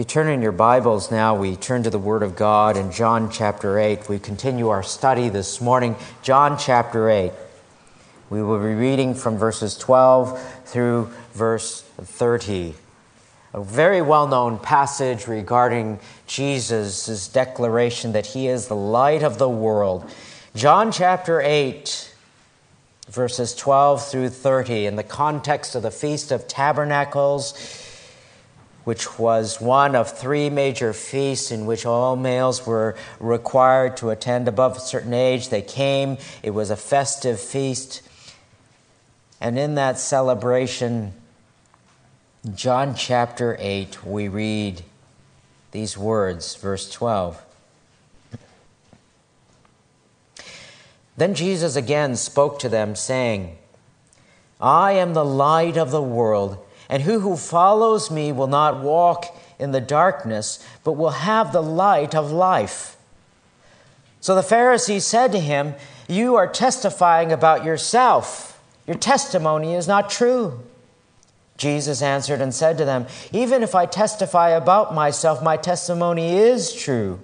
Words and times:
you 0.00 0.04
turn 0.04 0.28
in 0.28 0.40
your 0.40 0.50
Bibles 0.50 1.10
now, 1.10 1.34
we 1.34 1.56
turn 1.56 1.82
to 1.82 1.90
the 1.90 1.98
Word 1.98 2.22
of 2.22 2.34
God 2.34 2.78
in 2.78 2.90
John 2.90 3.30
chapter 3.30 3.78
8. 3.78 4.08
We 4.08 4.18
continue 4.18 4.70
our 4.70 4.82
study 4.82 5.28
this 5.28 5.60
morning, 5.60 5.94
John 6.22 6.56
chapter 6.56 7.10
8. 7.10 7.30
We 8.30 8.42
will 8.42 8.58
be 8.60 8.72
reading 8.72 9.14
from 9.14 9.36
verses 9.36 9.76
12 9.76 10.64
through 10.64 11.10
verse 11.34 11.82
30. 11.98 12.72
A 13.52 13.62
very 13.62 14.00
well 14.00 14.26
known 14.26 14.58
passage 14.58 15.26
regarding 15.26 15.98
Jesus' 16.26 17.28
declaration 17.28 18.12
that 18.12 18.24
he 18.24 18.48
is 18.48 18.68
the 18.68 18.74
light 18.74 19.22
of 19.22 19.36
the 19.36 19.50
world. 19.50 20.10
John 20.56 20.92
chapter 20.92 21.42
8, 21.42 22.14
verses 23.10 23.54
12 23.54 24.08
through 24.08 24.30
30, 24.30 24.86
in 24.86 24.96
the 24.96 25.02
context 25.02 25.74
of 25.74 25.82
the 25.82 25.90
Feast 25.90 26.32
of 26.32 26.48
Tabernacles 26.48 27.88
which 28.90 29.20
was 29.20 29.60
one 29.60 29.94
of 29.94 30.10
three 30.10 30.50
major 30.50 30.92
feasts 30.92 31.52
in 31.52 31.64
which 31.64 31.86
all 31.86 32.16
males 32.16 32.66
were 32.66 32.96
required 33.20 33.96
to 33.96 34.10
attend 34.10 34.48
above 34.48 34.76
a 34.76 34.80
certain 34.80 35.14
age. 35.14 35.48
They 35.48 35.62
came, 35.62 36.18
it 36.42 36.50
was 36.50 36.70
a 36.70 36.76
festive 36.76 37.38
feast. 37.38 38.02
And 39.40 39.56
in 39.56 39.76
that 39.76 39.96
celebration, 39.96 41.12
John 42.52 42.96
chapter 42.96 43.56
8, 43.60 44.04
we 44.04 44.26
read 44.26 44.82
these 45.70 45.96
words, 45.96 46.56
verse 46.56 46.90
12. 46.90 47.40
Then 51.16 51.34
Jesus 51.34 51.76
again 51.76 52.16
spoke 52.16 52.58
to 52.58 52.68
them, 52.68 52.96
saying, 52.96 53.56
I 54.60 54.94
am 54.94 55.14
the 55.14 55.24
light 55.24 55.76
of 55.76 55.92
the 55.92 56.02
world 56.02 56.58
and 56.90 57.04
who 57.04 57.20
who 57.20 57.36
follows 57.36 58.10
me 58.10 58.32
will 58.32 58.48
not 58.48 58.82
walk 58.82 59.24
in 59.60 59.70
the 59.70 59.80
darkness, 59.80 60.62
but 60.82 60.94
will 60.94 61.10
have 61.10 61.52
the 61.52 61.62
light 61.62 62.14
of 62.16 62.32
life. 62.32 62.96
So 64.20 64.34
the 64.34 64.42
Pharisees 64.42 65.06
said 65.06 65.30
to 65.32 65.38
him, 65.38 65.74
You 66.08 66.34
are 66.34 66.48
testifying 66.48 67.30
about 67.30 67.64
yourself. 67.64 68.60
Your 68.86 68.96
testimony 68.98 69.74
is 69.74 69.86
not 69.86 70.10
true. 70.10 70.60
Jesus 71.56 72.02
answered 72.02 72.40
and 72.40 72.52
said 72.52 72.76
to 72.78 72.84
them, 72.84 73.06
Even 73.32 73.62
if 73.62 73.74
I 73.74 73.86
testify 73.86 74.50
about 74.50 74.92
myself, 74.92 75.42
my 75.42 75.56
testimony 75.56 76.36
is 76.36 76.74
true. 76.74 77.20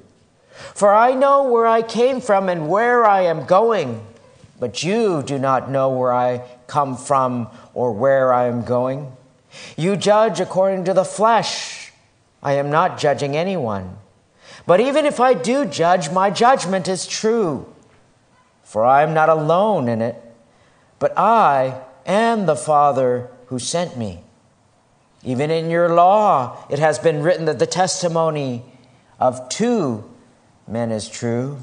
For 0.74 0.94
I 0.94 1.12
know 1.12 1.50
where 1.50 1.66
I 1.66 1.82
came 1.82 2.20
from 2.20 2.48
and 2.48 2.68
where 2.68 3.04
I 3.04 3.22
am 3.22 3.46
going, 3.46 4.06
but 4.60 4.84
you 4.84 5.22
do 5.22 5.38
not 5.38 5.70
know 5.70 5.90
where 5.90 6.12
I 6.12 6.46
come 6.66 6.96
from 6.96 7.48
or 7.74 7.92
where 7.92 8.32
I 8.32 8.46
am 8.46 8.62
going. 8.62 9.12
You 9.76 9.96
judge 9.96 10.40
according 10.40 10.84
to 10.84 10.94
the 10.94 11.04
flesh. 11.04 11.92
I 12.42 12.52
am 12.54 12.70
not 12.70 12.98
judging 12.98 13.36
anyone. 13.36 13.98
But 14.66 14.80
even 14.80 15.06
if 15.06 15.20
I 15.20 15.34
do 15.34 15.64
judge, 15.64 16.10
my 16.10 16.30
judgment 16.30 16.88
is 16.88 17.06
true. 17.06 17.72
For 18.62 18.84
I 18.84 19.02
am 19.02 19.14
not 19.14 19.28
alone 19.28 19.88
in 19.88 20.02
it, 20.02 20.20
but 20.98 21.16
I 21.16 21.80
and 22.04 22.48
the 22.48 22.56
Father 22.56 23.30
who 23.46 23.58
sent 23.58 23.96
me. 23.96 24.22
Even 25.22 25.50
in 25.50 25.70
your 25.70 25.88
law, 25.94 26.64
it 26.68 26.78
has 26.78 26.98
been 26.98 27.22
written 27.22 27.46
that 27.46 27.58
the 27.58 27.66
testimony 27.66 28.64
of 29.18 29.48
two 29.48 30.04
men 30.68 30.90
is 30.90 31.08
true. 31.08 31.58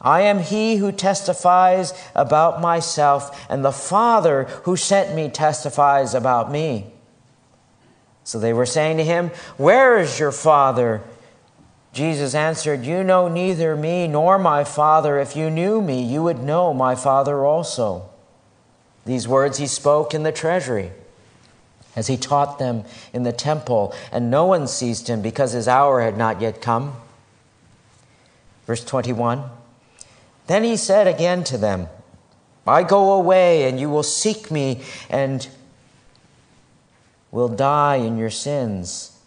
I 0.00 0.22
am 0.22 0.38
he 0.38 0.76
who 0.76 0.92
testifies 0.92 1.92
about 2.14 2.60
myself, 2.60 3.46
and 3.50 3.64
the 3.64 3.72
Father 3.72 4.44
who 4.64 4.76
sent 4.76 5.14
me 5.14 5.28
testifies 5.28 6.14
about 6.14 6.50
me. 6.50 6.92
So 8.24 8.38
they 8.38 8.52
were 8.52 8.66
saying 8.66 8.98
to 8.98 9.04
him, 9.04 9.30
Where 9.56 9.98
is 9.98 10.18
your 10.18 10.32
Father? 10.32 11.02
Jesus 11.92 12.34
answered, 12.34 12.84
You 12.84 13.02
know 13.02 13.28
neither 13.28 13.74
me 13.74 14.06
nor 14.06 14.38
my 14.38 14.64
Father. 14.64 15.18
If 15.18 15.34
you 15.34 15.50
knew 15.50 15.80
me, 15.80 16.02
you 16.02 16.22
would 16.22 16.42
know 16.42 16.72
my 16.72 16.94
Father 16.94 17.44
also. 17.44 18.08
These 19.04 19.26
words 19.26 19.58
he 19.58 19.66
spoke 19.66 20.14
in 20.14 20.22
the 20.22 20.32
treasury 20.32 20.92
as 21.96 22.06
he 22.06 22.16
taught 22.16 22.58
them 22.58 22.84
in 23.12 23.24
the 23.24 23.32
temple, 23.32 23.94
and 24.12 24.30
no 24.30 24.44
one 24.44 24.68
seized 24.68 25.08
him 25.08 25.20
because 25.20 25.52
his 25.52 25.66
hour 25.66 26.00
had 26.00 26.16
not 26.16 26.40
yet 26.40 26.62
come. 26.62 26.94
Verse 28.66 28.84
21 28.84 29.42
Then 30.46 30.62
he 30.62 30.76
said 30.76 31.08
again 31.08 31.42
to 31.44 31.58
them, 31.58 31.88
I 32.66 32.84
go 32.84 33.14
away, 33.14 33.68
and 33.68 33.80
you 33.80 33.90
will 33.90 34.04
seek 34.04 34.50
me, 34.50 34.82
and 35.08 35.48
will 37.30 37.48
die 37.48 37.96
in 37.96 38.16
your 38.18 38.30
sins. 38.30 39.18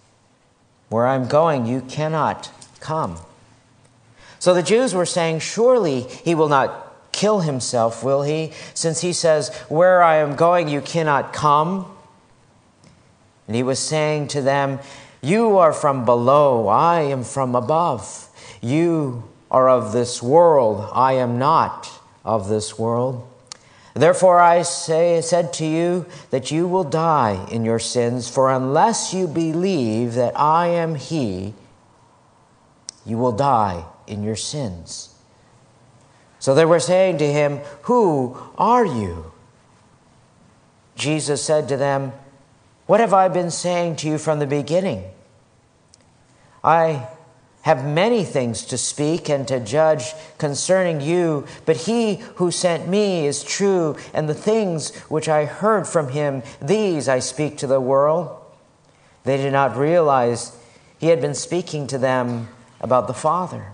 Where 0.89 1.07
I'm 1.07 1.27
going, 1.27 1.65
you 1.65 1.81
cannot 1.81 2.51
come. 2.79 3.17
So 4.39 4.53
the 4.53 4.61
Jews 4.63 4.93
were 4.93 5.05
saying, 5.05 5.39
Surely 5.39 6.01
he 6.01 6.35
will 6.35 6.49
not 6.49 7.11
kill 7.11 7.41
himself, 7.41 8.03
will 8.03 8.23
he? 8.23 8.51
Since 8.73 9.01
he 9.01 9.13
says, 9.13 9.55
Where 9.69 10.03
I 10.03 10.17
am 10.17 10.35
going, 10.35 10.67
you 10.67 10.81
cannot 10.81 11.31
come. 11.33 11.85
And 13.47 13.55
he 13.55 13.63
was 13.63 13.79
saying 13.79 14.27
to 14.29 14.41
them, 14.41 14.79
You 15.21 15.57
are 15.57 15.73
from 15.73 16.05
below, 16.05 16.67
I 16.67 17.01
am 17.01 17.23
from 17.23 17.55
above. 17.55 18.29
You 18.61 19.23
are 19.49 19.69
of 19.69 19.93
this 19.93 20.21
world, 20.21 20.89
I 20.93 21.13
am 21.13 21.39
not 21.39 21.89
of 22.25 22.49
this 22.49 22.77
world. 22.77 23.27
Therefore, 23.93 24.39
I 24.39 24.63
say, 24.63 25.21
said 25.21 25.53
to 25.53 25.65
you 25.65 26.05
that 26.31 26.49
you 26.49 26.67
will 26.67 26.83
die 26.83 27.47
in 27.51 27.63
your 27.63 27.79
sins, 27.79 28.27
for 28.27 28.51
unless 28.51 29.13
you 29.13 29.27
believe 29.27 30.15
that 30.15 30.37
I 30.39 30.67
am 30.67 30.95
He, 30.95 31.53
you 33.05 33.17
will 33.17 33.31
die 33.31 33.85
in 34.07 34.23
your 34.23 34.35
sins. 34.35 35.13
So 36.39 36.53
they 36.53 36.65
were 36.65 36.81
saying 36.81 37.19
to 37.19 37.31
him, 37.31 37.59
Who 37.83 38.37
are 38.57 38.85
you? 38.85 39.31
Jesus 40.95 41.41
said 41.41 41.69
to 41.69 41.77
them, 41.77 42.11
What 42.85 42.99
have 42.99 43.13
I 43.13 43.29
been 43.29 43.49
saying 43.49 43.95
to 43.97 44.09
you 44.09 44.17
from 44.17 44.39
the 44.39 44.45
beginning? 44.45 45.05
I 46.61 47.07
have 47.63 47.85
many 47.85 48.25
things 48.25 48.65
to 48.65 48.77
speak 48.77 49.29
and 49.29 49.47
to 49.47 49.59
judge 49.59 50.13
concerning 50.37 50.99
you, 51.01 51.45
but 51.65 51.77
he 51.77 52.15
who 52.35 52.51
sent 52.51 52.87
me 52.87 53.25
is 53.25 53.43
true, 53.43 53.95
and 54.13 54.27
the 54.27 54.33
things 54.33 54.93
which 55.07 55.29
I 55.29 55.45
heard 55.45 55.87
from 55.87 56.09
him, 56.09 56.43
these 56.61 57.07
I 57.07 57.19
speak 57.19 57.57
to 57.57 57.67
the 57.67 57.79
world. 57.79 58.37
They 59.23 59.37
did 59.37 59.53
not 59.53 59.77
realize 59.77 60.55
he 60.99 61.07
had 61.07 61.21
been 61.21 61.33
speaking 61.33 61.87
to 61.87 61.97
them 61.97 62.49
about 62.81 63.07
the 63.07 63.13
Father. 63.13 63.67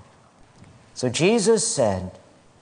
So 0.93 1.09
Jesus 1.09 1.67
said, 1.67 2.11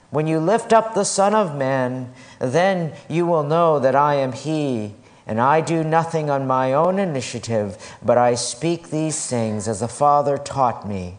When 0.09 0.27
you 0.27 0.39
lift 0.39 0.71
up 0.71 0.93
the 0.93 1.03
Son 1.03 1.35
of 1.35 1.57
Man, 1.57 2.13
then 2.39 2.93
you 3.09 3.25
will 3.25 3.43
know 3.43 3.79
that 3.79 3.95
I 3.95 4.15
am 4.15 4.31
he 4.31 4.95
and 5.27 5.41
I 5.41 5.59
do 5.59 5.83
nothing 5.83 6.29
on 6.29 6.47
my 6.47 6.71
own 6.71 6.97
initiative, 6.97 7.77
but 8.01 8.17
I 8.17 8.35
speak 8.35 8.89
these 8.89 9.27
things 9.27 9.67
as 9.67 9.81
the 9.81 9.87
Father 9.89 10.37
taught 10.37 10.87
me. 10.87 11.17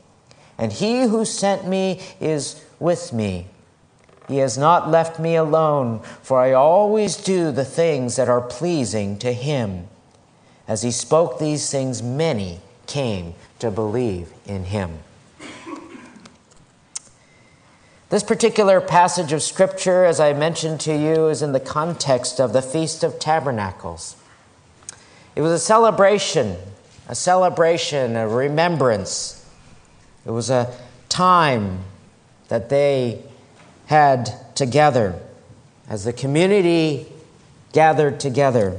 And 0.57 0.73
he 0.73 1.03
who 1.03 1.27
sent 1.27 1.69
me 1.69 2.01
is 2.19 2.65
with 2.81 3.13
me. 3.13 3.47
He 4.27 4.39
has 4.39 4.59
not 4.59 4.91
left 4.91 5.21
me 5.21 5.37
alone, 5.37 6.01
for 6.23 6.41
I 6.41 6.53
always 6.53 7.17
do 7.17 7.53
the 7.53 7.65
things 7.65 8.17
that 8.17 8.29
are 8.29 8.41
pleasing 8.41 9.19
to 9.19 9.33
him. 9.33 9.89
As 10.67 10.83
he 10.83 10.91
spoke 10.91 11.39
these 11.39 11.71
things, 11.71 12.03
many 12.03 12.61
came 12.87 13.35
to 13.59 13.71
believe 13.71 14.33
in 14.47 14.65
him. 14.65 14.99
This 18.11 18.23
particular 18.23 18.81
passage 18.81 19.35
of 19.35 19.43
Scripture, 19.43 20.07
as 20.07 20.19
I 20.19 20.33
mentioned 20.33 20.81
to 20.81 20.97
you, 20.97 21.29
is 21.29 21.43
in 21.43 21.53
the 21.53 21.61
context 21.61 22.41
of 22.41 22.55
the 22.55 22.63
Feast 22.63 23.05
of 23.05 23.19
Tabernacles. 23.19 24.17
It 25.37 25.43
was 25.43 25.53
a 25.53 25.59
celebration, 25.59 26.57
a 27.07 27.15
celebration, 27.15 28.17
a 28.17 28.27
remembrance. 28.27 29.45
It 30.25 30.31
was 30.31 30.49
a 30.49 30.75
time 31.11 31.81
that 32.49 32.71
they 32.71 33.23
had 33.89 34.31
together 34.55 35.21
as 35.87 36.05
the 36.05 36.15
community 36.15 37.13
gathered 37.75 38.21
together. 38.21 38.75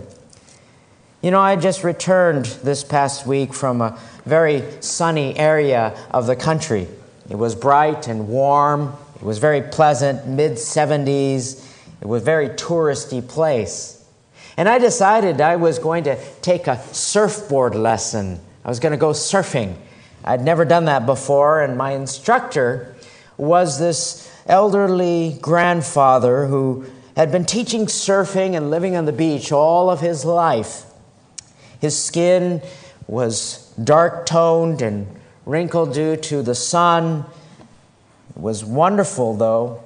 You 1.21 1.29
know, 1.29 1.39
I 1.39 1.55
just 1.55 1.83
returned 1.83 2.45
this 2.63 2.83
past 2.83 3.27
week 3.27 3.53
from 3.53 3.81
a 3.81 3.99
very 4.25 4.63
sunny 4.81 5.37
area 5.37 5.95
of 6.09 6.25
the 6.25 6.35
country. 6.35 6.87
It 7.29 7.35
was 7.37 7.53
bright 7.53 8.07
and 8.07 8.27
warm. 8.27 8.95
It 9.19 9.25
was 9.25 9.37
very 9.37 9.61
pleasant, 9.61 10.27
mid 10.27 10.53
70s. 10.53 11.65
It 12.01 12.07
was 12.07 12.21
a 12.21 12.25
very 12.25 12.49
touristy 12.49 13.25
place. 13.27 14.05
And 14.55 14.67
I 14.69 14.77
decided 14.77 15.41
I 15.41 15.57
was 15.57 15.79
going 15.79 16.05
to 16.05 16.17
take 16.41 16.67
a 16.67 16.81
surfboard 16.93 17.75
lesson. 17.75 18.39
I 18.63 18.69
was 18.69 18.79
going 18.79 18.91
to 18.91 18.97
go 18.97 19.11
surfing. 19.11 19.75
I'd 20.23 20.41
never 20.41 20.65
done 20.65 20.85
that 20.85 21.05
before, 21.05 21.61
and 21.61 21.77
my 21.77 21.91
instructor 21.91 22.95
was 23.37 23.79
this 23.79 24.29
elderly 24.47 25.37
grandfather 25.41 26.45
who 26.47 26.85
had 27.15 27.31
been 27.31 27.45
teaching 27.45 27.85
surfing 27.85 28.55
and 28.55 28.69
living 28.69 28.95
on 28.95 29.05
the 29.05 29.11
beach 29.11 29.51
all 29.51 29.89
of 29.89 30.01
his 30.01 30.25
life. 30.25 30.83
His 31.79 32.01
skin 32.01 32.61
was 33.07 33.73
dark 33.81 34.25
toned 34.25 34.81
and 34.81 35.07
wrinkled 35.45 35.93
due 35.93 36.15
to 36.15 36.41
the 36.41 36.55
sun. 36.55 37.25
It 38.29 38.41
was 38.41 38.63
wonderful, 38.63 39.35
though. 39.35 39.83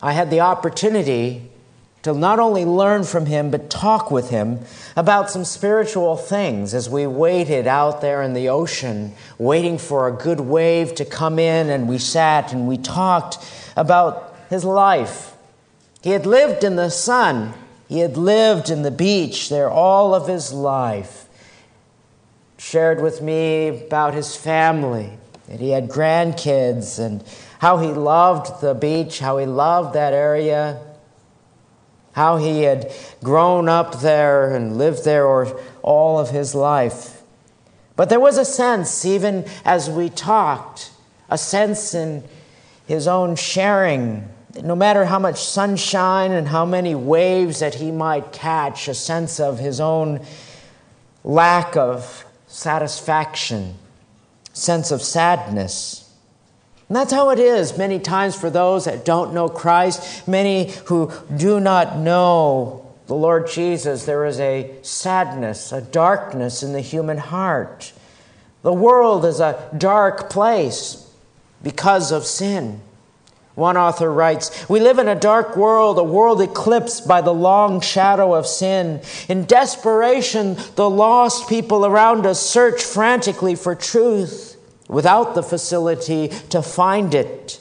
I 0.00 0.12
had 0.12 0.30
the 0.30 0.40
opportunity 0.40 1.50
to 2.04 2.12
not 2.12 2.38
only 2.38 2.66
learn 2.66 3.02
from 3.04 3.24
him, 3.24 3.50
but 3.50 3.70
talk 3.70 4.10
with 4.10 4.28
him 4.28 4.60
about 4.94 5.30
some 5.30 5.44
spiritual 5.44 6.16
things 6.16 6.74
as 6.74 6.88
we 6.88 7.06
waited 7.06 7.66
out 7.66 8.02
there 8.02 8.22
in 8.22 8.34
the 8.34 8.50
ocean, 8.50 9.14
waiting 9.38 9.78
for 9.78 10.06
a 10.06 10.12
good 10.12 10.40
wave 10.40 10.94
to 10.94 11.04
come 11.06 11.38
in, 11.38 11.70
and 11.70 11.88
we 11.88 11.96
sat 11.96 12.52
and 12.52 12.68
we 12.68 12.76
talked 12.76 13.38
about 13.74 14.36
his 14.50 14.66
life. 14.66 15.34
He 16.02 16.10
had 16.10 16.26
lived 16.26 16.62
in 16.62 16.76
the 16.76 16.90
sun, 16.90 17.54
he 17.88 18.00
had 18.00 18.18
lived 18.18 18.68
in 18.68 18.82
the 18.82 18.90
beach 18.90 19.48
there 19.48 19.70
all 19.70 20.14
of 20.14 20.28
his 20.28 20.52
life. 20.52 21.26
Shared 22.58 23.00
with 23.00 23.22
me 23.22 23.68
about 23.68 24.12
his 24.12 24.36
family, 24.36 25.18
that 25.48 25.60
he 25.60 25.70
had 25.70 25.88
grandkids, 25.88 26.98
and 26.98 27.22
how 27.58 27.78
he 27.78 27.88
loved 27.88 28.60
the 28.60 28.74
beach, 28.74 29.18
how 29.18 29.38
he 29.38 29.46
loved 29.46 29.94
that 29.94 30.12
area 30.12 30.80
how 32.14 32.36
he 32.36 32.62
had 32.62 32.92
grown 33.22 33.68
up 33.68 34.00
there 34.00 34.54
and 34.54 34.78
lived 34.78 35.04
there 35.04 35.26
all 35.82 36.18
of 36.18 36.30
his 36.30 36.54
life. 36.54 37.22
But 37.96 38.08
there 38.08 38.20
was 38.20 38.38
a 38.38 38.44
sense, 38.44 39.04
even 39.04 39.44
as 39.64 39.90
we 39.90 40.10
talked, 40.10 40.92
a 41.28 41.36
sense 41.36 41.92
in 41.92 42.22
his 42.86 43.08
own 43.08 43.34
sharing, 43.34 44.28
no 44.62 44.76
matter 44.76 45.04
how 45.04 45.18
much 45.18 45.44
sunshine 45.44 46.30
and 46.30 46.46
how 46.46 46.64
many 46.64 46.94
waves 46.94 47.58
that 47.58 47.74
he 47.74 47.90
might 47.90 48.32
catch, 48.32 48.86
a 48.86 48.94
sense 48.94 49.40
of 49.40 49.58
his 49.58 49.80
own 49.80 50.24
lack 51.24 51.76
of 51.76 52.24
satisfaction, 52.46 53.74
sense 54.54 54.90
of 54.90 55.02
sadness. 55.02 56.10
And 56.88 56.96
that's 56.96 57.12
how 57.12 57.30
it 57.30 57.38
is 57.38 57.76
many 57.76 57.98
times 57.98 58.34
for 58.34 58.48
those 58.48 58.86
that 58.86 59.04
don't 59.04 59.34
know 59.34 59.48
Christ, 59.48 60.26
many 60.26 60.70
who 60.86 61.12
do 61.36 61.60
not 61.60 61.98
know 61.98 62.94
the 63.06 63.14
Lord 63.14 63.48
Jesus. 63.48 64.06
There 64.06 64.24
is 64.24 64.40
a 64.40 64.70
sadness, 64.82 65.72
a 65.72 65.82
darkness 65.82 66.62
in 66.62 66.72
the 66.72 66.80
human 66.80 67.18
heart. 67.18 67.92
The 68.62 68.72
world 68.72 69.24
is 69.24 69.40
a 69.40 69.68
dark 69.76 70.30
place 70.30 71.10
because 71.62 72.12
of 72.12 72.24
sin. 72.24 72.80
One 73.54 73.76
author 73.76 74.12
writes, 74.12 74.68
We 74.68 74.80
live 74.80 74.98
in 74.98 75.06
a 75.06 75.14
dark 75.14 75.56
world, 75.56 75.98
a 75.98 76.04
world 76.04 76.40
eclipsed 76.40 77.06
by 77.06 77.20
the 77.20 77.32
long 77.32 77.80
shadow 77.80 78.34
of 78.34 78.46
sin. 78.46 79.00
In 79.28 79.44
desperation, 79.44 80.56
the 80.74 80.90
lost 80.90 81.48
people 81.48 81.86
around 81.86 82.26
us 82.26 82.40
search 82.40 82.82
frantically 82.82 83.54
for 83.54 83.76
truth 83.76 84.56
without 84.88 85.36
the 85.36 85.42
facility 85.42 86.28
to 86.50 86.62
find 86.62 87.14
it. 87.14 87.60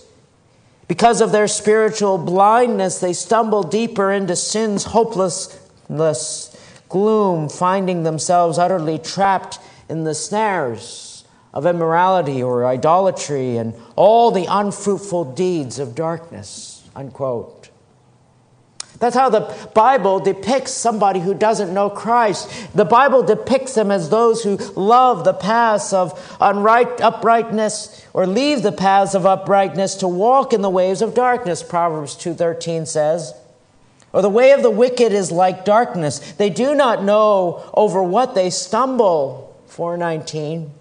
Because 0.87 1.21
of 1.21 1.31
their 1.31 1.47
spiritual 1.47 2.17
blindness, 2.17 2.99
they 2.99 3.13
stumble 3.13 3.63
deeper 3.63 4.11
into 4.11 4.35
sin's 4.35 4.85
hopelessness, 4.85 6.57
gloom, 6.89 7.49
finding 7.49 8.03
themselves 8.03 8.57
utterly 8.57 8.97
trapped 8.97 9.59
in 9.89 10.03
the 10.05 10.15
snares 10.15 11.12
of 11.53 11.65
immorality 11.65 12.41
or 12.41 12.65
idolatry 12.65 13.57
and 13.57 13.73
all 13.95 14.31
the 14.31 14.45
unfruitful 14.49 15.33
deeds 15.33 15.79
of 15.79 15.95
darkness. 15.95 16.87
Unquote. 16.95 17.69
That's 18.99 19.15
how 19.15 19.29
the 19.29 19.53
Bible 19.73 20.19
depicts 20.19 20.71
somebody 20.71 21.19
who 21.19 21.33
doesn't 21.33 21.73
know 21.73 21.89
Christ. 21.89 22.49
The 22.73 22.85
Bible 22.85 23.21
depicts 23.21 23.73
them 23.73 23.91
as 23.91 24.09
those 24.09 24.43
who 24.43 24.55
love 24.75 25.25
the 25.25 25.33
paths 25.33 25.91
of 25.91 26.17
unright, 26.39 27.01
uprightness 27.01 28.05
or 28.13 28.25
leave 28.25 28.63
the 28.63 28.71
paths 28.71 29.13
of 29.13 29.25
uprightness 29.25 29.95
to 29.95 30.07
walk 30.07 30.53
in 30.53 30.61
the 30.61 30.69
ways 30.69 31.01
of 31.01 31.13
darkness, 31.13 31.63
Proverbs 31.63 32.15
2.13 32.15 32.87
says. 32.87 33.33
Or 34.13 34.21
the 34.21 34.29
way 34.29 34.51
of 34.51 34.61
the 34.61 34.71
wicked 34.71 35.11
is 35.11 35.31
like 35.31 35.65
darkness. 35.65 36.19
They 36.33 36.51
do 36.51 36.75
not 36.75 37.03
know 37.03 37.69
over 37.73 38.01
what 38.01 38.35
they 38.35 38.51
stumble, 38.51 39.59
419. 39.67 40.71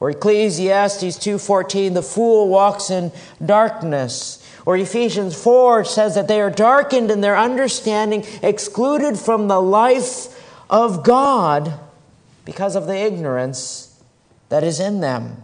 Or 0.00 0.10
Ecclesiastes 0.10 1.18
2.14, 1.18 1.94
the 1.94 2.02
fool 2.02 2.48
walks 2.48 2.90
in 2.90 3.10
darkness. 3.44 4.44
Or 4.64 4.76
Ephesians 4.76 5.40
4 5.42 5.84
says 5.84 6.14
that 6.14 6.28
they 6.28 6.40
are 6.40 6.50
darkened 6.50 7.10
in 7.10 7.20
their 7.20 7.36
understanding, 7.36 8.24
excluded 8.42 9.18
from 9.18 9.48
the 9.48 9.60
life 9.60 10.34
of 10.70 11.02
God 11.02 11.80
because 12.44 12.76
of 12.76 12.86
the 12.86 12.96
ignorance 12.96 14.00
that 14.50 14.62
is 14.62 14.78
in 14.78 15.00
them. 15.00 15.42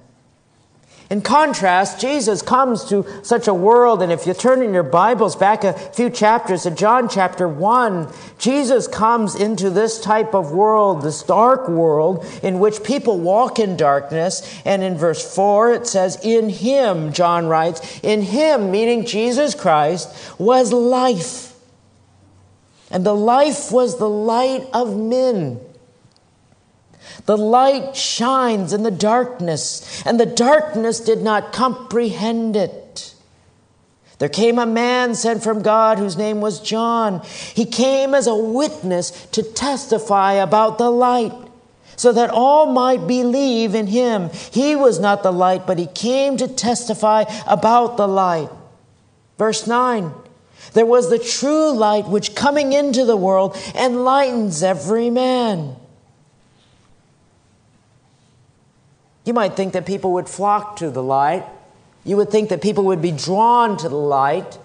In 1.10 1.20
contrast, 1.20 2.00
Jesus 2.00 2.40
comes 2.40 2.84
to 2.84 3.04
such 3.22 3.46
a 3.46 3.52
world, 3.52 4.00
and 4.00 4.10
if 4.10 4.26
you 4.26 4.32
turn 4.32 4.62
in 4.62 4.72
your 4.72 4.82
Bibles 4.82 5.36
back 5.36 5.62
a 5.62 5.74
few 5.74 6.08
chapters 6.08 6.62
to 6.62 6.70
John 6.70 7.10
chapter 7.10 7.46
1, 7.46 8.08
Jesus 8.38 8.88
comes 8.88 9.34
into 9.34 9.68
this 9.68 10.00
type 10.00 10.34
of 10.34 10.52
world, 10.52 11.02
this 11.02 11.22
dark 11.22 11.68
world, 11.68 12.24
in 12.42 12.58
which 12.58 12.82
people 12.82 13.20
walk 13.20 13.58
in 13.58 13.76
darkness. 13.76 14.42
And 14.64 14.82
in 14.82 14.96
verse 14.96 15.34
4, 15.34 15.72
it 15.74 15.86
says, 15.86 16.18
In 16.24 16.48
him, 16.48 17.12
John 17.12 17.48
writes, 17.48 18.00
in 18.02 18.22
him, 18.22 18.70
meaning 18.70 19.04
Jesus 19.04 19.54
Christ, 19.54 20.08
was 20.38 20.72
life. 20.72 21.54
And 22.90 23.04
the 23.04 23.14
life 23.14 23.70
was 23.70 23.98
the 23.98 24.08
light 24.08 24.66
of 24.72 24.96
men. 24.96 25.60
The 27.26 27.38
light 27.38 27.96
shines 27.96 28.72
in 28.72 28.82
the 28.82 28.90
darkness, 28.90 30.02
and 30.04 30.20
the 30.20 30.26
darkness 30.26 31.00
did 31.00 31.22
not 31.22 31.52
comprehend 31.52 32.54
it. 32.54 33.14
There 34.18 34.28
came 34.28 34.58
a 34.58 34.66
man 34.66 35.14
sent 35.14 35.42
from 35.42 35.62
God 35.62 35.98
whose 35.98 36.16
name 36.16 36.40
was 36.40 36.60
John. 36.60 37.22
He 37.54 37.64
came 37.64 38.14
as 38.14 38.26
a 38.26 38.34
witness 38.34 39.10
to 39.32 39.42
testify 39.42 40.34
about 40.34 40.78
the 40.78 40.90
light, 40.90 41.32
so 41.96 42.12
that 42.12 42.30
all 42.30 42.66
might 42.66 43.06
believe 43.06 43.74
in 43.74 43.86
him. 43.86 44.30
He 44.50 44.76
was 44.76 45.00
not 45.00 45.22
the 45.22 45.32
light, 45.32 45.66
but 45.66 45.78
he 45.78 45.86
came 45.86 46.36
to 46.36 46.48
testify 46.48 47.24
about 47.46 47.96
the 47.96 48.08
light. 48.08 48.50
Verse 49.38 49.66
9 49.66 50.12
There 50.74 50.86
was 50.86 51.08
the 51.08 51.18
true 51.18 51.72
light 51.72 52.06
which 52.06 52.34
coming 52.34 52.72
into 52.72 53.04
the 53.04 53.16
world 53.16 53.56
enlightens 53.74 54.62
every 54.62 55.10
man. 55.10 55.76
You 59.24 59.32
might 59.32 59.56
think 59.56 59.72
that 59.72 59.86
people 59.86 60.12
would 60.12 60.28
flock 60.28 60.76
to 60.76 60.90
the 60.90 61.02
light. 61.02 61.44
You 62.04 62.16
would 62.18 62.30
think 62.30 62.50
that 62.50 62.60
people 62.60 62.84
would 62.84 63.00
be 63.00 63.10
drawn 63.10 63.76
to 63.78 63.88
the 63.88 63.96
light. 63.96 64.58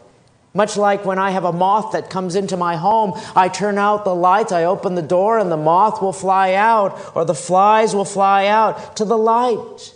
Much 0.53 0.75
like 0.75 1.05
when 1.05 1.19
I 1.19 1.29
have 1.29 1.45
a 1.45 1.53
moth 1.53 1.93
that 1.93 2.09
comes 2.09 2.35
into 2.35 2.57
my 2.57 2.75
home, 2.75 3.13
I 3.35 3.49
turn 3.49 3.77
out 3.77 4.03
the 4.03 4.15
lights, 4.15 4.51
I 4.51 4.65
open 4.65 4.95
the 4.95 5.01
door, 5.01 5.37
and 5.37 5.51
the 5.51 5.57
moth 5.57 6.01
will 6.01 6.11
fly 6.11 6.53
out, 6.53 6.99
or 7.15 7.23
the 7.23 7.35
flies 7.35 7.95
will 7.95 8.03
fly 8.03 8.47
out 8.47 8.97
to 8.97 9.05
the 9.05 9.17
light. 9.17 9.93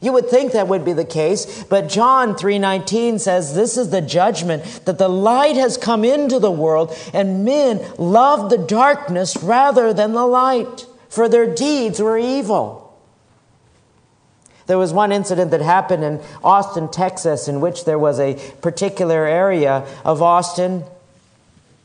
You 0.00 0.12
would 0.12 0.30
think 0.30 0.52
that 0.52 0.68
would 0.68 0.84
be 0.84 0.94
the 0.94 1.04
case, 1.04 1.64
but 1.64 1.88
John 1.88 2.34
3:19 2.34 3.18
says 3.18 3.54
this 3.54 3.76
is 3.76 3.90
the 3.90 4.00
judgment 4.00 4.64
that 4.86 4.96
the 4.96 5.10
light 5.10 5.56
has 5.56 5.76
come 5.76 6.04
into 6.04 6.38
the 6.38 6.50
world 6.50 6.96
and 7.12 7.44
men 7.44 7.84
love 7.98 8.48
the 8.48 8.56
darkness 8.56 9.36
rather 9.42 9.92
than 9.92 10.14
the 10.14 10.24
light, 10.24 10.86
for 11.10 11.28
their 11.28 11.46
deeds 11.46 12.00
were 12.00 12.16
evil. 12.16 12.79
There 14.70 14.78
was 14.78 14.92
one 14.92 15.10
incident 15.10 15.50
that 15.50 15.62
happened 15.62 16.04
in 16.04 16.20
Austin, 16.44 16.88
Texas, 16.88 17.48
in 17.48 17.60
which 17.60 17.86
there 17.86 17.98
was 17.98 18.20
a 18.20 18.34
particular 18.60 19.26
area 19.26 19.84
of 20.04 20.22
Austin 20.22 20.84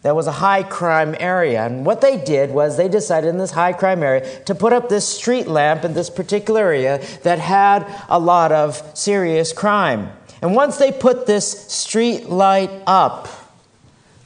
that 0.03 0.15
was 0.15 0.27
a 0.27 0.33
high 0.33 0.61
crime 0.61 1.15
area. 1.19 1.65
And 1.65 1.83
what 1.83 2.01
they 2.01 2.23
did 2.23 2.51
was 2.51 2.77
they 2.77 2.87
decided 2.87 3.29
in 3.29 3.39
this 3.39 3.49
high 3.49 3.73
crime 3.73 4.03
area 4.03 4.39
to 4.43 4.53
put 4.53 4.71
up 4.71 4.87
this 4.87 5.09
street 5.09 5.47
lamp 5.47 5.83
in 5.83 5.95
this 5.95 6.11
particular 6.11 6.61
area 6.61 7.03
that 7.23 7.39
had 7.39 7.87
a 8.07 8.19
lot 8.19 8.51
of 8.51 8.83
serious 8.93 9.51
crime. 9.51 10.11
And 10.43 10.53
once 10.55 10.77
they 10.77 10.91
put 10.91 11.25
this 11.25 11.67
street 11.73 12.29
light 12.29 12.69
up, 12.85 13.27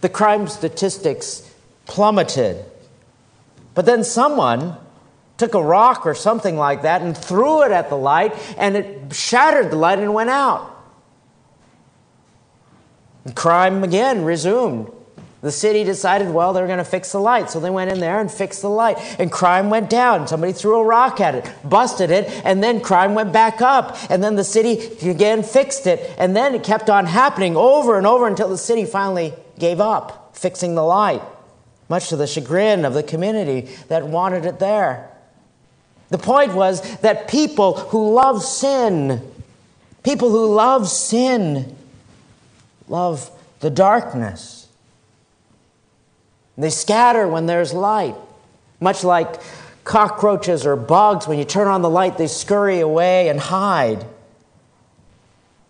the 0.01 0.09
crime 0.09 0.49
statistics 0.49 1.49
plummeted. 1.85 2.65
But 3.73 3.85
then 3.85 4.03
someone 4.03 4.75
took 5.39 5.55
a 5.55 5.63
rock 5.63 6.05
or 6.05 6.13
something 6.13 6.57
like 6.57 6.83
that 6.83 7.01
and 7.01 7.17
threw 7.17 7.63
it 7.63 7.71
at 7.71 7.89
the 7.89 7.97
light, 7.97 8.35
and 8.57 8.75
it 8.75 9.13
shattered 9.13 9.71
the 9.71 9.75
light 9.75 9.99
and 9.99 10.13
went 10.13 10.29
out. 10.29 10.75
And 13.25 13.35
crime 13.35 13.83
again 13.83 14.23
resumed. 14.23 14.91
The 15.41 15.51
city 15.51 15.85
decided, 15.85 16.31
well, 16.31 16.51
they're 16.51 16.67
going 16.67 16.79
to 16.79 16.83
fix 16.83 17.13
the 17.13 17.19
light. 17.19 17.49
So 17.49 17.61
they 17.61 17.69
went 17.69 17.89
in 17.91 18.01
there 18.01 18.19
and 18.19 18.29
fixed 18.29 18.61
the 18.61 18.69
light. 18.69 18.97
And 19.17 19.31
crime 19.31 19.69
went 19.69 19.89
down. 19.89 20.27
Somebody 20.27 20.51
threw 20.51 20.79
a 20.79 20.83
rock 20.83 21.21
at 21.21 21.33
it, 21.33 21.49
busted 21.63 22.11
it, 22.11 22.29
and 22.43 22.61
then 22.61 22.81
crime 22.81 23.15
went 23.15 23.31
back 23.31 23.61
up. 23.61 23.97
And 24.09 24.21
then 24.21 24.35
the 24.35 24.43
city 24.43 24.79
again 25.09 25.43
fixed 25.43 25.87
it. 25.87 26.13
And 26.17 26.35
then 26.35 26.55
it 26.55 26.63
kept 26.65 26.89
on 26.89 27.05
happening 27.05 27.55
over 27.55 27.97
and 27.97 28.05
over 28.05 28.27
until 28.27 28.49
the 28.49 28.57
city 28.57 28.83
finally 28.83 29.33
gave 29.57 29.79
up 29.79 30.35
fixing 30.35 30.75
the 30.75 30.83
light, 30.83 31.21
much 31.87 32.09
to 32.09 32.17
the 32.17 32.27
chagrin 32.27 32.83
of 32.83 32.93
the 32.93 33.03
community 33.03 33.69
that 33.87 34.07
wanted 34.07 34.45
it 34.45 34.59
there. 34.59 35.09
The 36.09 36.17
point 36.17 36.53
was 36.53 36.97
that 36.97 37.27
people 37.27 37.75
who 37.75 38.13
love 38.13 38.43
sin, 38.43 39.21
people 40.03 40.29
who 40.29 40.53
love 40.53 40.87
sin, 40.89 41.75
love 42.87 43.29
the 43.59 43.69
darkness. 43.69 44.67
They 46.57 46.69
scatter 46.69 47.27
when 47.27 47.45
there's 47.45 47.73
light, 47.73 48.15
much 48.79 49.03
like 49.03 49.39
cockroaches 49.83 50.65
or 50.65 50.75
bugs. 50.75 51.27
When 51.27 51.39
you 51.39 51.45
turn 51.45 51.67
on 51.67 51.81
the 51.81 51.89
light, 51.89 52.17
they 52.17 52.27
scurry 52.27 52.79
away 52.79 53.29
and 53.29 53.39
hide. 53.39 54.05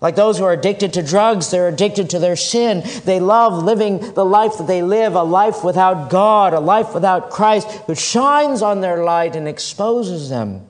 Like 0.02 0.16
those 0.16 0.38
who 0.38 0.46
are 0.46 0.54
addicted 0.54 0.94
to 0.94 1.04
drugs, 1.04 1.52
they're 1.52 1.68
addicted 1.68 2.10
to 2.12 2.20
their 2.20 2.38
sin. 2.38 2.84
They 3.04 3.20
love 3.20 3.64
living 3.64 4.14
the 4.14 4.26
life 4.26 4.58
that 4.58 4.68
they 4.68 4.82
live, 4.82 5.16
a 5.16 5.24
life 5.24 5.64
without 5.64 6.10
God, 6.10 6.54
a 6.54 6.60
life 6.62 6.94
without 6.94 7.30
Christ, 7.32 7.70
who 7.86 7.96
shines 7.96 8.62
on 8.62 8.80
their 8.80 9.04
light 9.04 9.36
and 9.36 9.48
exposes 9.48 10.30
them. 10.30 10.66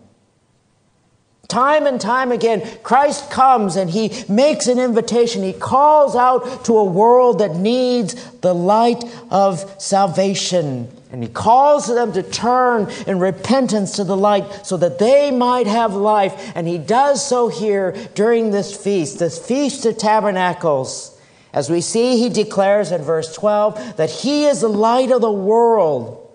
Time 1.47 1.87
and 1.87 1.99
time 1.99 2.31
again, 2.31 2.67
Christ 2.83 3.31
comes 3.31 3.75
and 3.75 3.89
he 3.89 4.23
makes 4.29 4.67
an 4.67 4.77
invitation. 4.77 5.41
He 5.41 5.53
calls 5.53 6.15
out 6.15 6.65
to 6.65 6.77
a 6.77 6.83
world 6.83 7.39
that 7.39 7.55
needs 7.55 8.13
the 8.41 8.53
light 8.53 9.03
of 9.31 9.81
salvation. 9.81 10.91
And 11.11 11.23
he 11.23 11.29
calls 11.29 11.87
them 11.87 12.13
to 12.13 12.21
turn 12.21 12.89
in 13.07 13.19
repentance 13.19 13.93
to 13.93 14.03
the 14.03 14.17
light 14.17 14.65
so 14.65 14.77
that 14.77 14.99
they 14.99 15.31
might 15.31 15.65
have 15.65 15.95
life. 15.95 16.51
And 16.55 16.67
he 16.67 16.77
does 16.77 17.25
so 17.25 17.47
here 17.47 17.93
during 18.13 18.51
this 18.51 18.75
feast, 18.77 19.17
this 19.17 19.39
Feast 19.39 19.85
of 19.85 19.97
Tabernacles. 19.97 21.19
As 21.51 21.67
we 21.67 21.81
see, 21.81 22.17
he 22.17 22.29
declares 22.29 22.91
in 22.91 23.01
verse 23.01 23.33
12 23.33 23.97
that 23.97 24.11
he 24.11 24.45
is 24.45 24.61
the 24.61 24.67
light 24.67 25.09
of 25.09 25.21
the 25.21 25.31
world. 25.31 26.27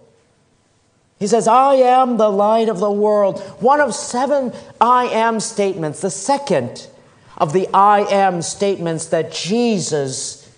He 1.21 1.29
says, 1.29 1.47
I 1.47 1.75
am 1.75 2.17
the 2.17 2.29
light 2.29 2.69
of 2.69 2.81
the 2.81 2.91
world. 2.91 3.41
One 3.61 3.81
of 3.81 3.95
seven 3.95 4.53
I 4.81 5.05
am 5.05 5.39
statements, 5.39 6.01
the 6.01 6.11
second 6.11 6.89
of 7.39 7.53
the 7.53 7.69
I 7.73 8.01
am 8.01 8.43
statements 8.43 9.07
that 9.07 9.31
Jesus 9.31 10.53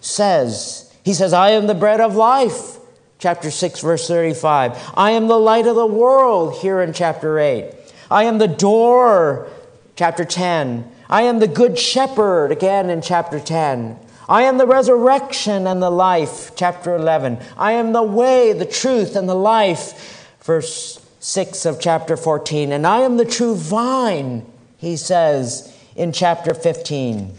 says. 0.00 0.92
He 1.04 1.14
says, 1.14 1.32
I 1.32 1.50
am 1.50 1.68
the 1.68 1.74
bread 1.74 2.00
of 2.00 2.16
life 2.16 2.79
chapter 3.20 3.50
6, 3.50 3.80
verse 3.80 4.08
35. 4.08 4.92
I 4.94 5.12
am 5.12 5.28
the 5.28 5.38
light 5.38 5.66
of 5.66 5.76
the 5.76 5.86
world, 5.86 6.56
here 6.56 6.80
in 6.80 6.92
chapter 6.92 7.38
8. 7.38 7.72
I 8.10 8.24
am 8.24 8.38
the 8.38 8.48
door, 8.48 9.46
chapter 9.94 10.24
10. 10.24 10.90
I 11.08 11.22
am 11.22 11.38
the 11.38 11.46
good 11.46 11.78
shepherd, 11.78 12.50
again 12.50 12.90
in 12.90 13.02
chapter 13.02 13.38
10. 13.38 13.98
I 14.28 14.42
am 14.42 14.58
the 14.58 14.66
resurrection 14.66 15.66
and 15.66 15.82
the 15.82 15.90
life, 15.90 16.52
chapter 16.56 16.94
11. 16.94 17.38
I 17.56 17.72
am 17.72 17.92
the 17.92 18.02
way, 18.02 18.52
the 18.52 18.64
truth, 18.64 19.16
and 19.16 19.28
the 19.28 19.34
life, 19.34 20.38
verse 20.42 21.04
6 21.20 21.66
of 21.66 21.80
chapter 21.80 22.16
14. 22.16 22.72
And 22.72 22.86
I 22.86 23.00
am 23.00 23.18
the 23.18 23.24
true 23.24 23.54
vine, 23.54 24.46
he 24.78 24.96
says 24.96 25.76
in 25.94 26.12
chapter 26.12 26.54
15. 26.54 27.34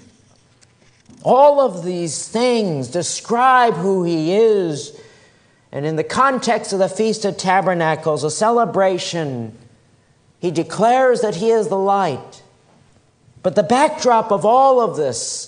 All 1.23 1.59
of 1.59 1.83
these 1.83 2.27
things 2.27 2.87
describe 2.87 3.75
who 3.75 4.03
he 4.03 4.33
is 4.33 5.00
and 5.71 5.85
in 5.85 5.95
the 5.95 6.03
context 6.03 6.73
of 6.73 6.79
the 6.79 6.89
Feast 6.89 7.23
of 7.23 7.37
Tabernacles, 7.37 8.23
a 8.23 8.31
celebration, 8.31 9.57
he 10.39 10.51
declares 10.51 11.21
that 11.21 11.35
he 11.35 11.49
is 11.49 11.69
the 11.69 11.77
light. 11.77 12.43
But 13.41 13.55
the 13.55 13.63
backdrop 13.63 14.31
of 14.31 14.45
all 14.45 14.81
of 14.81 14.97
this 14.97 15.47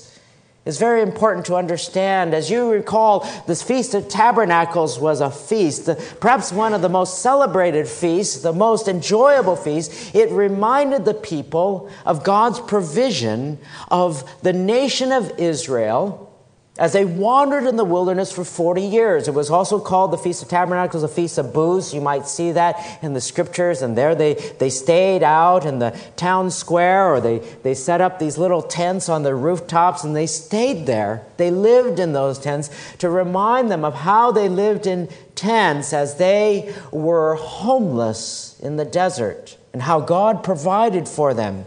is 0.65 0.79
very 0.79 1.01
important 1.01 1.45
to 1.47 1.55
understand. 1.55 2.33
As 2.33 2.49
you 2.49 2.71
recall, 2.71 3.29
this 3.47 3.61
Feast 3.61 3.93
of 3.93 4.07
Tabernacles 4.07 4.97
was 4.97 5.19
a 5.19 5.29
feast, 5.29 5.89
perhaps 6.21 6.53
one 6.53 6.73
of 6.73 6.81
the 6.81 6.87
most 6.87 7.19
celebrated 7.19 7.85
feasts, 7.85 8.41
the 8.41 8.53
most 8.53 8.87
enjoyable 8.87 9.57
feast. 9.57 10.15
It 10.15 10.31
reminded 10.31 11.03
the 11.03 11.13
people 11.13 11.89
of 12.05 12.23
God's 12.23 12.61
provision 12.61 13.59
of 13.89 14.23
the 14.41 14.53
nation 14.53 15.11
of 15.11 15.37
Israel 15.37 16.32
as 16.75 16.91
they 16.93 17.05
wandered 17.05 17.65
in 17.65 17.75
the 17.75 17.85
wilderness 17.85 18.31
for 18.31 18.43
40 18.43 18.81
years. 18.81 19.27
It 19.27 19.35
was 19.35 19.51
also 19.51 19.79
called 19.79 20.11
the 20.11 20.17
Feast 20.17 20.41
of 20.41 20.49
Tabernacles, 20.49 21.03
the 21.03 21.07
Feast 21.07 21.37
of 21.37 21.53
Booths. 21.53 21.93
You 21.93 22.01
might 22.01 22.27
see 22.27 22.51
that 22.53 22.99
in 23.03 23.13
the 23.13 23.21
scriptures. 23.21 23.83
And 23.83 23.95
there 23.95 24.15
they, 24.15 24.33
they 24.57 24.71
stayed 24.71 25.21
out 25.21 25.65
in 25.65 25.77
the 25.77 25.95
town 26.15 26.49
square 26.49 27.13
or 27.13 27.21
they, 27.21 27.39
they 27.61 27.75
set 27.75 28.01
up 28.01 28.17
these 28.17 28.39
little 28.39 28.63
tents 28.63 29.07
on 29.07 29.21
the 29.21 29.35
rooftops 29.35 30.03
and 30.03 30.15
they 30.15 30.25
stayed 30.25 30.87
there. 30.87 31.23
They 31.37 31.51
lived 31.51 31.99
in 31.99 32.13
those 32.13 32.39
tents 32.39 32.71
to 32.97 33.09
remind 33.09 33.69
them 33.69 33.85
of 33.85 33.93
how 33.93 34.31
they 34.31 34.49
lived 34.49 34.87
in 34.87 35.09
tents 35.35 35.93
as 35.93 36.15
they 36.15 36.73
were 36.91 37.35
homeless 37.35 38.59
in 38.61 38.77
the 38.77 38.85
desert 38.85 39.57
and 39.73 39.81
how 39.83 39.99
God 39.99 40.43
provided 40.43 41.07
for 41.07 41.35
them. 41.35 41.65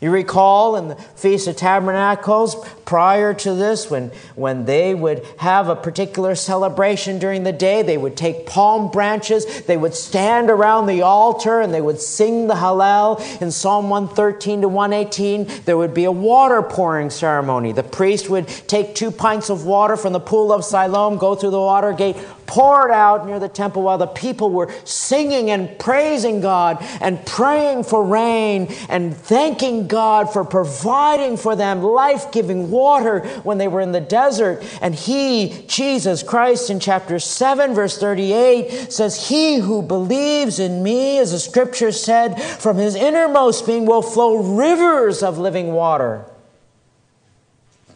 You 0.00 0.10
recall 0.10 0.76
in 0.76 0.88
the 0.88 0.94
Feast 0.94 1.48
of 1.48 1.56
Tabernacles, 1.56 2.56
prior 2.84 3.32
to 3.34 3.54
this, 3.54 3.90
when, 3.90 4.10
when 4.34 4.64
they 4.64 4.94
would 4.94 5.24
have 5.38 5.68
a 5.68 5.76
particular 5.76 6.34
celebration 6.34 7.18
during 7.18 7.44
the 7.44 7.52
day, 7.52 7.82
they 7.82 7.96
would 7.96 8.16
take 8.16 8.46
palm 8.46 8.90
branches, 8.90 9.62
they 9.62 9.76
would 9.76 9.94
stand 9.94 10.50
around 10.50 10.86
the 10.86 11.02
altar, 11.02 11.60
and 11.60 11.72
they 11.72 11.80
would 11.80 12.00
sing 12.00 12.46
the 12.46 12.54
Hallel. 12.54 13.20
In 13.40 13.50
Psalm 13.50 13.88
113 13.88 14.62
to 14.62 14.68
118, 14.68 15.62
there 15.64 15.76
would 15.76 15.94
be 15.94 16.04
a 16.04 16.12
water 16.12 16.62
pouring 16.62 17.10
ceremony. 17.10 17.72
The 17.72 17.82
priest 17.82 18.28
would 18.28 18.46
take 18.46 18.94
two 18.94 19.10
pints 19.10 19.50
of 19.50 19.64
water 19.64 19.96
from 19.96 20.12
the 20.12 20.20
pool 20.20 20.52
of 20.52 20.64
Siloam, 20.64 21.16
go 21.16 21.34
through 21.34 21.50
the 21.50 21.60
water 21.60 21.92
gate, 21.92 22.16
poured 22.46 22.90
out 22.90 23.26
near 23.26 23.38
the 23.38 23.48
temple 23.48 23.82
while 23.82 23.98
the 23.98 24.06
people 24.06 24.50
were 24.50 24.72
singing 24.84 25.50
and 25.50 25.78
praising 25.78 26.40
God 26.40 26.78
and 27.00 27.24
praying 27.26 27.84
for 27.84 28.04
rain 28.04 28.68
and 28.88 29.16
thanking 29.16 29.88
God 29.88 30.32
for 30.32 30.44
providing 30.44 31.36
for 31.36 31.56
them 31.56 31.82
life 31.82 32.30
giving 32.32 32.70
water 32.70 33.20
when 33.42 33.58
they 33.58 33.68
were 33.68 33.80
in 33.80 33.92
the 33.92 34.00
desert. 34.00 34.62
And 34.80 34.94
He, 34.94 35.64
Jesus 35.66 36.22
Christ, 36.22 36.70
in 36.70 36.80
chapter 36.80 37.18
7, 37.18 37.74
verse 37.74 37.98
38, 37.98 38.92
says, 38.92 39.28
He 39.28 39.56
who 39.56 39.82
believes 39.82 40.58
in 40.58 40.82
me, 40.82 41.18
as 41.18 41.32
the 41.32 41.38
scripture 41.38 41.92
said, 41.92 42.40
from 42.40 42.76
his 42.76 42.94
innermost 42.94 43.66
being 43.66 43.86
will 43.86 44.02
flow 44.02 44.56
rivers 44.56 45.22
of 45.22 45.38
living 45.38 45.72
water. 45.72 46.24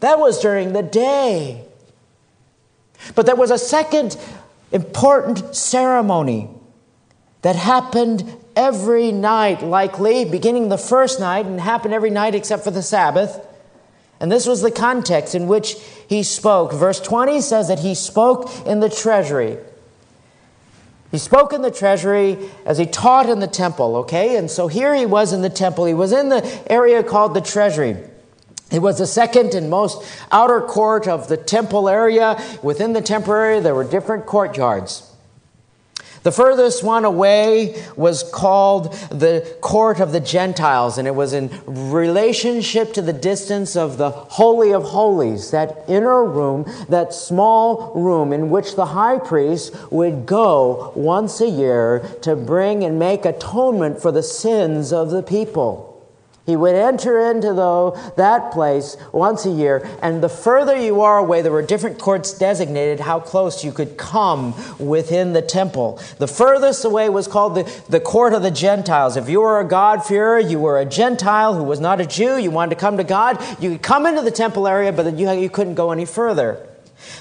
That 0.01 0.19
was 0.19 0.39
during 0.39 0.73
the 0.73 0.83
day. 0.83 1.63
But 3.15 3.25
there 3.25 3.35
was 3.35 3.51
a 3.51 3.57
second 3.57 4.17
important 4.71 5.55
ceremony 5.55 6.49
that 7.41 7.55
happened 7.55 8.37
every 8.55 9.11
night, 9.11 9.63
likely, 9.63 10.25
beginning 10.25 10.69
the 10.69 10.77
first 10.77 11.19
night 11.19 11.45
and 11.45 11.59
happened 11.59 11.93
every 11.93 12.09
night 12.09 12.35
except 12.35 12.63
for 12.63 12.71
the 12.71 12.83
Sabbath. 12.83 13.45
And 14.19 14.31
this 14.31 14.45
was 14.45 14.61
the 14.61 14.71
context 14.71 15.33
in 15.33 15.47
which 15.47 15.75
he 16.07 16.21
spoke. 16.23 16.73
Verse 16.73 16.99
20 16.99 17.41
says 17.41 17.67
that 17.69 17.79
he 17.79 17.95
spoke 17.95 18.49
in 18.67 18.79
the 18.79 18.89
treasury. 18.89 19.57
He 21.09 21.17
spoke 21.17 21.51
in 21.51 21.61
the 21.61 21.71
treasury 21.71 22.37
as 22.65 22.77
he 22.77 22.85
taught 22.85 23.29
in 23.29 23.39
the 23.39 23.47
temple, 23.47 23.97
okay? 23.97 24.37
And 24.37 24.49
so 24.49 24.67
here 24.67 24.95
he 24.95 25.05
was 25.05 25.33
in 25.33 25.41
the 25.41 25.49
temple. 25.49 25.85
He 25.85 25.93
was 25.93 26.13
in 26.13 26.29
the 26.29 26.71
area 26.71 27.03
called 27.03 27.33
the 27.33 27.41
treasury. 27.41 27.97
It 28.71 28.81
was 28.81 28.97
the 28.97 29.07
second 29.07 29.53
and 29.53 29.69
most 29.69 30.03
outer 30.31 30.61
court 30.61 31.07
of 31.07 31.27
the 31.27 31.37
temple 31.37 31.89
area. 31.89 32.41
Within 32.63 32.93
the 32.93 33.01
temple 33.01 33.33
area, 33.33 33.61
there 33.61 33.75
were 33.75 33.83
different 33.83 34.25
courtyards. 34.25 35.11
The 36.23 36.31
furthest 36.31 36.83
one 36.83 37.03
away 37.03 37.83
was 37.95 38.21
called 38.21 38.93
the 39.09 39.57
court 39.59 39.99
of 39.99 40.11
the 40.11 40.19
Gentiles, 40.19 40.99
and 40.99 41.07
it 41.07 41.15
was 41.15 41.33
in 41.33 41.49
relationship 41.65 42.93
to 42.93 43.01
the 43.01 43.11
distance 43.11 43.75
of 43.75 43.97
the 43.97 44.11
Holy 44.11 44.71
of 44.71 44.83
Holies, 44.83 45.49
that 45.49 45.83
inner 45.87 46.23
room, 46.23 46.65
that 46.89 47.15
small 47.15 47.91
room 47.95 48.33
in 48.33 48.51
which 48.51 48.75
the 48.75 48.85
high 48.85 49.17
priest 49.17 49.75
would 49.91 50.27
go 50.27 50.93
once 50.95 51.41
a 51.41 51.49
year 51.49 52.05
to 52.21 52.35
bring 52.35 52.83
and 52.83 52.99
make 52.99 53.25
atonement 53.25 53.99
for 53.99 54.11
the 54.11 54.21
sins 54.21 54.93
of 54.93 55.09
the 55.09 55.23
people. 55.23 55.90
He 56.43 56.55
would 56.55 56.73
enter 56.73 57.19
into 57.19 57.53
though 57.53 57.97
that 58.17 58.51
place 58.51 58.97
once 59.11 59.45
a 59.45 59.51
year, 59.51 59.87
and 60.01 60.23
the 60.23 60.29
further 60.29 60.75
you 60.75 61.01
are 61.01 61.19
away, 61.19 61.41
there 61.43 61.51
were 61.51 61.61
different 61.61 61.99
courts 61.99 62.33
designated 62.33 62.99
how 62.99 63.19
close 63.19 63.63
you 63.63 63.71
could 63.71 63.95
come 63.95 64.55
within 64.79 65.33
the 65.33 65.43
temple. 65.43 65.99
The 66.17 66.27
furthest 66.27 66.83
away 66.83 67.09
was 67.09 67.27
called 67.27 67.55
the, 67.55 67.83
the 67.89 67.99
court 67.99 68.33
of 68.33 68.41
the 68.41 68.49
Gentiles. 68.51 69.17
If 69.17 69.29
you 69.29 69.41
were 69.41 69.59
a 69.59 69.67
God-fearer, 69.67 70.39
you 70.39 70.59
were 70.59 70.79
a 70.79 70.85
Gentile 70.85 71.53
who 71.53 71.63
was 71.63 71.79
not 71.79 72.01
a 72.01 72.07
Jew, 72.07 72.37
you 72.37 72.49
wanted 72.49 72.71
to 72.71 72.81
come 72.81 72.97
to 72.97 73.03
God, 73.03 73.39
you 73.61 73.71
could 73.71 73.83
come 73.83 74.07
into 74.07 74.23
the 74.23 74.31
temple 74.31 74.67
area, 74.67 74.91
but 74.91 75.15
you, 75.17 75.31
you 75.31 75.49
couldn't 75.49 75.75
go 75.75 75.91
any 75.91 76.05
further. 76.05 76.67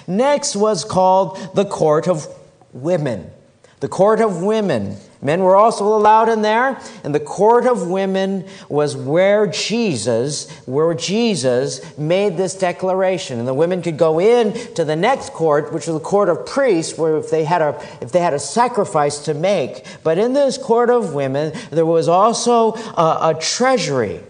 Next 0.07 0.57
was 0.57 0.85
called 0.85 1.55
the 1.55 1.67
court 1.67 2.09
of 2.09 2.27
women. 2.73 3.31
The 3.81 3.89
court 3.89 4.21
of 4.21 4.43
women 4.43 4.97
Men 5.23 5.43
were 5.43 5.55
also 5.55 5.85
allowed 5.85 6.31
in 6.31 6.41
there, 6.41 6.81
and 7.05 7.15
the 7.15 7.21
court 7.21 7.67
of 7.67 7.89
women 7.89 8.47
was 8.71 8.97
where 8.97 9.47
Jesus, 9.47 10.51
where 10.65 10.95
Jesus 10.95 11.99
made 11.99 12.39
this 12.39 12.55
declaration. 12.55 13.39
And 13.39 13.47
the 13.47 13.53
women 13.53 13.83
could 13.83 13.99
go 13.99 14.19
in 14.19 14.55
to 14.75 14.85
the 14.85 14.97
next 14.97 15.35
court, 15.35 15.75
which 15.75 15.87
was 15.87 15.95
the 15.95 16.01
court 16.01 16.31
of 16.31 16.47
priests, 16.47 16.97
where 16.97 17.19
if 17.19 17.31
they 17.31 17.45
had 17.45 17.61
a 17.61 17.79
if 18.01 18.13
they 18.13 18.21
had 18.21 18.33
a 18.33 18.39
sacrifice 18.39 19.19
to 19.27 19.35
make. 19.35 19.85
But 20.03 20.17
in 20.17 20.33
this 20.33 20.57
court 20.57 20.89
of 20.89 21.13
women, 21.13 21.53
there 21.71 21.85
was 21.85 22.09
also 22.09 22.73
a, 22.73 23.35
a 23.37 23.39
treasury. 23.39 24.23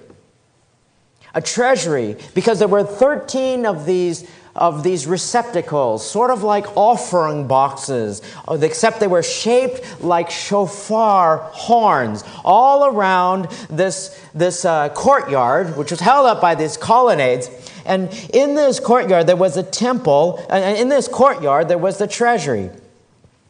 A 1.33 1.41
treasury, 1.41 2.17
because 2.35 2.59
there 2.59 2.67
were 2.67 2.83
13 2.83 3.65
of 3.65 3.87
these 3.87 4.29
of 4.55 4.83
these 4.83 5.07
receptacles, 5.07 6.09
sort 6.09 6.31
of 6.31 6.43
like 6.43 6.77
offering 6.77 7.47
boxes, 7.47 8.21
except 8.49 9.01
they 9.01 9.07
were 9.07 9.23
shaped 9.23 10.03
like 10.03 10.31
shofar 10.31 11.39
horns 11.53 12.25
all 12.45 12.87
around 12.87 13.45
this, 13.69 14.19
this 14.35 14.65
uh, 14.65 14.89
courtyard, 14.91 15.77
which 15.77 15.91
was 15.91 16.01
held 16.01 16.27
up 16.27 16.41
by 16.41 16.55
these 16.55 16.77
colonnades. 16.77 17.49
And 17.87 18.13
in 18.33 18.55
this 18.55 18.81
courtyard, 18.81 19.27
there 19.27 19.37
was 19.37 19.57
a 19.57 19.63
temple, 19.63 20.45
and 20.51 20.77
in 20.77 20.89
this 20.89 21.09
courtyard, 21.09 21.69
there 21.69 21.79
was 21.79 21.99
the 21.99 22.07
treasury. 22.07 22.71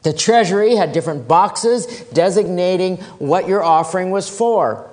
The 0.03 0.13
treasury 0.13 0.77
had 0.77 0.93
different 0.93 1.29
boxes 1.29 1.87
designating 2.13 2.99
what 3.19 3.47
your 3.47 3.63
offering 3.63 4.11
was 4.11 4.29
for. 4.29 4.90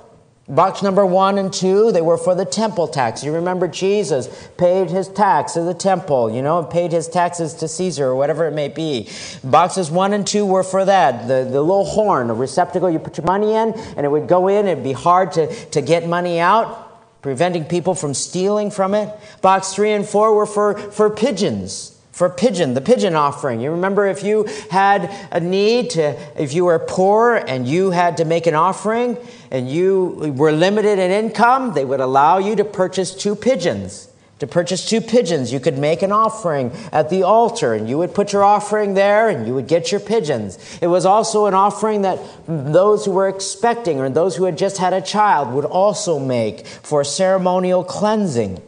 Box 0.50 0.82
number 0.82 1.06
one 1.06 1.38
and 1.38 1.52
two, 1.52 1.92
they 1.92 2.02
were 2.02 2.18
for 2.18 2.34
the 2.34 2.46
temple 2.46 2.88
tax. 2.88 3.22
You 3.22 3.34
remember 3.34 3.68
Jesus 3.68 4.30
paid 4.58 4.90
his 4.90 5.10
tax 5.10 5.54
to 5.54 5.62
the 5.62 5.74
temple, 5.74 6.32
you 6.32 6.42
know, 6.42 6.64
paid 6.64 6.94
his 6.94 7.10
taxes 7.10 7.54
to 7.56 7.68
Caesar 7.68 8.06
or 8.06 8.16
whatever 8.16 8.48
it 8.48 8.54
may 8.54 8.70
be. 8.70 9.10
Boxes 9.44 9.92
one 9.92 10.14
and 10.14 10.26
two 10.26 10.46
were 10.46 10.64
for 10.64 10.86
that. 10.86 11.28
The, 11.28 11.44
the 11.44 11.60
little 11.60 11.84
horn, 11.84 12.30
a 12.30 12.34
receptacle 12.34 12.90
you 12.90 12.98
put 12.98 13.18
your 13.18 13.26
money 13.26 13.56
in, 13.56 13.74
and 13.74 14.06
it 14.06 14.10
would 14.10 14.30
go 14.30 14.48
in. 14.48 14.68
It'd 14.68 14.86
be 14.86 14.94
hard 14.94 15.34
to, 15.34 15.54
to 15.72 15.82
get 15.82 16.08
money 16.08 16.40
out, 16.40 17.22
preventing 17.22 17.66
people 17.66 17.94
from 17.94 18.14
stealing 18.14 18.72
from 18.72 18.94
it. 18.94 19.14
Box 19.42 19.74
three 19.74 19.92
and 19.92 20.08
four 20.08 20.34
were 20.34 20.46
for, 20.46 20.78
for 20.78 21.10
pigeons 21.10 21.97
for 22.18 22.32
pigeon, 22.32 22.74
the 22.74 22.82
pigeon 22.82 23.14
offering. 23.14 23.62
You 23.62 23.70
remember 23.70 24.08
if 24.08 24.24
you 24.24 24.48
had 24.72 25.16
a 25.32 25.40
need 25.40 25.92
to, 25.92 26.18
if 26.36 26.52
you 26.52 26.66
were 26.66 26.80
poor 26.80 27.36
and 27.36 27.68
you 27.68 27.92
had 27.92 28.18
to 28.18 28.26
make 28.26 28.48
an 28.48 28.56
offering 28.56 29.20
and 29.52 29.70
you 29.70 30.34
were 30.36 30.52
limited 30.52 30.98
in 30.98 31.12
income, 31.12 31.76
they 31.76 31.86
would 31.86 32.00
allow 32.00 32.40
you 32.40 32.56
to 32.56 32.66
purchase 32.66 33.14
two 33.14 33.36
pigeons. 33.36 34.10
To 34.40 34.48
purchase 34.48 34.90
two 34.90 35.00
pigeons, 35.00 35.54
you 35.54 35.60
could 35.60 35.78
make 35.78 36.02
an 36.02 36.12
offering 36.12 36.72
at 36.92 37.12
the 37.12 37.22
altar 37.22 37.76
and 37.76 37.88
you 37.88 38.00
would 38.00 38.16
put 38.16 38.34
your 38.34 38.44
offering 38.44 38.96
there 38.96 39.30
and 39.30 39.46
you 39.46 39.54
would 39.54 39.68
get 39.68 39.92
your 39.92 40.02
pigeons. 40.02 40.58
It 40.82 40.88
was 40.88 41.06
also 41.06 41.46
an 41.46 41.54
offering 41.54 42.02
that 42.02 42.20
those 42.48 43.06
who 43.06 43.12
were 43.12 43.30
expecting 43.30 44.00
or 44.00 44.10
those 44.10 44.36
who 44.36 44.46
had 44.46 44.58
just 44.58 44.80
had 44.80 44.94
a 44.94 45.02
child 45.02 45.54
would 45.54 45.66
also 45.66 46.18
make 46.18 46.66
for 46.66 47.04
ceremonial 47.04 47.84
cleansing. 47.84 48.60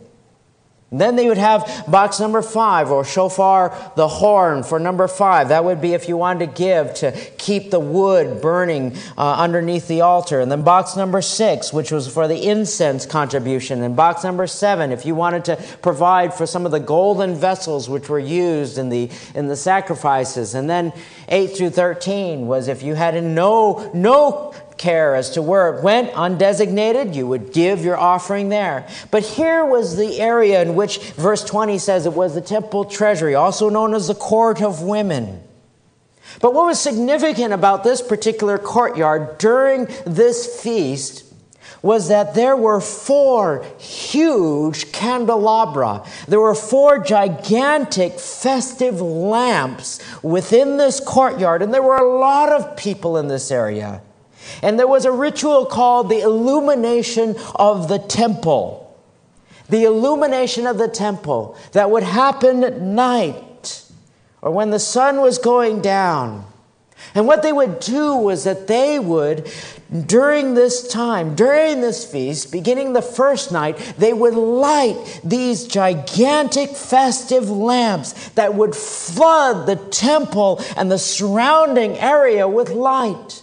Then 0.92 1.16
they 1.16 1.28
would 1.28 1.38
have 1.38 1.86
box 1.88 2.20
number 2.20 2.42
five 2.42 2.90
or 2.90 3.06
shofar, 3.06 3.94
the 3.96 4.08
horn 4.08 4.64
for 4.64 4.80
number 4.80 5.08
five. 5.08 5.50
That 5.50 5.64
would 5.64 5.82
be 5.82 5.94
if 5.94 6.10
you 6.10 6.18
wanted 6.18 6.48
to 6.48 6.58
give 6.58 6.94
to 6.96 7.12
keep 7.38 7.70
the 7.70 7.80
wood 7.80 8.42
burning 8.42 8.98
uh, 9.16 9.36
underneath 9.36 9.88
the 9.88 10.02
altar. 10.02 10.40
And 10.40 10.52
then 10.52 10.64
box 10.64 10.96
number 10.96 11.22
six, 11.22 11.72
which 11.72 11.92
was 11.92 12.12
for 12.12 12.28
the 12.28 12.44
incense 12.44 13.06
contribution. 13.06 13.84
And 13.84 13.96
box 13.96 14.24
number 14.24 14.48
seven, 14.48 14.92
if 14.92 15.06
you 15.06 15.14
wanted 15.14 15.46
to 15.46 15.58
provide 15.84 16.34
for 16.34 16.48
some 16.48 16.66
of 16.66 16.72
the 16.72 16.80
golden 16.80 17.36
vessels 17.36 17.88
which 17.88 18.10
were 18.10 18.18
used 18.18 18.80
in 18.80 18.90
the, 18.90 19.12
in 19.36 19.46
the 19.46 19.56
sacrifices. 19.56 20.56
And 20.56 20.68
then 20.68 20.92
eight 21.28 21.56
through 21.56 21.70
13 21.70 22.48
was 22.48 22.68
if 22.68 22.82
you 22.82 22.96
had 22.96 23.22
no, 23.24 23.92
no 23.94 24.56
care 24.80 25.14
as 25.14 25.30
to 25.32 25.42
where 25.44 25.76
it 25.76 25.84
went, 25.84 26.12
undesignated, 26.14 27.14
you 27.14 27.28
would 27.28 27.54
give 27.54 27.86
your 27.86 27.98
offering 27.98 28.50
there. 28.50 28.88
But 29.12 29.24
here 29.24 29.64
was 29.64 29.96
the 29.96 30.20
area 30.20 30.62
in 30.64 30.74
which 30.74 30.98
verse 31.12 31.44
20 31.44 31.78
says 31.78 32.08
it 32.08 32.14
was 32.14 32.34
the 32.34 32.42
temple 32.42 32.86
treasury, 32.86 33.36
also 33.36 33.70
known 33.70 33.94
as 33.94 34.08
the 34.08 34.16
court 34.16 34.62
of 34.62 34.82
women. 34.82 35.44
But 36.42 36.54
what 36.54 36.66
was 36.66 36.80
significant 36.80 37.54
about 37.54 37.84
this 37.84 38.02
particular 38.02 38.58
courtyard 38.58 39.38
during 39.38 39.88
this 40.06 40.62
feast 40.62 41.26
was 41.82 42.10
that 42.10 42.36
there 42.36 42.58
were 42.58 42.82
four 42.82 43.66
huge 43.78 44.92
candelabra. 44.92 46.04
There 46.28 46.40
were 46.40 46.56
four 46.56 47.00
gigantic 47.00 48.20
festive 48.20 49.00
lamps 49.00 50.00
within 50.22 50.78
this 50.78 51.00
courtyard, 51.00 51.62
and 51.62 51.74
there 51.74 51.84
were 51.84 51.98
a 51.98 52.20
lot 52.20 52.52
of 52.52 52.76
people 52.76 53.18
in 53.18 53.28
this 53.28 53.50
area. 53.50 54.02
And 54.62 54.80
there 54.80 54.88
was 54.88 55.06
a 55.06 55.12
ritual 55.12 55.66
called 55.66 56.10
the 56.10 56.22
illumination 56.22 57.36
of 57.56 57.88
the 57.88 58.00
temple. 58.00 58.86
The 59.70 59.84
illumination 59.84 60.66
of 60.66 60.78
the 60.78 60.88
temple 60.88 61.58
that 61.74 61.92
would 61.92 62.04
happen 62.04 62.64
at 62.64 62.82
night 62.82 63.84
or 64.42 64.52
when 64.52 64.70
the 64.70 64.80
sun 64.80 65.22
was 65.22 65.38
going 65.38 65.82
down. 65.82 66.46
And 67.16 67.28
what 67.28 67.44
they 67.44 67.54
would 67.54 67.80
do 67.80 68.16
was 68.16 68.44
that 68.44 68.68
they 68.68 69.00
would, 69.00 69.50
during 70.06 70.54
this 70.54 70.88
time, 70.88 71.36
during 71.36 71.82
this 71.82 72.10
feast, 72.10 72.52
beginning 72.52 72.94
the 72.94 73.02
first 73.02 73.52
night, 73.52 73.78
they 73.98 74.14
would 74.14 74.36
light 74.36 75.22
these 75.24 75.66
gigantic 75.66 76.72
festive 76.72 77.50
lamps 77.50 78.30
that 78.30 78.54
would 78.54 78.76
flood 78.76 79.66
the 79.66 79.78
temple 79.78 80.62
and 80.76 80.92
the 80.92 81.00
surrounding 81.00 81.98
area 81.98 82.48
with 82.48 82.70
light. 82.70 83.42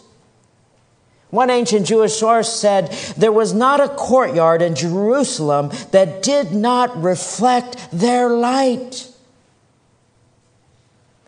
One 1.30 1.50
ancient 1.50 1.86
Jewish 1.86 2.14
source 2.14 2.52
said 2.52 2.92
there 3.16 3.32
was 3.32 3.52
not 3.52 3.80
a 3.80 3.88
courtyard 3.88 4.62
in 4.62 4.74
Jerusalem 4.74 5.70
that 5.90 6.22
did 6.22 6.52
not 6.52 7.02
reflect 7.02 7.88
their 7.92 8.28
light. 8.28 9.08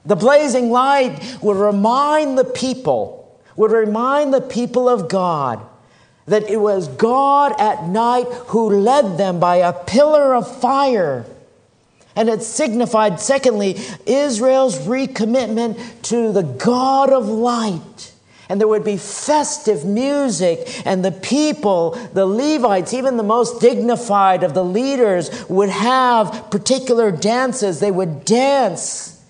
The 0.06 0.16
blazing 0.16 0.70
light 0.70 1.38
would 1.42 1.56
remind 1.56 2.38
the 2.38 2.44
people, 2.44 3.38
would 3.56 3.72
remind 3.72 4.32
the 4.32 4.40
people 4.40 4.88
of 4.88 5.08
God 5.08 5.60
that 6.26 6.48
it 6.48 6.58
was 6.58 6.88
God 6.88 7.58
at 7.58 7.88
night 7.88 8.26
who 8.48 8.70
led 8.70 9.18
them 9.18 9.40
by 9.40 9.56
a 9.56 9.72
pillar 9.72 10.34
of 10.34 10.60
fire. 10.60 11.24
And 12.14 12.28
it 12.28 12.42
signified, 12.42 13.18
secondly, 13.18 13.76
Israel's 14.06 14.78
recommitment 14.78 16.02
to 16.02 16.32
the 16.32 16.42
God 16.42 17.12
of 17.12 17.28
light 17.28 18.07
and 18.48 18.60
there 18.60 18.68
would 18.68 18.84
be 18.84 18.96
festive 18.96 19.84
music, 19.84 20.86
and 20.86 21.04
the 21.04 21.12
people, 21.12 21.90
the 22.12 22.26
Levites, 22.26 22.94
even 22.94 23.16
the 23.16 23.22
most 23.22 23.60
dignified 23.60 24.42
of 24.42 24.54
the 24.54 24.64
leaders, 24.64 25.48
would 25.48 25.68
have 25.68 26.50
particular 26.50 27.10
dances. 27.10 27.80
They 27.80 27.90
would 27.90 28.24
dance 28.24 29.22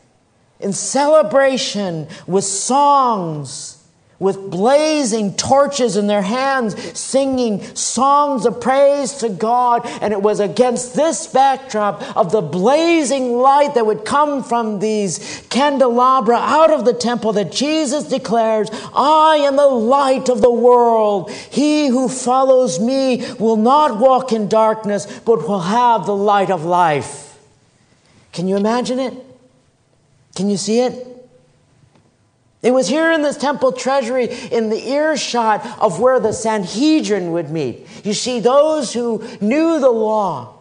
in 0.61 0.73
celebration 0.73 2.09
with 2.27 2.45
songs 2.45 3.78
with 4.19 4.51
blazing 4.51 5.33
torches 5.35 5.97
in 5.97 6.09
their 6.09 6.23
hands, 6.23 6.99
singing 6.99 7.63
songs 7.77 8.47
of 8.47 8.61
praise 8.61 9.15
to 9.15 9.29
God. 9.29 9.83
And 10.01 10.13
it 10.13 10.21
was 10.21 10.41
against 10.41 10.95
this 10.95 11.27
backdrop 11.29 12.17
of 12.17 12.33
the 12.33 12.43
blazing 12.43 13.35
light 13.35 13.75
that 13.75 13.87
would 13.87 14.05
come 14.05 14.43
from 14.43 14.81
these 14.81 15.47
candelabra 15.51 16.37
out 16.37 16.73
of 16.73 16.85
the 16.85 16.93
temple 16.93 17.33
that 17.35 17.53
Jesus 17.53 18.05
declares, 18.09 18.69
I 18.93 19.37
am 19.43 19.57
the 19.57 19.67
light 19.67 20.29
of 20.29 20.41
the 20.41 20.51
world. 20.51 21.31
He 21.31 21.87
who 21.87 22.09
follows 22.09 22.81
me 22.81 23.25
will 23.39 23.57
not 23.57 23.99
walk 23.99 24.33
in 24.33 24.49
darkness, 24.49 25.07
but 25.21 25.47
will 25.47 25.61
have 25.61 26.07
the 26.07 26.17
light 26.17 26.51
of 26.51 26.65
life. 26.65 27.39
Can 28.33 28.49
you 28.49 28.57
imagine 28.57 28.99
it? 28.99 29.15
Can 30.35 30.51
you 30.51 30.57
see 30.57 30.81
it? 30.81 31.18
It 32.61 32.73
was 32.73 32.89
here 32.89 33.13
in 33.13 33.23
this 33.23 33.37
temple 33.37 33.73
treasury, 33.73 34.27
in 34.51 34.69
the 34.69 34.89
earshot 34.89 35.65
of 35.81 36.01
where 36.01 36.19
the 36.19 36.33
Sanhedrin 36.33 37.31
would 37.33 37.51
meet. 37.51 37.87
You 38.05 38.13
see, 38.13 38.41
those 38.41 38.93
who 38.93 39.23
knew 39.41 39.79
the 39.79 39.91
law, 39.91 40.55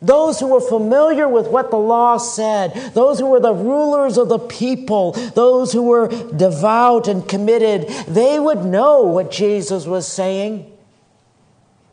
those 0.00 0.38
who 0.38 0.46
were 0.46 0.60
familiar 0.60 1.28
with 1.28 1.48
what 1.48 1.70
the 1.70 1.76
law 1.76 2.18
said, 2.18 2.72
those 2.94 3.18
who 3.18 3.26
were 3.26 3.40
the 3.40 3.52
rulers 3.52 4.16
of 4.16 4.28
the 4.28 4.38
people, 4.38 5.12
those 5.34 5.72
who 5.72 5.82
were 5.82 6.08
devout 6.08 7.08
and 7.08 7.28
committed, 7.28 7.88
they 8.06 8.38
would 8.38 8.64
know 8.64 9.02
what 9.02 9.32
Jesus 9.32 9.86
was 9.86 10.06
saying. 10.06 10.70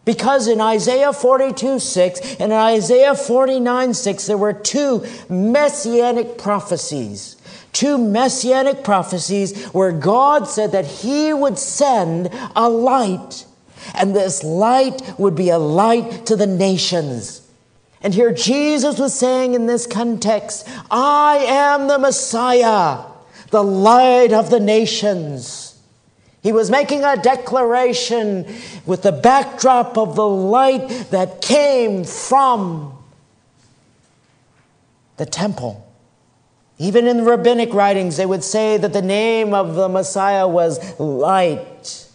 Because 0.05 0.47
in 0.47 0.61
Isaiah 0.61 1.11
42 1.11 1.79
6 1.79 2.35
and 2.35 2.53
in 2.53 2.57
Isaiah 2.57 3.15
49 3.15 3.93
6, 3.93 4.27
there 4.27 4.37
were 4.37 4.53
two 4.53 5.05
messianic 5.29 6.37
prophecies 6.37 7.37
two 7.73 7.97
messianic 7.97 8.83
prophecies 8.83 9.65
where 9.67 9.91
God 9.91 10.47
said 10.47 10.71
that 10.71 10.85
He 10.85 11.33
would 11.33 11.59
send 11.59 12.29
a 12.55 12.69
light, 12.69 13.45
and 13.93 14.15
this 14.15 14.43
light 14.43 15.01
would 15.19 15.35
be 15.35 15.49
a 15.49 15.57
light 15.57 16.25
to 16.25 16.35
the 16.35 16.47
nations. 16.47 17.41
And 18.01 18.13
here 18.13 18.31
Jesus 18.31 18.99
was 18.99 19.13
saying 19.17 19.53
in 19.53 19.65
this 19.65 19.87
context, 19.87 20.67
I 20.91 21.37
am 21.47 21.87
the 21.87 21.97
Messiah, 21.97 23.03
the 23.49 23.63
light 23.63 24.33
of 24.33 24.49
the 24.49 24.59
nations. 24.59 25.79
He 26.43 26.51
was 26.51 26.69
making 26.69 27.03
a 27.03 27.17
declaration 27.17 28.45
with 28.85 29.01
the 29.01 29.11
backdrop 29.11 29.97
of 29.97 30.15
the 30.15 30.27
light 30.27 30.87
that 31.11 31.41
came 31.41 32.03
from 32.03 32.97
the 35.17 35.25
temple. 35.25 35.86
Even 36.79 37.07
in 37.07 37.17
the 37.17 37.23
rabbinic 37.23 37.73
writings, 37.73 38.17
they 38.17 38.25
would 38.25 38.43
say 38.43 38.77
that 38.77 38.93
the 38.93 39.01
name 39.01 39.53
of 39.53 39.75
the 39.75 39.89
Messiah 39.89 40.47
was 40.47 40.99
light. 40.99 42.07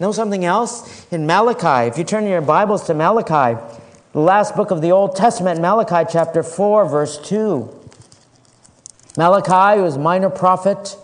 Know 0.00 0.12
something 0.12 0.44
else? 0.44 1.06
In 1.12 1.26
Malachi, 1.26 1.88
if 1.88 1.98
you 1.98 2.04
turn 2.04 2.26
your 2.26 2.40
Bibles 2.40 2.84
to 2.86 2.94
Malachi, 2.94 3.60
the 4.12 4.20
last 4.20 4.56
book 4.56 4.70
of 4.70 4.80
the 4.80 4.92
Old 4.92 5.14
Testament, 5.14 5.60
Malachi 5.60 6.08
chapter 6.10 6.42
4, 6.42 6.88
verse 6.88 7.18
2. 7.28 7.80
Malachi, 9.16 9.78
who 9.78 9.84
is 9.84 9.98
minor 9.98 10.30
prophet, 10.30 10.96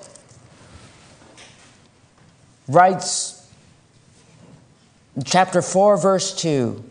writes 2.66 3.46
chapter 5.24 5.60
4, 5.60 5.98
verse 5.98 6.34
2. 6.34 6.82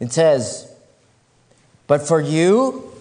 It 0.00 0.12
says, 0.12 0.72
but 1.88 2.06
for 2.06 2.20
you, 2.20 2.92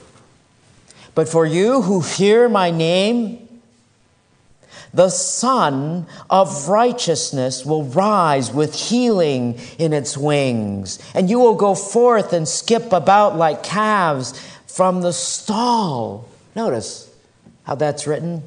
but 1.14 1.30
for 1.30 1.46
you 1.46 1.84
who 1.84 2.02
fear 2.02 2.50
my 2.50 2.72
name, 2.72 3.48
the 4.94 5.10
Sun 5.10 6.08
of 6.30 6.70
righteousness 6.70 7.66
will 7.66 7.84
rise 7.84 8.52
with 8.52 8.74
healing 8.74 9.60
in 9.78 9.94
its 9.94 10.18
wings, 10.18 10.98
and 11.14 11.30
you 11.30 11.38
will 11.38 11.56
go 11.56 11.76
forth 11.76 12.34
and 12.34 12.48
skip 12.48 12.92
about 12.92 13.36
like 13.36 13.62
calves 13.62 14.34
from 14.66 15.02
the 15.02 15.14
stall. 15.14 16.28
Notice 16.56 17.14
how 17.64 17.76
that's 17.76 18.08
written. 18.08 18.42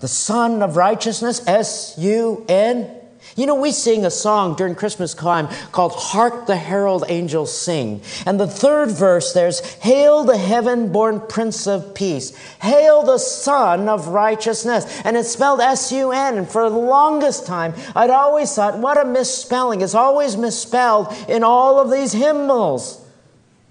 The 0.00 0.08
Sun 0.08 0.62
of 0.62 0.76
righteousness, 0.76 1.46
S 1.46 1.94
U 1.96 2.44
N 2.48 2.90
you 3.36 3.46
know, 3.46 3.56
we 3.56 3.72
sing 3.72 4.04
a 4.04 4.10
song 4.10 4.54
during 4.54 4.74
Christmas 4.74 5.12
time 5.12 5.48
called 5.72 5.92
Hark 5.92 6.46
the 6.46 6.56
Herald 6.56 7.04
Angels 7.08 7.56
Sing. 7.56 8.00
And 8.26 8.38
the 8.38 8.46
third 8.46 8.90
verse 8.90 9.32
there's 9.32 9.60
Hail 9.76 10.24
the 10.24 10.38
heaven 10.38 10.92
born 10.92 11.20
Prince 11.20 11.66
of 11.66 11.94
Peace. 11.94 12.36
Hail 12.62 13.02
the 13.02 13.18
Sun 13.18 13.88
of 13.88 14.08
Righteousness. 14.08 15.02
And 15.04 15.16
it's 15.16 15.30
spelled 15.30 15.60
S 15.60 15.90
U 15.90 16.12
N. 16.12 16.38
And 16.38 16.48
for 16.48 16.70
the 16.70 16.76
longest 16.76 17.46
time, 17.46 17.74
I'd 17.96 18.10
always 18.10 18.54
thought, 18.54 18.78
what 18.78 19.00
a 19.00 19.04
misspelling. 19.04 19.80
It's 19.80 19.94
always 19.94 20.36
misspelled 20.36 21.12
in 21.28 21.42
all 21.42 21.80
of 21.80 21.90
these 21.90 22.12
hymnals. 22.12 23.00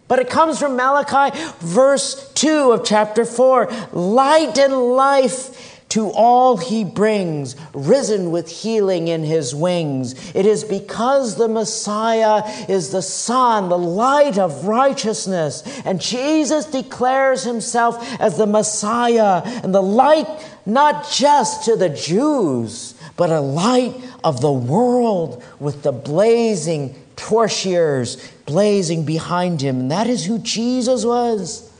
But 0.09 0.19
it 0.19 0.29
comes 0.29 0.59
from 0.59 0.75
Malachi, 0.75 1.35
verse 1.59 2.31
2 2.33 2.71
of 2.71 2.83
chapter 2.83 3.23
4. 3.23 3.71
Light 3.93 4.57
and 4.57 4.73
life 4.73 5.72
to 5.93 6.09
all 6.09 6.57
he 6.57 6.83
brings, 6.83 7.55
risen 7.71 8.31
with 8.31 8.49
healing 8.49 9.09
in 9.09 9.23
his 9.23 9.53
wings. 9.53 10.15
It 10.33 10.47
is 10.47 10.63
because 10.63 11.35
the 11.35 11.47
Messiah 11.47 12.41
is 12.67 12.89
the 12.89 13.03
Sun, 13.03 13.69
the 13.69 13.77
light 13.77 14.39
of 14.39 14.65
righteousness. 14.65 15.61
And 15.85 16.01
Jesus 16.01 16.65
declares 16.65 17.43
himself 17.43 18.19
as 18.19 18.37
the 18.37 18.47
Messiah 18.47 19.43
and 19.45 19.71
the 19.71 19.83
light 19.83 20.25
not 20.65 21.07
just 21.11 21.65
to 21.65 21.75
the 21.75 21.89
Jews, 21.89 22.95
but 23.15 23.29
a 23.29 23.39
light 23.39 23.93
of 24.23 24.41
the 24.41 24.51
world 24.51 25.43
with 25.59 25.83
the 25.83 25.91
blazing 25.91 26.95
torch 27.15 27.67
blazing 28.47 29.05
behind 29.05 29.61
him. 29.61 29.81
And 29.81 29.91
that 29.91 30.07
is 30.07 30.25
who 30.25 30.39
Jesus 30.39 31.05
was. 31.05 31.71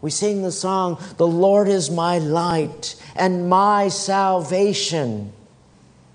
We 0.00 0.10
sing 0.10 0.42
the 0.42 0.52
song, 0.52 1.02
The 1.16 1.26
Lord 1.26 1.68
is 1.68 1.90
my 1.90 2.18
light 2.18 2.94
and 3.16 3.48
my 3.48 3.88
salvation. 3.88 5.32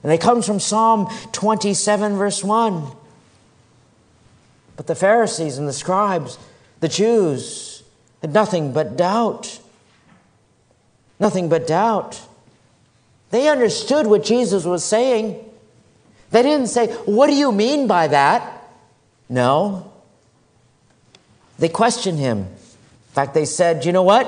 And 0.04 0.12
it 0.12 0.22
comes 0.22 0.46
from 0.46 0.60
Psalm 0.60 1.08
27, 1.32 2.16
verse 2.16 2.44
1. 2.44 2.86
But 4.76 4.88
the 4.88 4.96
Pharisees 4.96 5.58
and 5.58 5.68
the 5.68 5.74
scribes, 5.74 6.38
the 6.80 6.88
Jews, 6.88 7.84
had 8.22 8.34
nothing 8.34 8.74
but 8.74 8.98
doubt. 8.98 9.60
Nothing 11.20 11.50
but 11.50 11.68
doubt. 11.68 12.22
They 13.32 13.48
understood 13.48 14.08
what 14.08 14.24
Jesus 14.24 14.66
was 14.66 14.84
saying. 14.84 15.44
They 16.32 16.42
didn't 16.42 16.68
say, 16.68 16.88
What 17.06 17.28
do 17.28 17.36
you 17.36 17.52
mean 17.52 17.88
by 17.88 18.08
that? 18.08 18.64
No. 19.30 19.92
They 21.60 21.70
questioned 21.70 22.20
him. 22.20 22.48
In 23.14 23.16
fact, 23.16 23.34
they 23.34 23.46
said, 23.46 23.86
You 23.86 23.92
know 23.92 24.04
what? 24.04 24.28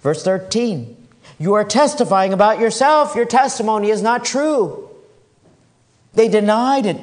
Verse 0.00 0.22
13 0.22 0.98
you 1.38 1.54
are 1.54 1.64
testifying 1.64 2.32
about 2.32 2.58
yourself. 2.58 3.14
Your 3.14 3.24
testimony 3.24 3.90
is 3.90 4.02
not 4.02 4.24
true. 4.24 4.90
They 6.14 6.28
denied 6.28 6.86
it. 6.86 6.96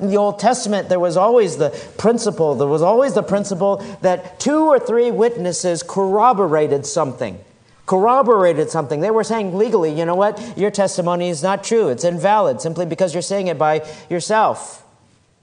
In 0.00 0.08
the 0.08 0.16
Old 0.16 0.38
Testament, 0.38 0.88
there 0.88 0.98
was 0.98 1.16
always 1.16 1.58
the 1.58 1.70
principle, 1.98 2.54
there 2.54 2.66
was 2.66 2.82
always 2.82 3.12
the 3.12 3.22
principle 3.22 3.76
that 4.00 4.40
two 4.40 4.62
or 4.62 4.78
three 4.78 5.10
witnesses 5.10 5.82
corroborated 5.82 6.86
something. 6.86 7.38
Corroborated 7.84 8.70
something. 8.70 9.00
They 9.00 9.10
were 9.10 9.24
saying 9.24 9.56
legally, 9.56 9.92
you 9.92 10.06
know 10.06 10.14
what? 10.14 10.56
Your 10.56 10.70
testimony 10.70 11.28
is 11.28 11.42
not 11.42 11.62
true. 11.62 11.88
It's 11.88 12.04
invalid 12.04 12.62
simply 12.62 12.86
because 12.86 13.14
you're 13.14 13.22
saying 13.22 13.48
it 13.48 13.58
by 13.58 13.86
yourself. 14.08 14.82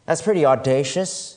That's 0.05 0.21
pretty 0.21 0.45
audacious. 0.45 1.36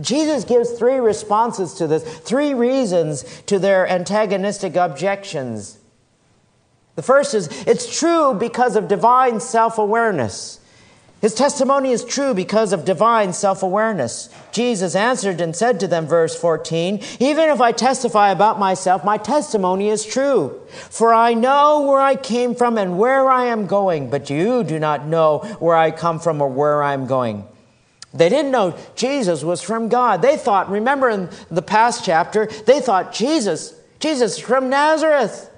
Jesus 0.00 0.44
gives 0.44 0.72
three 0.72 0.96
responses 0.96 1.74
to 1.74 1.86
this, 1.86 2.02
three 2.20 2.52
reasons 2.52 3.42
to 3.46 3.58
their 3.58 3.88
antagonistic 3.88 4.74
objections. 4.74 5.78
The 6.96 7.02
first 7.02 7.34
is 7.34 7.48
it's 7.66 7.98
true 7.98 8.34
because 8.34 8.76
of 8.76 8.88
divine 8.88 9.40
self 9.40 9.78
awareness. 9.78 10.60
His 11.20 11.34
testimony 11.34 11.90
is 11.90 12.04
true 12.04 12.34
because 12.34 12.74
of 12.74 12.84
divine 12.84 13.32
self 13.32 13.62
awareness. 13.62 14.28
Jesus 14.52 14.94
answered 14.94 15.40
and 15.40 15.56
said 15.56 15.80
to 15.80 15.86
them, 15.86 16.06
verse 16.06 16.38
14, 16.38 17.00
Even 17.18 17.48
if 17.48 17.60
I 17.62 17.72
testify 17.72 18.30
about 18.30 18.58
myself, 18.58 19.04
my 19.04 19.16
testimony 19.16 19.88
is 19.88 20.04
true. 20.04 20.60
For 20.68 21.14
I 21.14 21.32
know 21.32 21.82
where 21.88 22.00
I 22.00 22.16
came 22.16 22.54
from 22.54 22.76
and 22.76 22.98
where 22.98 23.30
I 23.30 23.46
am 23.46 23.66
going, 23.66 24.10
but 24.10 24.28
you 24.28 24.64
do 24.64 24.78
not 24.78 25.06
know 25.06 25.38
where 25.60 25.76
I 25.76 25.92
come 25.92 26.20
from 26.20 26.42
or 26.42 26.48
where 26.48 26.82
I 26.82 26.92
am 26.92 27.06
going. 27.06 27.46
They 28.14 28.28
didn't 28.28 28.52
know 28.52 28.76
Jesus 28.94 29.42
was 29.42 29.60
from 29.60 29.88
God. 29.88 30.22
They 30.22 30.36
thought, 30.36 30.70
remember 30.70 31.10
in 31.10 31.28
the 31.50 31.62
past 31.62 32.04
chapter, 32.04 32.46
they 32.46 32.80
thought 32.80 33.12
Jesus, 33.12 33.74
Jesus 33.98 34.38
from 34.38 34.70
Nazareth. 34.70 35.50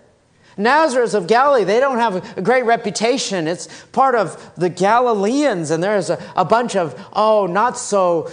Nazareth 0.57 1.13
of 1.13 1.27
Galilee, 1.27 1.65
they 1.65 1.81
don't 1.81 1.99
have 1.99 2.39
a 2.39 2.41
great 2.41 2.65
reputation. 2.65 3.47
It's 3.47 3.69
part 3.93 4.15
of 4.15 4.53
the 4.57 4.71
Galileans, 4.71 5.71
and 5.71 5.83
there's 5.83 6.09
a, 6.09 6.19
a 6.35 6.47
bunch 6.47 6.77
of, 6.77 6.99
oh, 7.13 7.47
not 7.47 7.77
so 7.77 8.31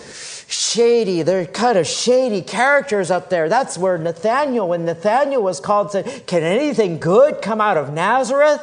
shady, 0.47 1.21
they're 1.21 1.45
kind 1.45 1.77
of 1.77 1.85
shady 1.85 2.41
characters 2.41 3.11
up 3.11 3.29
there. 3.29 3.49
That's 3.49 3.77
where 3.77 3.97
Nathaniel, 3.97 4.69
when 4.69 4.85
Nathaniel 4.85 5.43
was 5.43 5.59
called, 5.59 5.91
said, 5.91 6.25
Can 6.25 6.43
anything 6.43 6.97
good 6.97 7.41
come 7.41 7.59
out 7.59 7.75
of 7.75 7.91
Nazareth? 7.91 8.61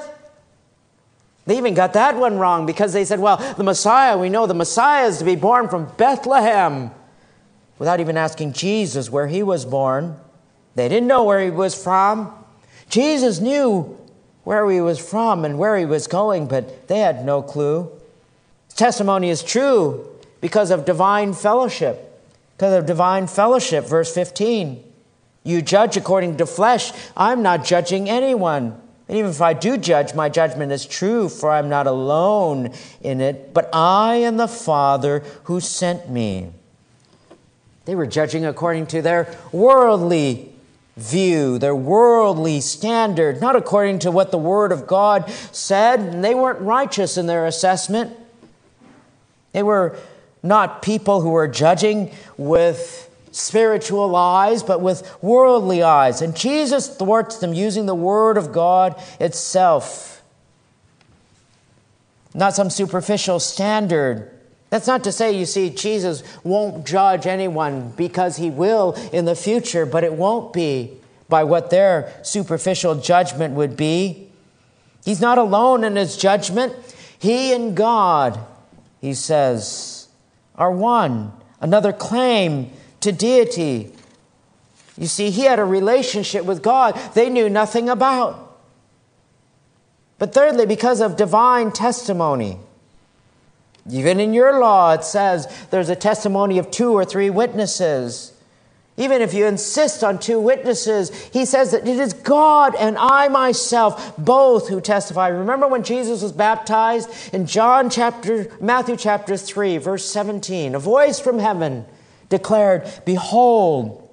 They 1.51 1.59
even 1.59 1.75
got 1.75 1.95
that 1.95 2.17
one 2.17 2.39
wrong 2.39 2.65
because 2.65 2.93
they 2.93 3.05
said, 3.05 3.19
well, 3.19 3.37
the 3.55 3.65
Messiah, 3.65 4.17
we 4.17 4.29
know 4.29 4.47
the 4.47 4.55
Messiah 4.55 5.09
is 5.09 5.19
to 5.19 5.25
be 5.25 5.35
born 5.35 5.67
from 5.69 5.91
Bethlehem, 5.97 6.93
without 7.77 7.99
even 7.99 8.17
asking 8.17 8.53
Jesus 8.53 9.11
where 9.11 9.27
he 9.27 9.43
was 9.43 9.65
born. 9.65 10.15
They 10.77 10.89
didn't 10.89 11.09
know 11.09 11.25
where 11.25 11.41
he 11.41 11.51
was 11.51 11.75
from. 11.75 12.33
Jesus 12.89 13.41
knew 13.41 13.99
where 14.45 14.71
he 14.71 14.81
was 14.81 15.01
from 15.01 15.45
and 15.45 15.59
where 15.59 15.77
he 15.77 15.87
was 15.87 16.07
going, 16.07 16.47
but 16.47 16.87
they 16.87 17.01
had 17.01 17.25
no 17.25 17.43
clue. 17.43 17.91
Testimony 18.77 19.29
is 19.29 19.43
true 19.43 20.09
because 20.41 20.71
of 20.71 20.85
divine 20.85 21.33
fellowship. 21.33 22.25
Because 22.57 22.75
of 22.75 22.87
divine 22.87 23.27
fellowship, 23.27 23.87
verse 23.87 24.15
15. 24.15 24.85
You 25.43 25.63
judge 25.63 25.97
according 25.97 26.37
to 26.37 26.47
flesh. 26.47 26.93
I'm 27.17 27.43
not 27.43 27.65
judging 27.65 28.09
anyone. 28.09 28.80
And 29.11 29.19
even 29.19 29.33
if 29.33 29.43
I 29.43 29.55
do 29.55 29.77
judge, 29.77 30.15
my 30.15 30.29
judgment 30.29 30.71
is 30.71 30.87
true, 30.87 31.29
for 31.29 31.51
I'm 31.51 31.69
not 31.69 31.89
alone 31.89 32.73
in 33.01 33.21
it, 33.21 33.53
but 33.53 33.69
I 33.73 34.19
and 34.19 34.39
the 34.39 34.47
Father 34.47 35.25
who 35.45 35.59
sent 35.59 36.09
me. 36.09 36.53
They 37.87 37.97
were 37.97 38.07
judging 38.07 38.47
according 38.47 38.87
to 38.87 39.03
their 39.03 39.37
worldly 39.51 40.53
view, 40.97 41.59
their 41.59 41.75
worldly 41.75 42.61
standard, 42.61 43.41
not 43.41 43.57
according 43.57 43.99
to 43.99 44.13
what 44.13 44.31
the 44.31 44.39
Word 44.39 44.71
of 44.71 44.87
God 44.87 45.29
said. 45.51 45.99
And 45.99 46.23
they 46.23 46.37
weren't 46.37 46.61
righteous 46.61 47.17
in 47.17 47.27
their 47.27 47.47
assessment. 47.47 48.17
They 49.51 49.65
were 49.65 49.99
not 50.41 50.83
people 50.83 51.21
who 51.21 51.31
were 51.31 51.49
judging 51.49 52.13
with 52.37 53.10
spiritual 53.33 54.15
eyes, 54.17 54.63
but 54.63 54.81
with 54.81 55.17
worldly 55.23 55.83
eyes. 55.83 56.23
And 56.23 56.37
Jesus 56.37 56.89
thwarts 56.89 57.39
them 57.39 57.55
using 57.55 57.87
the 57.87 57.95
Word 57.95 58.37
of 58.37 58.53
God 58.53 59.01
itself, 59.19 60.23
not 62.35 62.55
some 62.55 62.71
superficial 62.71 63.41
standard. 63.41 64.31
That's 64.71 64.87
not 64.87 65.05
to 65.05 65.13
say, 65.13 65.33
you 65.33 65.47
see, 65.47 65.71
Jesus 65.71 66.23
won't 66.45 66.87
judge 66.87 67.27
anyone 67.27 67.93
because 67.97 68.37
he 68.37 68.51
will 68.51 68.93
in 69.13 69.25
the 69.25 69.35
future, 69.35 69.85
but 69.85 70.05
it 70.05 70.13
won't 70.13 70.53
be 70.53 70.93
by 71.29 71.45
what 71.45 71.71
their 71.71 72.13
superficial 72.23 72.95
judgment 72.95 73.55
would 73.55 73.77
be. 73.77 74.29
He's 75.05 75.21
not 75.21 75.39
alone 75.39 75.83
in 75.83 75.97
his 75.97 76.17
judgment. 76.17 76.75
He 77.19 77.53
and 77.53 77.77
God, 77.77 78.39
he 79.01 79.15
says, 79.15 80.09
are 80.57 80.71
one. 80.71 81.33
Another 81.61 81.93
claim 81.93 82.71
to 83.01 83.13
deity. 83.13 83.93
You 84.97 85.07
see, 85.07 85.31
he 85.31 85.45
had 85.45 85.59
a 85.59 85.65
relationship 85.65 86.45
with 86.45 86.63
God 86.63 86.99
they 87.15 87.31
knew 87.31 87.49
nothing 87.49 87.89
about. 87.89 88.49
But 90.19 90.35
thirdly, 90.35 90.67
because 90.67 91.01
of 91.01 91.17
divine 91.17 91.73
testimony. 91.73 92.59
Even 93.91 94.21
in 94.21 94.35
your 94.35 94.61
law, 94.61 94.93
it 94.93 95.05
says 95.05 95.49
there's 95.71 95.89
a 95.89 95.97
testimony 95.97 96.59
of 96.59 96.71
two 96.71 96.93
or 96.93 97.07
three 97.07 97.31
witnesses. 97.31 98.35
Even 98.99 99.23
if 99.23 99.33
you 99.33 99.47
insist 99.47 100.05
on 100.05 100.19
two 100.19 100.39
witnesses, 100.39 101.11
he 101.33 101.47
says 101.47 101.71
that 101.71 101.89
it 101.89 101.99
is 101.99 102.13
God 102.13 102.75
and 102.75 102.99
I 102.99 103.29
myself, 103.29 104.15
both 104.19 104.69
who 104.69 104.83
testify. 104.83 105.29
Remember 105.29 105.67
when 105.67 105.83
Jesus 105.83 106.23
was 106.23 106.33
baptized 106.33 107.09
in 107.33 107.47
John 107.47 107.89
chapter, 107.89 108.55
Matthew 108.61 108.99
chapter 108.99 109.39
3, 109.39 109.79
verse 109.79 110.05
17, 110.05 110.75
a 110.75 110.79
voice 110.79 111.19
from 111.19 111.39
heaven 111.39 111.87
declared, 112.31 112.91
Behold, 113.05 114.09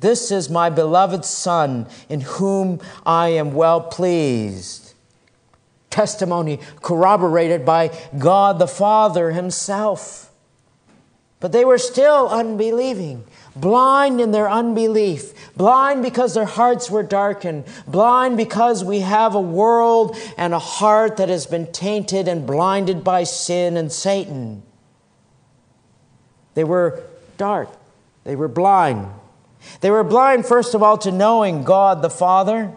this 0.00 0.30
is 0.30 0.48
my 0.48 0.70
beloved 0.70 1.24
Son, 1.24 1.88
in 2.08 2.20
whom 2.20 2.80
I 3.04 3.30
am 3.30 3.52
well 3.54 3.80
pleased. 3.80 4.94
Testimony 5.90 6.60
corroborated 6.80 7.66
by 7.66 7.90
God 8.16 8.60
the 8.60 8.68
Father 8.68 9.32
Himself. 9.32 10.30
But 11.40 11.50
they 11.50 11.64
were 11.64 11.78
still 11.78 12.28
unbelieving 12.28 13.24
blind 13.60 14.20
in 14.20 14.30
their 14.30 14.48
unbelief, 14.48 15.32
blind 15.56 16.02
because 16.02 16.34
their 16.34 16.44
hearts 16.44 16.90
were 16.90 17.02
darkened, 17.02 17.64
blind 17.86 18.36
because 18.36 18.84
we 18.84 19.00
have 19.00 19.34
a 19.34 19.40
world 19.40 20.16
and 20.36 20.54
a 20.54 20.58
heart 20.58 21.16
that 21.16 21.28
has 21.28 21.46
been 21.46 21.70
tainted 21.72 22.28
and 22.28 22.46
blinded 22.46 23.02
by 23.02 23.24
sin 23.24 23.76
and 23.76 23.90
Satan. 23.90 24.62
They 26.54 26.64
were 26.64 27.02
dark, 27.38 27.70
they 28.24 28.36
were 28.36 28.48
blind. 28.48 29.08
They 29.80 29.90
were 29.90 30.04
blind, 30.04 30.44
first 30.44 30.74
of 30.74 30.82
all, 30.82 30.98
to 30.98 31.10
knowing 31.10 31.64
God 31.64 32.02
the 32.02 32.10
Father, 32.10 32.72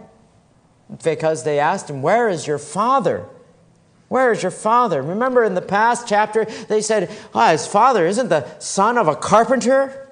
because 1.03 1.43
they 1.43 1.59
asked 1.59 1.89
him, 1.89 2.01
Where 2.01 2.29
is 2.29 2.47
your 2.47 2.57
Father? 2.57 3.25
Where 4.11 4.33
is 4.33 4.43
your 4.43 4.51
father? 4.51 5.01
Remember 5.01 5.41
in 5.41 5.53
the 5.53 5.61
past 5.61 6.05
chapter, 6.05 6.43
they 6.43 6.81
said, 6.81 7.09
oh, 7.33 7.49
his 7.49 7.65
father 7.65 8.05
isn't 8.05 8.27
the 8.27 8.59
son 8.59 8.97
of 8.97 9.07
a 9.07 9.15
carpenter? 9.15 10.09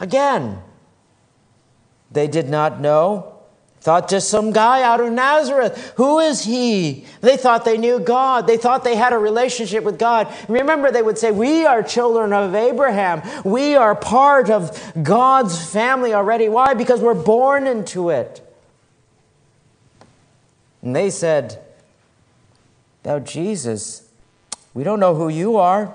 Again, 0.00 0.62
they 2.10 2.26
did 2.26 2.48
not 2.48 2.80
know. 2.80 3.33
Thought 3.84 4.08
just 4.08 4.30
some 4.30 4.50
guy 4.50 4.80
out 4.80 5.02
of 5.02 5.12
Nazareth. 5.12 5.92
Who 5.96 6.18
is 6.18 6.42
he? 6.42 7.04
They 7.20 7.36
thought 7.36 7.66
they 7.66 7.76
knew 7.76 7.98
God. 7.98 8.46
They 8.46 8.56
thought 8.56 8.82
they 8.82 8.96
had 8.96 9.12
a 9.12 9.18
relationship 9.18 9.84
with 9.84 9.98
God. 9.98 10.34
Remember, 10.48 10.90
they 10.90 11.02
would 11.02 11.18
say, 11.18 11.30
We 11.30 11.66
are 11.66 11.82
children 11.82 12.32
of 12.32 12.54
Abraham. 12.54 13.20
We 13.44 13.76
are 13.76 13.94
part 13.94 14.48
of 14.48 14.74
God's 15.02 15.62
family 15.70 16.14
already. 16.14 16.48
Why? 16.48 16.72
Because 16.72 17.02
we're 17.02 17.12
born 17.12 17.66
into 17.66 18.08
it. 18.08 18.40
And 20.80 20.96
they 20.96 21.10
said, 21.10 21.62
Thou 23.02 23.18
Jesus, 23.18 24.08
we 24.72 24.82
don't 24.82 24.98
know 24.98 25.14
who 25.14 25.28
you 25.28 25.58
are. 25.58 25.94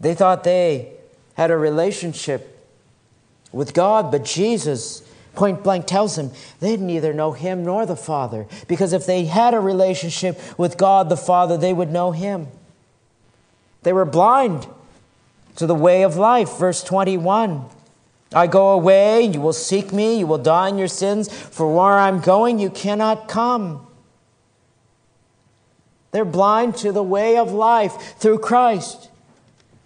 They 0.00 0.16
thought 0.16 0.42
they 0.42 0.94
had 1.34 1.52
a 1.52 1.56
relationship 1.56 2.66
with 3.52 3.72
God, 3.72 4.10
but 4.10 4.24
Jesus 4.24 5.03
point 5.34 5.62
blank 5.62 5.86
tells 5.86 6.16
them 6.16 6.30
they 6.60 6.76
neither 6.76 7.12
know 7.12 7.32
him 7.32 7.64
nor 7.64 7.86
the 7.86 7.96
Father. 7.96 8.46
Because 8.68 8.92
if 8.92 9.06
they 9.06 9.24
had 9.24 9.54
a 9.54 9.60
relationship 9.60 10.40
with 10.58 10.76
God 10.76 11.08
the 11.08 11.16
Father, 11.16 11.56
they 11.56 11.72
would 11.72 11.90
know 11.90 12.12
him. 12.12 12.48
They 13.82 13.92
were 13.92 14.04
blind 14.04 14.66
to 15.56 15.66
the 15.66 15.74
way 15.74 16.02
of 16.02 16.16
life. 16.16 16.56
Verse 16.58 16.82
21 16.82 17.64
I 18.32 18.48
go 18.48 18.72
away, 18.72 19.22
you 19.22 19.40
will 19.40 19.52
seek 19.52 19.92
me, 19.92 20.18
you 20.18 20.26
will 20.26 20.38
die 20.38 20.68
in 20.68 20.76
your 20.76 20.88
sins, 20.88 21.32
for 21.32 21.72
where 21.72 21.98
I'm 21.98 22.20
going, 22.20 22.58
you 22.58 22.68
cannot 22.68 23.28
come. 23.28 23.86
They're 26.10 26.24
blind 26.24 26.76
to 26.78 26.90
the 26.90 27.02
way 27.02 27.36
of 27.36 27.52
life 27.52 28.16
through 28.18 28.38
Christ. 28.38 29.08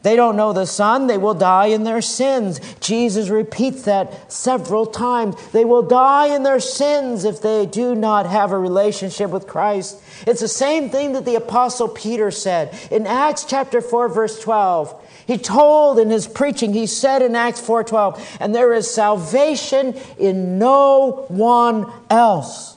They 0.02 0.14
don't 0.14 0.36
know 0.36 0.52
the 0.52 0.66
Son, 0.66 1.08
they 1.08 1.18
will 1.18 1.34
die 1.34 1.66
in 1.66 1.82
their 1.82 2.00
sins. 2.00 2.60
Jesus 2.78 3.30
repeats 3.30 3.82
that 3.82 4.32
several 4.32 4.86
times. 4.86 5.34
They 5.50 5.64
will 5.64 5.82
die 5.82 6.34
in 6.34 6.44
their 6.44 6.60
sins 6.60 7.24
if 7.24 7.42
they 7.42 7.66
do 7.66 7.96
not 7.96 8.26
have 8.26 8.52
a 8.52 8.58
relationship 8.58 9.30
with 9.30 9.48
Christ. 9.48 10.00
It's 10.24 10.40
the 10.40 10.46
same 10.46 10.88
thing 10.88 11.14
that 11.14 11.24
the 11.24 11.34
Apostle 11.34 11.88
Peter 11.88 12.30
said 12.30 12.78
in 12.92 13.08
Acts 13.08 13.44
chapter 13.44 13.80
4, 13.80 14.08
verse 14.08 14.40
12. 14.40 14.94
He 15.26 15.36
told 15.36 15.98
in 15.98 16.10
his 16.10 16.28
preaching, 16.28 16.72
he 16.72 16.86
said 16.86 17.20
in 17.20 17.34
Acts 17.34 17.60
4:12, 17.60 18.18
and 18.40 18.54
there 18.54 18.72
is 18.72 18.90
salvation 18.90 19.94
in 20.18 20.58
no 20.58 21.26
one 21.28 21.92
else. 22.08 22.76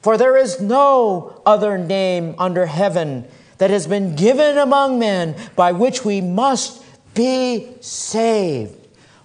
For 0.00 0.16
there 0.16 0.36
is 0.36 0.62
no 0.62 1.42
other 1.44 1.76
name 1.76 2.36
under 2.38 2.64
heaven 2.64 3.26
that 3.58 3.70
has 3.70 3.86
been 3.86 4.16
given 4.16 4.56
among 4.58 4.98
men 4.98 5.36
by 5.56 5.72
which 5.72 6.04
we 6.04 6.20
must 6.20 6.82
be 7.14 7.68
saved. 7.80 8.74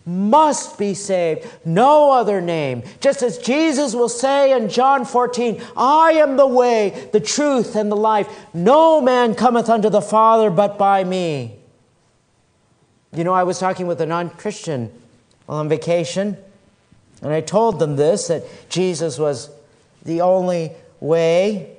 Must 0.05 0.77
be 0.77 0.93
saved. 0.93 1.47
No 1.63 2.11
other 2.11 2.41
name. 2.41 2.83
Just 2.99 3.23
as 3.23 3.37
Jesus 3.37 3.95
will 3.95 4.09
say 4.09 4.51
in 4.51 4.67
John 4.67 5.05
14, 5.05 5.61
I 5.77 6.13
am 6.13 6.35
the 6.35 6.47
way, 6.47 7.07
the 7.13 7.21
truth, 7.21 7.75
and 7.75 7.89
the 7.89 7.95
life. 7.95 8.27
No 8.53 8.99
man 8.99 9.33
cometh 9.33 9.69
unto 9.69 9.89
the 9.89 10.01
Father 10.01 10.49
but 10.49 10.77
by 10.77 11.05
me. 11.05 11.55
You 13.13 13.23
know, 13.23 13.33
I 13.33 13.43
was 13.43 13.59
talking 13.59 13.87
with 13.87 14.01
a 14.01 14.05
non 14.05 14.29
Christian 14.31 14.91
while 15.45 15.59
on 15.59 15.69
vacation, 15.69 16.37
and 17.21 17.31
I 17.31 17.41
told 17.41 17.79
them 17.79 17.95
this 17.95 18.27
that 18.27 18.43
Jesus 18.69 19.17
was 19.19 19.49
the 20.03 20.21
only 20.21 20.71
way, 20.99 21.72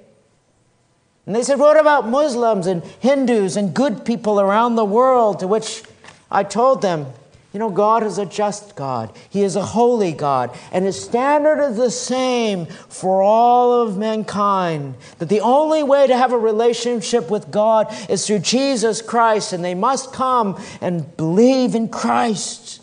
and 1.27 1.35
they 1.35 1.43
said, 1.43 1.59
What 1.59 1.81
about 1.81 2.09
Muslims 2.09 2.67
and 2.67 2.83
Hindus 3.01 3.57
and 3.57 3.75
good 3.75 4.05
people 4.05 4.41
around 4.41 4.77
the 4.77 4.85
world? 4.85 5.41
To 5.41 5.49
which 5.49 5.83
I 6.31 6.43
told 6.43 6.83
them, 6.83 7.07
You 7.53 7.61
know, 7.61 7.71
God 7.71 8.03
is 8.03 8.19
a 8.19 8.27
just 8.27 8.77
God, 8.77 9.11
He 9.31 9.43
is 9.43 9.57
a 9.57 9.65
holy 9.65 10.13
God, 10.13 10.55
and 10.71 10.85
His 10.85 11.03
standard 11.03 11.65
is 11.65 11.77
the 11.77 11.91
same 11.91 12.67
for 12.67 13.23
all 13.23 13.81
of 13.83 13.97
mankind. 13.97 14.97
That 15.19 15.31
the 15.31 15.41
only 15.41 15.83
way 15.83 16.07
to 16.07 16.17
have 16.17 16.33
a 16.33 16.39
relationship 16.39 17.31
with 17.31 17.51
God 17.51 17.95
is 18.11 18.27
through 18.27 18.41
Jesus 18.41 19.01
Christ, 19.01 19.55
and 19.55 19.65
they 19.65 19.75
must 19.75 20.13
come 20.13 20.63
and 20.83 21.17
believe 21.17 21.75
in 21.75 21.89
Christ. 21.89 22.83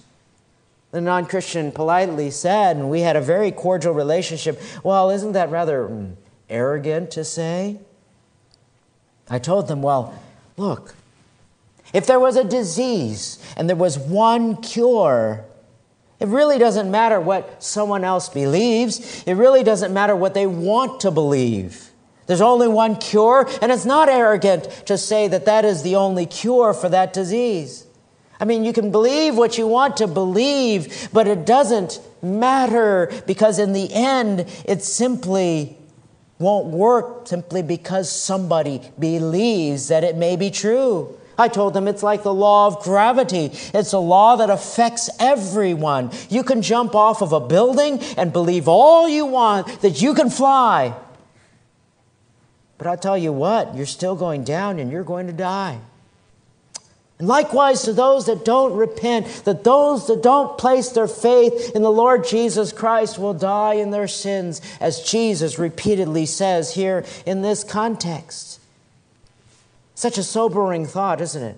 The 0.89 0.99
non 0.99 1.27
Christian 1.27 1.71
politely 1.71 2.31
said, 2.31 2.75
and 2.75 2.89
we 2.89 3.01
had 3.01 3.15
a 3.15 3.21
very 3.21 3.51
cordial 3.51 3.93
relationship. 3.93 4.59
Well, 4.83 5.11
isn't 5.11 5.33
that 5.33 5.51
rather 5.51 5.83
mm, 5.83 6.15
arrogant 6.49 7.11
to 7.11 7.23
say? 7.23 7.79
I 9.31 9.39
told 9.39 9.69
them, 9.69 9.81
well, 9.81 10.13
look, 10.57 10.93
if 11.93 12.05
there 12.05 12.19
was 12.19 12.35
a 12.35 12.43
disease 12.43 13.39
and 13.55 13.69
there 13.69 13.77
was 13.77 13.97
one 13.97 14.57
cure, 14.57 15.45
it 16.19 16.27
really 16.27 16.57
doesn't 16.57 16.91
matter 16.91 17.19
what 17.19 17.63
someone 17.63 18.03
else 18.03 18.27
believes. 18.27 19.23
It 19.25 19.35
really 19.35 19.63
doesn't 19.63 19.93
matter 19.93 20.17
what 20.17 20.33
they 20.33 20.45
want 20.45 20.99
to 20.99 21.11
believe. 21.11 21.89
There's 22.27 22.41
only 22.41 22.67
one 22.67 22.97
cure, 22.97 23.49
and 23.61 23.71
it's 23.71 23.85
not 23.85 24.09
arrogant 24.09 24.65
to 24.87 24.97
say 24.97 25.29
that 25.29 25.45
that 25.45 25.63
is 25.63 25.81
the 25.81 25.95
only 25.95 26.25
cure 26.25 26.73
for 26.73 26.89
that 26.89 27.13
disease. 27.13 27.85
I 28.37 28.45
mean, 28.45 28.65
you 28.65 28.73
can 28.73 28.91
believe 28.91 29.37
what 29.37 29.57
you 29.57 29.65
want 29.65 29.97
to 29.97 30.07
believe, 30.07 31.09
but 31.13 31.27
it 31.27 31.45
doesn't 31.45 32.01
matter 32.21 33.11
because 33.27 33.59
in 33.59 33.71
the 33.71 33.93
end, 33.93 34.45
it's 34.65 34.87
simply 34.87 35.77
won't 36.41 36.67
work 36.67 37.27
simply 37.27 37.61
because 37.61 38.11
somebody 38.11 38.81
believes 38.99 39.87
that 39.87 40.03
it 40.03 40.17
may 40.17 40.35
be 40.35 40.51
true. 40.51 41.17
I 41.37 41.47
told 41.47 41.73
them 41.73 41.87
it's 41.87 42.03
like 42.03 42.23
the 42.23 42.33
law 42.33 42.67
of 42.67 42.83
gravity. 42.83 43.51
It's 43.73 43.93
a 43.93 43.99
law 43.99 44.35
that 44.35 44.49
affects 44.49 45.09
everyone. 45.19 46.11
You 46.29 46.43
can 46.43 46.61
jump 46.61 46.93
off 46.93 47.21
of 47.21 47.31
a 47.31 47.39
building 47.39 47.99
and 48.17 48.33
believe 48.33 48.67
all 48.67 49.07
you 49.07 49.25
want 49.25 49.81
that 49.81 50.01
you 50.01 50.13
can 50.13 50.29
fly. 50.29 50.93
But 52.77 52.87
I 52.87 52.95
tell 52.95 53.17
you 53.17 53.31
what, 53.31 53.75
you're 53.75 53.85
still 53.85 54.15
going 54.15 54.43
down 54.43 54.79
and 54.79 54.91
you're 54.91 55.03
going 55.03 55.27
to 55.27 55.33
die. 55.33 55.79
And 57.21 57.27
likewise 57.27 57.83
to 57.83 57.93
those 57.93 58.25
that 58.25 58.43
don't 58.43 58.73
repent, 58.75 59.27
that 59.45 59.63
those 59.63 60.07
that 60.07 60.23
don't 60.23 60.57
place 60.57 60.89
their 60.89 61.07
faith 61.07 61.69
in 61.75 61.83
the 61.83 61.91
Lord 61.91 62.25
Jesus 62.25 62.73
Christ 62.73 63.19
will 63.19 63.35
die 63.35 63.75
in 63.75 63.91
their 63.91 64.07
sins, 64.07 64.59
as 64.79 65.03
Jesus 65.03 65.59
repeatedly 65.59 66.25
says 66.25 66.73
here 66.73 67.05
in 67.27 67.43
this 67.43 67.63
context. 67.63 68.59
Such 69.93 70.17
a 70.17 70.23
sobering 70.23 70.87
thought, 70.87 71.21
isn't 71.21 71.43
it? 71.43 71.57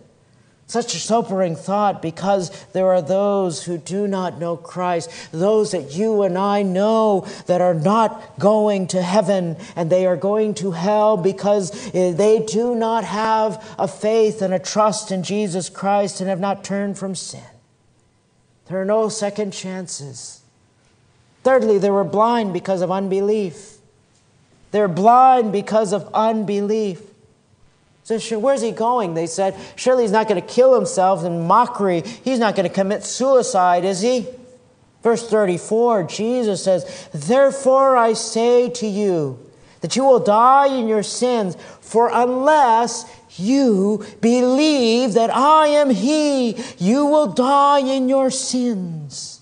Such 0.68 0.96
a 0.96 1.00
sobering 1.00 1.56
thought 1.56 2.02
because 2.02 2.50
there 2.74 2.88
are 2.88 3.02
those 3.02 3.64
who 3.64 3.78
do 3.78 4.08
not 4.08 4.40
know 4.40 4.56
Christ, 4.56 5.12
those 5.32 5.72
that 5.72 5.96
you 5.96 6.24
and 6.24 6.38
I 6.38 6.64
know 6.64 7.28
that 7.48 7.62
are 7.62 7.74
not 7.74 8.40
going 8.40 8.88
to 8.88 9.02
heaven 9.02 9.58
and 9.76 9.90
they 9.90 10.06
are 10.06 10.16
going 10.16 10.54
to 10.56 10.72
hell 10.72 11.18
because 11.18 11.94
eh, 11.94 12.14
they 12.14 12.40
do 12.40 12.76
not 12.76 13.04
have 13.04 13.64
a 13.78 13.88
faith 13.88 14.42
and 14.42 14.54
a 14.54 14.60
trust 14.60 15.12
in 15.12 15.24
Jesus 15.24 15.70
Christ 15.70 16.22
and 16.22 16.30
have 16.30 16.40
not 16.40 16.64
turned 16.64 16.98
from 16.98 17.14
sin. 17.14 17.42
There 18.68 18.82
are 18.82 18.86
no 18.86 19.10
second 19.10 19.52
chances. 19.52 20.42
Thirdly, 21.44 21.78
they 21.78 21.92
were 21.92 22.06
blind 22.06 22.54
because 22.54 22.82
of 22.82 22.90
unbelief. 22.90 23.78
They're 24.72 24.88
blind 24.88 25.52
because 25.52 25.92
of 25.94 26.10
unbelief. 26.14 27.02
So, 28.04 28.20
where's 28.38 28.62
he 28.62 28.72
going? 28.72 29.14
They 29.14 29.28
said, 29.28 29.56
Surely 29.76 30.04
he's 30.04 30.12
not 30.12 30.28
going 30.28 30.42
to 30.42 30.48
kill 30.48 30.76
himself 30.76 31.24
in 31.24 31.48
mockery. 31.48 32.02
He's 32.02 32.40
not 32.40 32.56
going 32.56 32.68
to 32.68 32.74
commit 32.74 33.04
suicide, 33.04 33.86
is 33.86 34.02
he? 34.02 34.28
Verse 35.02 35.30
34, 35.30 36.04
Jesus 36.04 36.64
says, 36.64 37.10
Therefore 37.14 37.98
I 37.98 38.14
say 38.14 38.70
to 38.70 38.88
you 38.88 39.40
that 39.82 39.96
you 39.96 40.06
will 40.06 40.20
die 40.20 40.68
in 40.68 40.88
your 40.88 41.04
sins, 41.04 41.58
for 41.82 42.10
unless 42.12 43.06
you 43.38 44.06
believe 44.22 45.14
that 45.14 45.30
I 45.30 45.68
am 45.68 45.90
He, 45.90 46.56
you 46.78 47.06
will 47.06 47.28
die 47.28 47.80
in 47.80 48.08
your 48.08 48.30
sins. 48.30 49.42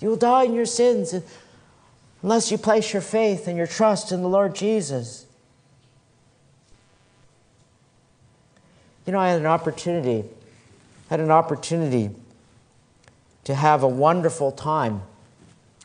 You 0.00 0.10
will 0.10 0.16
die 0.16 0.44
in 0.44 0.54
your 0.54 0.66
sins 0.66 1.14
unless 2.22 2.50
you 2.50 2.58
place 2.58 2.92
your 2.92 3.02
faith 3.02 3.48
and 3.48 3.56
your 3.56 3.66
trust 3.66 4.12
in 4.12 4.22
the 4.22 4.28
Lord 4.28 4.54
Jesus. 4.54 5.23
You 9.06 9.12
know, 9.12 9.18
I 9.18 9.28
had 9.30 9.40
an 9.40 9.46
opportunity, 9.46 10.24
had 11.10 11.20
an 11.20 11.30
opportunity 11.30 12.10
to 13.44 13.54
have 13.54 13.82
a 13.82 13.88
wonderful 13.88 14.50
time 14.50 15.02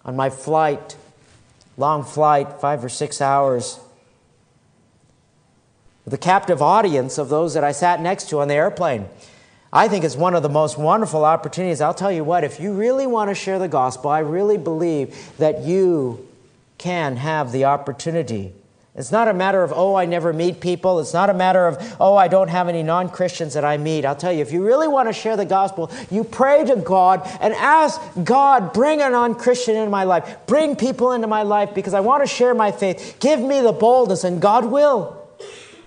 on 0.05 0.15
my 0.15 0.29
flight, 0.29 0.95
long 1.77 2.03
flight, 2.03 2.61
five 2.61 2.83
or 2.83 2.89
six 2.89 3.21
hours 3.21 3.79
with 6.05 6.13
a 6.13 6.17
captive 6.17 6.61
audience 6.61 7.17
of 7.17 7.29
those 7.29 7.53
that 7.53 7.63
I 7.63 7.71
sat 7.71 8.01
next 8.01 8.29
to 8.29 8.39
on 8.39 8.47
the 8.47 8.55
airplane. 8.55 9.07
I 9.71 9.87
think 9.87 10.03
it's 10.03 10.15
one 10.15 10.33
of 10.33 10.41
the 10.41 10.49
most 10.49 10.77
wonderful 10.77 11.23
opportunities. 11.23 11.81
I'll 11.81 11.93
tell 11.93 12.11
you 12.11 12.23
what, 12.23 12.43
if 12.43 12.59
you 12.59 12.73
really 12.73 13.05
want 13.05 13.29
to 13.29 13.35
share 13.35 13.59
the 13.59 13.67
gospel, 13.67 14.09
I 14.09 14.19
really 14.19 14.57
believe 14.57 15.15
that 15.37 15.61
you 15.61 16.27
can 16.79 17.17
have 17.17 17.51
the 17.51 17.65
opportunity. 17.65 18.53
It's 18.99 19.13
not 19.13 19.29
a 19.29 19.33
matter 19.33 19.63
of, 19.63 19.71
oh, 19.73 19.95
I 19.95 20.03
never 20.03 20.33
meet 20.33 20.59
people. 20.59 20.99
It's 20.99 21.13
not 21.13 21.29
a 21.29 21.33
matter 21.33 21.65
of, 21.65 21.95
oh, 22.01 22.17
I 22.17 22.27
don't 22.27 22.49
have 22.49 22.67
any 22.67 22.83
non 22.83 23.07
Christians 23.07 23.53
that 23.53 23.63
I 23.63 23.77
meet. 23.77 24.03
I'll 24.03 24.13
tell 24.13 24.33
you, 24.33 24.41
if 24.41 24.51
you 24.51 24.61
really 24.61 24.89
want 24.89 25.07
to 25.07 25.13
share 25.13 25.37
the 25.37 25.45
gospel, 25.45 25.89
you 26.11 26.25
pray 26.25 26.65
to 26.65 26.75
God 26.75 27.21
and 27.39 27.53
ask 27.53 28.01
God, 28.25 28.73
bring 28.73 28.99
a 28.99 29.09
non 29.09 29.35
Christian 29.35 29.77
into 29.77 29.89
my 29.89 30.03
life. 30.03 30.39
Bring 30.47 30.75
people 30.75 31.13
into 31.13 31.27
my 31.27 31.43
life 31.43 31.73
because 31.73 31.93
I 31.93 32.01
want 32.01 32.23
to 32.23 32.27
share 32.27 32.53
my 32.53 32.73
faith. 32.73 33.15
Give 33.21 33.39
me 33.39 33.61
the 33.61 33.71
boldness, 33.71 34.25
and 34.25 34.41
God 34.41 34.65
will. 34.65 35.25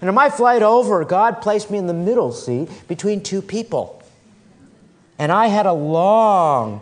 And 0.00 0.08
on 0.08 0.14
my 0.14 0.30
flight 0.30 0.62
over, 0.62 1.04
God 1.04 1.42
placed 1.42 1.70
me 1.70 1.76
in 1.76 1.88
the 1.88 1.94
middle 1.94 2.32
seat 2.32 2.70
between 2.88 3.22
two 3.22 3.42
people. 3.42 4.02
And 5.18 5.30
I 5.30 5.48
had 5.48 5.66
a 5.66 5.74
long, 5.74 6.80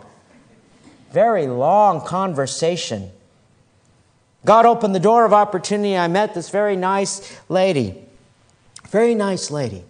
very 1.11 1.47
long 1.47 1.99
conversation. 1.99 3.11
God 4.45 4.65
opened 4.65 4.95
the 4.95 4.99
door 4.99 5.25
of 5.25 5.33
opportunity. 5.33 5.97
I 5.97 6.07
met 6.07 6.33
this 6.33 6.49
very 6.49 6.75
nice 6.75 7.39
lady. 7.47 7.95
Very 8.89 9.15
nice 9.15 9.51
lady. 9.51 9.83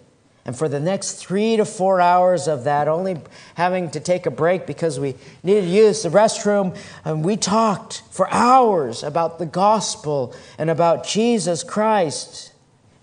And 0.43 0.57
for 0.57 0.67
the 0.67 0.79
next 0.79 1.13
three 1.13 1.55
to 1.57 1.65
four 1.65 2.01
hours 2.01 2.47
of 2.47 2.63
that, 2.63 2.87
only 2.87 3.17
having 3.55 3.91
to 3.91 3.99
take 3.99 4.25
a 4.25 4.31
break 4.31 4.65
because 4.65 4.99
we 4.99 5.15
needed 5.43 5.61
to 5.61 5.67
use 5.67 6.01
the 6.01 6.09
restroom, 6.09 6.75
and 7.05 7.23
we 7.23 7.37
talked 7.37 8.01
for 8.09 8.27
hours 8.31 9.03
about 9.03 9.37
the 9.37 9.45
gospel 9.45 10.35
and 10.57 10.69
about 10.69 11.05
Jesus 11.05 11.63
Christ. 11.63 12.50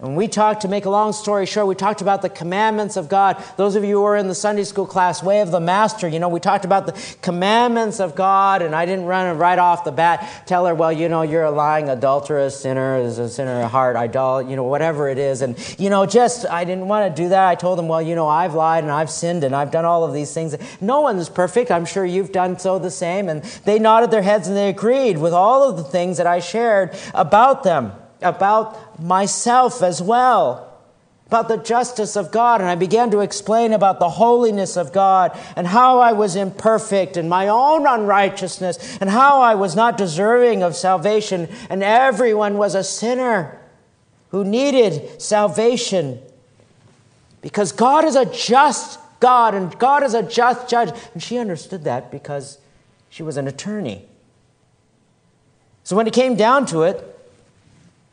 And 0.01 0.17
we 0.17 0.29
talked, 0.29 0.63
to 0.63 0.69
make 0.69 0.85
a 0.85 0.91
long 0.91 1.13
story 1.13 1.45
short, 1.45 1.67
we 1.67 1.75
talked 1.75 2.03
about 2.03 2.23
the 2.23 2.29
commandments 2.29 2.97
of 2.97 3.09
God. 3.09 3.43
Those 3.57 3.75
of 3.75 3.83
you 3.83 3.97
who 3.97 4.03
were 4.03 4.17
in 4.17 4.29
the 4.29 4.35
Sunday 4.35 4.63
school 4.63 4.87
class, 4.87 5.25
Way 5.25 5.41
of 5.41 5.51
the 5.51 5.59
Master, 5.59 6.07
you 6.07 6.21
know, 6.21 6.29
we 6.29 6.39
talked 6.39 6.65
about 6.65 6.87
the 6.87 7.17
commandments 7.21 7.99
of 7.99 8.15
God, 8.15 8.63
and 8.63 8.77
I 8.77 8.87
didn't 8.87 9.07
run 9.07 9.37
right 9.39 9.59
off 9.59 9.83
the 9.83 9.91
bat 9.91 10.45
tell 10.47 10.67
her, 10.67 10.75
well, 10.75 10.93
you 10.93 11.09
know, 11.09 11.23
you're 11.23 11.43
a 11.43 11.51
lying, 11.51 11.89
adulterous 11.89 12.61
sinner, 12.61 12.97
is 12.99 13.19
a 13.19 13.29
sinner, 13.29 13.63
a 13.63 13.67
heart, 13.67 13.97
idol, 13.97 14.41
you 14.41 14.55
know, 14.55 14.63
whatever 14.63 15.09
it 15.09 15.19
is. 15.19 15.43
And, 15.43 15.59
you 15.81 15.91
know, 15.91 16.07
just, 16.07 16.47
I 16.47 16.63
didn't 16.63 16.87
want 16.87 17.13
to 17.13 17.23
do 17.23 17.31
that. 17.31 17.49
I 17.49 17.57
told 17.57 17.77
them, 17.77 17.89
well, 17.89 18.01
you 18.01 18.15
know, 18.15 18.29
I've 18.29 18.55
lied 18.55 18.85
and 18.85 18.93
I've 18.93 19.11
sinned 19.11 19.43
and 19.43 19.53
I've 19.53 19.73
done 19.73 19.85
all 19.85 20.05
of 20.05 20.15
these 20.15 20.33
things. 20.33 20.55
No 20.81 21.01
one's 21.01 21.29
perfect. 21.29 21.73
I'm 21.73 21.85
sure 21.85 22.07
you've 22.07 22.31
done 22.31 22.57
so 22.61 22.79
the 22.79 22.93
same. 22.93 23.29
And 23.29 23.43
they 23.65 23.81
nodded 23.81 24.13
their 24.13 24.23
heads 24.23 24.47
and 24.47 24.57
they 24.57 24.69
agreed 24.69 25.19
with 25.19 25.33
all 25.33 25.69
of 25.69 25.77
the 25.77 25.83
things 25.83 26.19
that 26.19 26.27
I 26.29 26.39
shared 26.39 26.97
about 27.15 27.65
them 27.65 27.93
about 28.23 29.01
myself 29.01 29.83
as 29.83 30.03
well, 30.03 30.79
about 31.27 31.49
the 31.49 31.57
justice 31.57 32.17
of 32.17 32.31
God. 32.31 32.61
And 32.61 32.71
I 32.71 32.75
began 32.75 33.11
to 33.11 33.21
explain 33.21 33.73
about 33.73 33.99
the 33.99 34.09
holiness 34.09 34.77
of 34.77 34.93
God 34.93 35.39
and 35.57 35.67
how 35.67 36.01
I 36.01 36.13
was 36.13 36.37
imperfect 36.37 37.17
and 37.17 37.29
my 37.29 37.49
own 37.49 37.87
unrighteousness 37.87 38.99
and 39.01 39.11
how 39.11 39.41
I 39.41 39.55
was 39.55 39.77
not 39.77 39.97
deserving 39.97 40.63
of 40.63 40.75
salvation 40.75 41.49
and 41.71 41.83
everyone 41.83 42.57
was 42.57 42.75
a 42.75 42.85
sinner 42.85 43.61
who 44.31 44.45
needed 44.45 45.21
salvation 45.21 46.21
because 47.41 47.73
God 47.73 48.05
is 48.05 48.17
a 48.17 48.27
just 48.27 48.99
God 49.21 49.55
and 49.55 49.77
God 49.79 50.03
is 50.03 50.15
a 50.15 50.23
just 50.23 50.69
judge. 50.69 50.91
And 51.13 51.23
she 51.23 51.39
understood 51.39 51.85
that 51.85 52.11
because 52.11 52.59
she 53.09 53.23
was 53.23 53.37
an 53.37 53.49
attorney. 53.49 54.07
So 55.85 55.97
when 55.97 56.07
it 56.07 56.13
came 56.13 56.37
down 56.37 56.67
to 56.67 56.83
it, 56.83 57.18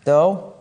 though, 0.05 0.53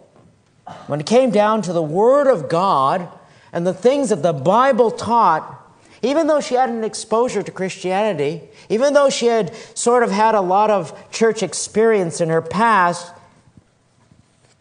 when 0.87 1.01
it 1.01 1.07
came 1.07 1.31
down 1.31 1.63
to 1.63 1.73
the 1.73 1.83
Word 1.83 2.27
of 2.27 2.49
God 2.49 3.09
and 3.53 3.67
the 3.67 3.75
things 3.75 4.09
that 4.09 4.23
the 4.23 4.33
Bible 4.33 4.91
taught, 4.91 5.61
even 6.03 6.27
though 6.27 6.41
she 6.41 6.55
had 6.55 6.69
an 6.69 6.85
exposure 6.85 7.43
to 7.43 7.51
Christianity, 7.51 8.43
even 8.69 8.93
though 8.93 9.09
she 9.09 9.27
had 9.27 9.55
sort 9.75 10.03
of 10.03 10.11
had 10.11 10.35
a 10.35 10.41
lot 10.41 10.71
of 10.71 11.11
church 11.11 11.43
experience 11.43 12.21
in 12.21 12.29
her 12.29 12.43
past, 12.43 13.13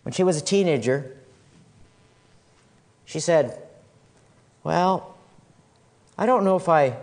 when 0.04 0.13
she 0.13 0.24
was 0.24 0.38
a 0.38 0.43
teenager, 0.43 1.17
she 3.06 3.19
said, 3.19 3.62
Well, 4.63 5.15
I 6.17 6.26
don't 6.26 6.43
know 6.43 6.56
if 6.56 6.69
I 6.69 6.96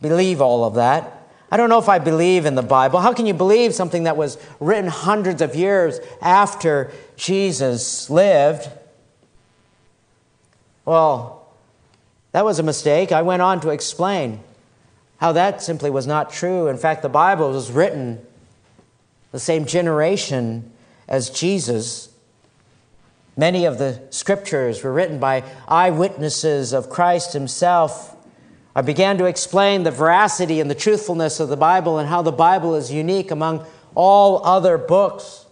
believe 0.00 0.40
all 0.40 0.64
of 0.64 0.74
that. 0.74 1.14
I 1.50 1.56
don't 1.56 1.70
know 1.70 1.78
if 1.78 1.88
I 1.88 1.98
believe 1.98 2.44
in 2.44 2.54
the 2.54 2.62
Bible. 2.62 3.00
How 3.00 3.14
can 3.14 3.26
you 3.26 3.32
believe 3.32 3.74
something 3.74 4.04
that 4.04 4.16
was 4.16 4.36
written 4.60 4.90
hundreds 4.90 5.40
of 5.40 5.56
years 5.56 5.98
after 6.20 6.90
Jesus 7.18 8.08
lived? 8.08 8.70
Well, 10.84 11.46
that 12.32 12.44
was 12.44 12.60
a 12.60 12.62
mistake. 12.62 13.10
I 13.10 13.22
went 13.22 13.42
on 13.42 13.60
to 13.60 13.70
explain 13.70 14.40
how 15.18 15.32
that 15.32 15.60
simply 15.60 15.90
was 15.90 16.06
not 16.06 16.32
true. 16.32 16.68
In 16.68 16.78
fact, 16.78 17.02
the 17.02 17.08
Bible 17.08 17.50
was 17.50 17.72
written 17.72 18.24
the 19.32 19.40
same 19.40 19.66
generation 19.66 20.70
as 21.08 21.28
Jesus. 21.28 22.08
Many 23.36 23.64
of 23.64 23.78
the 23.78 24.00
scriptures 24.10 24.84
were 24.84 24.92
written 24.92 25.18
by 25.18 25.42
eyewitnesses 25.66 26.72
of 26.72 26.88
Christ 26.88 27.32
himself. 27.32 28.14
I 28.76 28.82
began 28.82 29.18
to 29.18 29.24
explain 29.24 29.82
the 29.82 29.90
veracity 29.90 30.60
and 30.60 30.70
the 30.70 30.76
truthfulness 30.76 31.40
of 31.40 31.48
the 31.48 31.56
Bible 31.56 31.98
and 31.98 32.08
how 32.08 32.22
the 32.22 32.30
Bible 32.30 32.76
is 32.76 32.92
unique 32.92 33.32
among 33.32 33.66
all 33.96 34.44
other 34.46 34.78
books. 34.78 35.46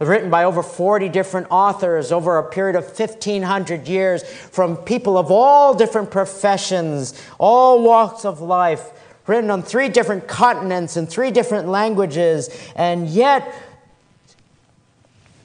Written 0.00 0.30
by 0.30 0.44
over 0.44 0.62
40 0.62 1.10
different 1.10 1.48
authors 1.50 2.10
over 2.10 2.38
a 2.38 2.50
period 2.50 2.74
of 2.74 2.84
1,500 2.84 3.86
years 3.86 4.22
from 4.24 4.78
people 4.78 5.18
of 5.18 5.30
all 5.30 5.74
different 5.74 6.10
professions, 6.10 7.20
all 7.38 7.82
walks 7.82 8.24
of 8.24 8.40
life, 8.40 8.90
written 9.26 9.50
on 9.50 9.62
three 9.62 9.90
different 9.90 10.26
continents 10.26 10.96
and 10.96 11.08
three 11.08 11.30
different 11.30 11.68
languages, 11.68 12.48
and 12.74 13.08
yet 13.08 13.54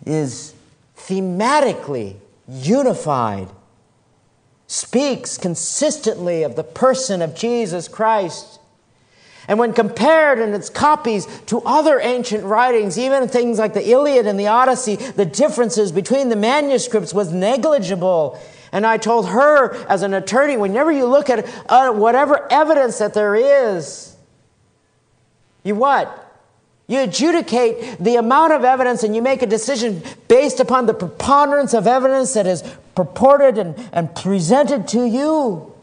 is 0.06 0.54
thematically 0.98 2.15
unified 2.48 3.50
speaks 4.68 5.38
consistently 5.38 6.44
of 6.44 6.56
the 6.56 6.63
person 6.63 7.22
of 7.22 7.36
Jesus 7.36 7.88
Christ. 7.88 8.55
And 9.48 9.60
when 9.60 9.74
compared 9.74 10.39
in 10.39 10.54
its 10.54 10.70
copies 10.70 11.28
to 11.48 11.62
other 11.66 12.00
ancient 12.00 12.43
writings, 12.43 12.98
even 12.98 13.28
things 13.28 13.60
like 13.60 13.74
the 13.74 13.88
Iliad 13.88 14.26
and 14.26 14.39
the 14.39 14.48
Odyssey, 14.48 14.96
the 14.96 15.26
differences 15.26 15.91
between 15.91 16.30
the 16.30 16.36
manuscripts 16.36 17.14
was 17.14 17.32
negligible. 17.32 18.39
And 18.72 18.86
I 18.86 18.98
told 18.98 19.30
her, 19.30 19.74
as 19.88 20.02
an 20.02 20.14
attorney, 20.14 20.58
whenever 20.58 20.91
you 20.91 21.06
look 21.06 21.30
at 21.30 21.48
uh, 21.70 21.91
whatever 21.93 22.52
evidence 22.52 22.98
that 22.98 23.14
there 23.14 23.36
is, 23.36 24.16
you 25.64 25.76
what? 25.76 26.22
You 26.88 27.02
adjudicate 27.02 27.98
the 28.00 28.16
amount 28.16 28.54
of 28.54 28.64
evidence 28.64 29.04
and 29.04 29.16
you 29.16 29.22
make 29.22 29.41
a 29.41 29.48
decision 29.48 30.04
based 30.28 30.60
upon 30.60 30.86
the 30.86 30.93
preponderance 30.93 31.74
of 31.74 31.88
evidence 31.88 32.34
that 32.34 32.46
is 32.46 32.64
purported 32.96 33.58
and, 33.58 33.76
and 33.91 34.14
presented 34.16 34.88
to 34.89 35.06
you. 35.06 35.74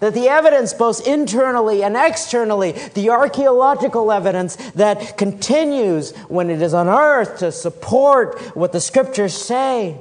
That 0.00 0.12
the 0.12 0.28
evidence, 0.28 0.74
both 0.74 1.06
internally 1.06 1.82
and 1.82 1.96
externally, 1.96 2.72
the 2.72 3.10
archaeological 3.10 4.12
evidence 4.12 4.56
that 4.72 5.16
continues 5.16 6.14
when 6.28 6.50
it 6.50 6.60
is 6.60 6.74
unearthed 6.74 7.38
to 7.38 7.50
support 7.50 8.38
what 8.54 8.72
the 8.72 8.80
scriptures 8.80 9.34
say, 9.34 9.98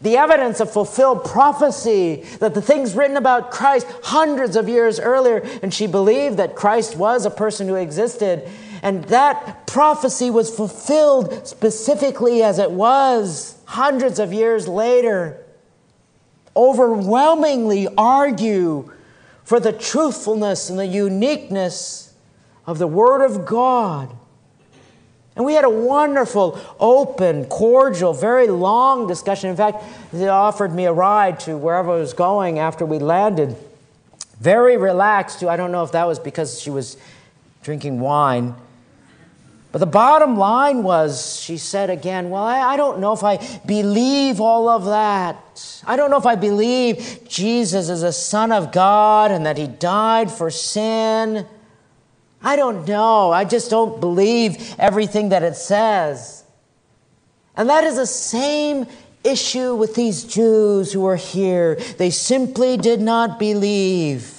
the 0.00 0.16
evidence 0.16 0.60
of 0.60 0.72
fulfilled 0.72 1.24
prophecy, 1.24 2.22
that 2.40 2.54
the 2.54 2.62
things 2.62 2.94
written 2.94 3.18
about 3.18 3.50
Christ 3.50 3.86
hundreds 4.02 4.56
of 4.56 4.70
years 4.70 4.98
earlier, 5.00 5.38
and 5.62 5.72
she 5.72 5.86
believed 5.86 6.38
that 6.38 6.54
Christ 6.54 6.96
was 6.96 7.26
a 7.26 7.30
person 7.30 7.68
who 7.68 7.74
existed, 7.74 8.48
and 8.82 9.04
that 9.04 9.66
prophecy 9.66 10.30
was 10.30 10.54
fulfilled 10.54 11.46
specifically 11.46 12.42
as 12.42 12.58
it 12.58 12.70
was 12.70 13.58
hundreds 13.66 14.18
of 14.18 14.32
years 14.32 14.66
later 14.66 15.42
overwhelmingly 16.56 17.88
argue 17.96 18.92
for 19.44 19.60
the 19.60 19.72
truthfulness 19.72 20.70
and 20.70 20.78
the 20.78 20.86
uniqueness 20.86 22.14
of 22.66 22.78
the 22.78 22.86
Word 22.86 23.24
of 23.24 23.46
God. 23.46 24.10
And 25.36 25.44
we 25.44 25.52
had 25.52 25.64
a 25.64 25.70
wonderful, 25.70 26.58
open, 26.80 27.44
cordial, 27.44 28.14
very 28.14 28.48
long 28.48 29.06
discussion. 29.06 29.50
In 29.50 29.56
fact, 29.56 29.84
they 30.12 30.28
offered 30.28 30.72
me 30.72 30.86
a 30.86 30.92
ride 30.92 31.38
to 31.40 31.56
wherever 31.56 31.92
I 31.92 31.96
was 31.96 32.14
going 32.14 32.58
after 32.58 32.86
we 32.86 32.98
landed. 32.98 33.54
Very 34.40 34.78
relaxed. 34.78 35.44
I 35.44 35.56
don't 35.56 35.72
know 35.72 35.84
if 35.84 35.92
that 35.92 36.06
was 36.06 36.18
because 36.18 36.60
she 36.60 36.70
was 36.70 36.96
drinking 37.62 38.00
wine. 38.00 38.54
But 39.76 39.80
the 39.80 39.86
bottom 39.88 40.38
line 40.38 40.82
was, 40.84 41.38
she 41.38 41.58
said 41.58 41.90
again, 41.90 42.30
Well, 42.30 42.42
I, 42.42 42.60
I, 42.60 42.76
don't 42.78 42.98
know 42.98 43.12
if 43.12 43.22
I 43.22 43.36
believe 43.66 44.40
all 44.40 44.70
of 44.70 44.86
that. 44.86 45.82
I 45.86 45.96
don't 45.96 46.10
know 46.10 46.16
if 46.16 46.24
I 46.24 46.34
believe 46.34 47.20
Jesus 47.28 47.90
is 47.90 48.02
a 48.02 48.10
Son 48.10 48.52
of 48.52 48.72
God 48.72 49.30
and 49.30 49.44
that 49.44 49.58
He 49.58 49.66
died 49.66 50.30
for 50.30 50.50
sin. 50.50 51.46
I 52.42 52.56
don't 52.56 52.88
know. 52.88 53.32
I 53.32 53.44
just 53.44 53.68
don't 53.68 54.00
believe 54.00 54.74
everything 54.78 55.28
that 55.28 55.42
it 55.42 55.56
says. 55.56 56.42
And 57.54 57.68
that 57.68 57.84
is 57.84 57.96
the 57.96 58.06
same 58.06 58.86
issue 59.24 59.74
with 59.74 59.94
these 59.94 60.24
Jews 60.24 60.90
who 60.90 61.04
are 61.04 61.16
here. 61.16 61.74
They 61.98 62.08
simply 62.08 62.78
did 62.78 63.02
not 63.02 63.38
believe. 63.38 64.35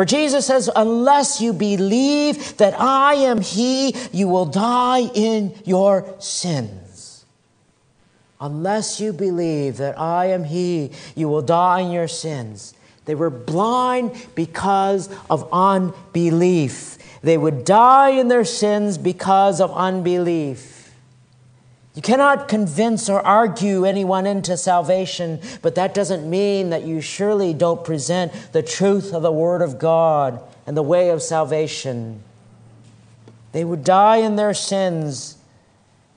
For 0.00 0.06
Jesus 0.06 0.46
says, 0.46 0.70
Unless 0.74 1.42
you 1.42 1.52
believe 1.52 2.56
that 2.56 2.72
I 2.80 3.16
am 3.16 3.42
He, 3.42 3.94
you 4.12 4.28
will 4.28 4.46
die 4.46 5.10
in 5.14 5.54
your 5.66 6.14
sins. 6.18 7.26
Unless 8.40 8.98
you 8.98 9.12
believe 9.12 9.76
that 9.76 10.00
I 10.00 10.28
am 10.28 10.44
He, 10.44 10.92
you 11.14 11.28
will 11.28 11.42
die 11.42 11.80
in 11.80 11.90
your 11.90 12.08
sins. 12.08 12.72
They 13.04 13.14
were 13.14 13.28
blind 13.28 14.12
because 14.34 15.10
of 15.28 15.46
unbelief. 15.52 16.96
They 17.20 17.36
would 17.36 17.66
die 17.66 18.12
in 18.12 18.28
their 18.28 18.46
sins 18.46 18.96
because 18.96 19.60
of 19.60 19.70
unbelief. 19.70 20.79
You 21.94 22.02
cannot 22.02 22.46
convince 22.46 23.08
or 23.08 23.20
argue 23.20 23.84
anyone 23.84 24.26
into 24.26 24.56
salvation, 24.56 25.40
but 25.60 25.74
that 25.74 25.92
doesn't 25.92 26.28
mean 26.28 26.70
that 26.70 26.84
you 26.84 27.00
surely 27.00 27.52
don't 27.52 27.84
present 27.84 28.32
the 28.52 28.62
truth 28.62 29.12
of 29.12 29.22
the 29.22 29.32
Word 29.32 29.60
of 29.60 29.78
God 29.78 30.40
and 30.66 30.76
the 30.76 30.82
way 30.82 31.10
of 31.10 31.20
salvation. 31.20 32.22
They 33.52 33.64
would 33.64 33.82
die 33.82 34.18
in 34.18 34.36
their 34.36 34.54
sins. 34.54 35.36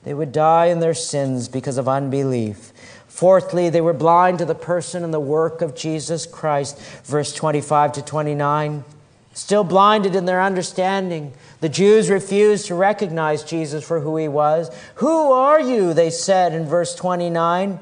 They 0.04 0.14
would 0.14 0.30
die 0.30 0.66
in 0.66 0.78
their 0.78 0.94
sins 0.94 1.48
because 1.48 1.76
of 1.76 1.88
unbelief. 1.88 2.72
Fourthly, 3.08 3.68
they 3.68 3.80
were 3.80 3.92
blind 3.92 4.38
to 4.38 4.44
the 4.44 4.54
person 4.54 5.02
and 5.02 5.12
the 5.12 5.20
work 5.20 5.60
of 5.60 5.74
Jesus 5.74 6.26
Christ. 6.26 6.78
Verse 7.04 7.32
25 7.32 7.92
to 7.92 8.02
29. 8.02 8.84
Still 9.32 9.64
blinded 9.64 10.14
in 10.14 10.26
their 10.26 10.40
understanding 10.40 11.32
the 11.64 11.70
Jews 11.70 12.10
refused 12.10 12.66
to 12.66 12.74
recognize 12.74 13.42
Jesus 13.42 13.82
for 13.82 13.98
who 13.98 14.18
he 14.18 14.28
was. 14.28 14.70
Who 14.96 15.32
are 15.32 15.58
you? 15.58 15.94
They 15.94 16.10
said 16.10 16.52
in 16.52 16.66
verse 16.66 16.94
29. 16.94 17.80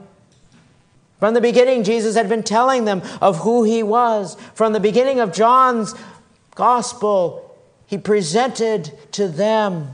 From 1.18 1.34
the 1.34 1.40
beginning, 1.40 1.82
Jesus 1.82 2.14
had 2.14 2.28
been 2.28 2.44
telling 2.44 2.84
them 2.84 3.02
of 3.20 3.38
who 3.38 3.64
he 3.64 3.82
was. 3.82 4.36
From 4.54 4.72
the 4.72 4.78
beginning 4.78 5.18
of 5.18 5.32
John's 5.32 5.96
gospel, 6.54 7.58
he 7.84 7.98
presented 7.98 8.96
to 9.14 9.26
them 9.26 9.92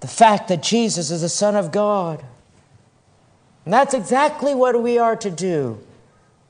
the 0.00 0.08
fact 0.08 0.48
that 0.48 0.60
Jesus 0.60 1.12
is 1.12 1.20
the 1.20 1.28
Son 1.28 1.54
of 1.54 1.70
God. 1.70 2.24
And 3.64 3.72
that's 3.72 3.94
exactly 3.94 4.56
what 4.56 4.82
we 4.82 4.98
are 4.98 5.14
to 5.14 5.30
do. 5.30 5.78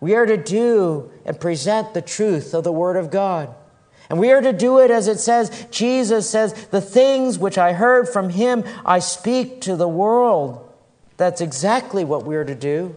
We 0.01 0.15
are 0.15 0.25
to 0.25 0.39
do 0.39 1.11
and 1.27 1.39
present 1.39 1.93
the 1.93 2.01
truth 2.01 2.55
of 2.55 2.65
the 2.65 2.73
Word 2.73 2.97
of 2.97 3.11
God. 3.11 3.55
And 4.11 4.19
we 4.19 4.33
are 4.33 4.41
to 4.41 4.53
do 4.53 4.81
it 4.81 4.91
as 4.91 5.09
it 5.09 5.19
says, 5.19 5.67
Jesus 5.71 6.29
says, 6.29 6.53
the 6.67 6.81
things 6.81 7.39
which 7.39 7.57
I 7.57 7.73
heard 7.73 8.09
from 8.09 8.31
him, 8.31 8.65
I 8.85 8.99
speak 8.99 9.63
to 9.63 9.77
the 9.77 9.89
world. 9.89 10.61
That's 11.17 11.41
exactly 11.41 12.05
what 12.05 12.25
we're 12.25 12.45
to 12.45 12.55
do. 12.55 12.97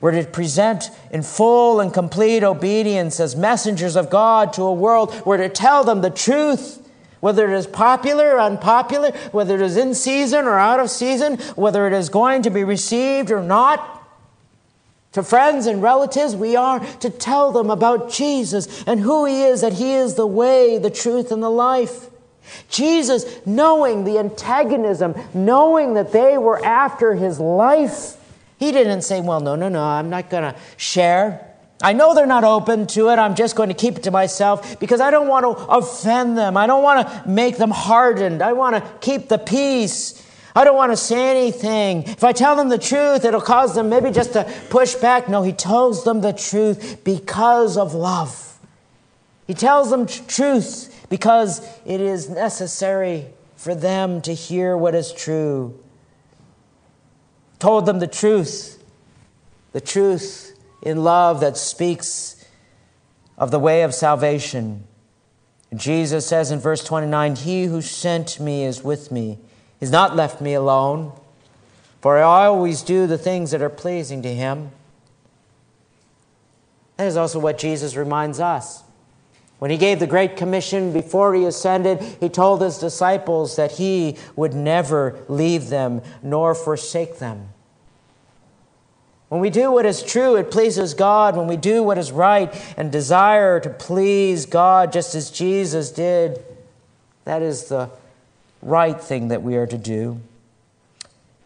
We're 0.00 0.22
to 0.22 0.24
present 0.24 0.90
in 1.10 1.22
full 1.22 1.80
and 1.80 1.92
complete 1.92 2.42
obedience 2.42 3.20
as 3.20 3.36
messengers 3.36 3.96
of 3.96 4.10
God 4.10 4.52
to 4.54 4.62
a 4.62 4.72
world. 4.72 5.14
We're 5.24 5.38
to 5.38 5.48
tell 5.48 5.84
them 5.84 6.02
the 6.02 6.10
truth, 6.10 6.86
whether 7.20 7.50
it 7.50 7.56
is 7.56 7.66
popular 7.66 8.32
or 8.34 8.40
unpopular, 8.40 9.12
whether 9.32 9.54
it 9.54 9.62
is 9.62 9.78
in 9.78 9.94
season 9.94 10.44
or 10.44 10.58
out 10.58 10.80
of 10.80 10.90
season, 10.90 11.38
whether 11.54 11.86
it 11.86 11.94
is 11.94 12.10
going 12.10 12.42
to 12.42 12.50
be 12.50 12.64
received 12.64 13.30
or 13.30 13.42
not. 13.42 13.93
To 15.14 15.22
friends 15.22 15.66
and 15.66 15.80
relatives, 15.80 16.34
we 16.34 16.56
are 16.56 16.80
to 16.96 17.08
tell 17.08 17.52
them 17.52 17.70
about 17.70 18.10
Jesus 18.10 18.82
and 18.84 18.98
who 18.98 19.24
He 19.26 19.44
is, 19.44 19.60
that 19.60 19.74
He 19.74 19.94
is 19.94 20.16
the 20.16 20.26
way, 20.26 20.76
the 20.78 20.90
truth, 20.90 21.30
and 21.30 21.40
the 21.42 21.50
life. 21.50 22.10
Jesus, 22.68 23.24
knowing 23.46 24.04
the 24.04 24.18
antagonism, 24.18 25.14
knowing 25.32 25.94
that 25.94 26.12
they 26.12 26.36
were 26.36 26.62
after 26.64 27.14
His 27.14 27.38
life, 27.38 28.16
He 28.58 28.72
didn't 28.72 29.02
say, 29.02 29.20
Well, 29.20 29.38
no, 29.38 29.54
no, 29.54 29.68
no, 29.68 29.82
I'm 29.82 30.10
not 30.10 30.30
going 30.30 30.52
to 30.52 30.58
share. 30.76 31.54
I 31.80 31.92
know 31.92 32.14
they're 32.14 32.26
not 32.26 32.44
open 32.44 32.86
to 32.88 33.10
it. 33.10 33.18
I'm 33.18 33.36
just 33.36 33.54
going 33.54 33.68
to 33.68 33.74
keep 33.74 33.96
it 33.96 34.02
to 34.04 34.10
myself 34.10 34.80
because 34.80 35.00
I 35.00 35.10
don't 35.10 35.28
want 35.28 35.44
to 35.44 35.64
offend 35.66 36.36
them. 36.36 36.56
I 36.56 36.66
don't 36.66 36.82
want 36.82 37.06
to 37.06 37.28
make 37.28 37.56
them 37.56 37.70
hardened. 37.70 38.42
I 38.42 38.52
want 38.52 38.76
to 38.76 38.92
keep 39.00 39.28
the 39.28 39.38
peace. 39.38 40.23
I 40.54 40.62
don't 40.62 40.76
want 40.76 40.92
to 40.92 40.96
say 40.96 41.30
anything. 41.30 42.04
If 42.04 42.22
I 42.22 42.32
tell 42.32 42.54
them 42.54 42.68
the 42.68 42.78
truth, 42.78 43.24
it'll 43.24 43.40
cause 43.40 43.74
them 43.74 43.88
maybe 43.88 44.12
just 44.12 44.34
to 44.34 44.44
push 44.70 44.94
back. 44.94 45.28
No, 45.28 45.42
he 45.42 45.52
tells 45.52 46.04
them 46.04 46.20
the 46.20 46.32
truth 46.32 47.02
because 47.02 47.76
of 47.76 47.92
love. 47.92 48.58
He 49.46 49.54
tells 49.54 49.90
them 49.90 50.06
truth 50.06 51.06
because 51.10 51.60
it 51.84 52.00
is 52.00 52.28
necessary 52.28 53.26
for 53.56 53.74
them 53.74 54.20
to 54.22 54.32
hear 54.32 54.76
what 54.76 54.94
is 54.94 55.12
true. 55.12 55.78
Told 57.58 57.86
them 57.86 57.98
the 57.98 58.06
truth, 58.06 58.82
the 59.72 59.80
truth 59.80 60.56
in 60.82 61.02
love 61.02 61.40
that 61.40 61.56
speaks 61.56 62.44
of 63.36 63.50
the 63.50 63.58
way 63.58 63.82
of 63.82 63.92
salvation. 63.92 64.84
Jesus 65.74 66.26
says 66.26 66.50
in 66.50 66.60
verse 66.60 66.84
29 66.84 67.36
He 67.36 67.64
who 67.64 67.80
sent 67.80 68.38
me 68.38 68.64
is 68.64 68.84
with 68.84 69.10
me. 69.10 69.38
He's 69.80 69.90
not 69.90 70.16
left 70.16 70.40
me 70.40 70.54
alone, 70.54 71.12
for 72.00 72.18
I 72.18 72.46
always 72.46 72.82
do 72.82 73.06
the 73.06 73.18
things 73.18 73.50
that 73.50 73.62
are 73.62 73.70
pleasing 73.70 74.22
to 74.22 74.34
Him. 74.34 74.70
That 76.96 77.06
is 77.06 77.16
also 77.16 77.38
what 77.38 77.58
Jesus 77.58 77.96
reminds 77.96 78.40
us. 78.40 78.84
When 79.58 79.70
he 79.70 79.76
gave 79.76 79.98
the 79.98 80.06
Great 80.06 80.36
Commission 80.36 80.92
before 80.92 81.34
he 81.34 81.44
ascended, 81.44 82.00
he 82.20 82.28
told 82.28 82.60
his 82.60 82.78
disciples 82.78 83.56
that 83.56 83.72
he 83.72 84.16
would 84.36 84.52
never 84.52 85.18
leave 85.28 85.68
them 85.68 86.02
nor 86.22 86.54
forsake 86.54 87.18
them. 87.18 87.48
When 89.28 89.40
we 89.40 89.50
do 89.50 89.72
what 89.72 89.86
is 89.86 90.02
true, 90.02 90.36
it 90.36 90.50
pleases 90.50 90.94
God. 90.94 91.36
When 91.36 91.46
we 91.46 91.56
do 91.56 91.82
what 91.82 91.98
is 91.98 92.12
right 92.12 92.54
and 92.76 92.92
desire 92.92 93.58
to 93.60 93.70
please 93.70 94.46
God, 94.46 94.92
just 94.92 95.14
as 95.14 95.30
Jesus 95.30 95.90
did, 95.90 96.44
that 97.24 97.42
is 97.42 97.68
the 97.68 97.90
right 98.64 98.98
thing 98.98 99.28
that 99.28 99.42
we 99.42 99.56
are 99.56 99.66
to 99.66 99.78
do. 99.78 100.20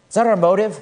Is 0.08 0.14
that 0.14 0.26
our 0.26 0.36
motive? 0.36 0.80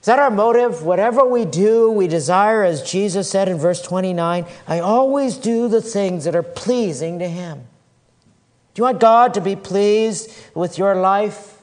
Is 0.00 0.06
that 0.06 0.18
our 0.18 0.30
motive? 0.30 0.82
Whatever 0.82 1.24
we 1.24 1.44
do, 1.44 1.90
we 1.90 2.08
desire, 2.08 2.64
as 2.64 2.82
Jesus 2.82 3.30
said 3.30 3.48
in 3.48 3.56
verse 3.56 3.80
29, 3.80 4.44
I 4.66 4.80
always 4.80 5.36
do 5.36 5.68
the 5.68 5.80
things 5.80 6.24
that 6.24 6.34
are 6.34 6.42
pleasing 6.42 7.20
to 7.20 7.28
Him. 7.28 7.58
Do 8.74 8.80
you 8.80 8.84
want 8.84 9.00
God 9.00 9.34
to 9.34 9.40
be 9.40 9.54
pleased 9.54 10.30
with 10.54 10.76
your 10.76 10.96
life? 10.96 11.56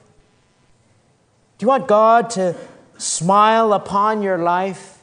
Do 1.58 1.66
you 1.66 1.68
want 1.68 1.88
God 1.88 2.30
to 2.32 2.56
smile 2.97 3.74
upon 3.74 4.22
your 4.22 4.38
life? 4.38 5.00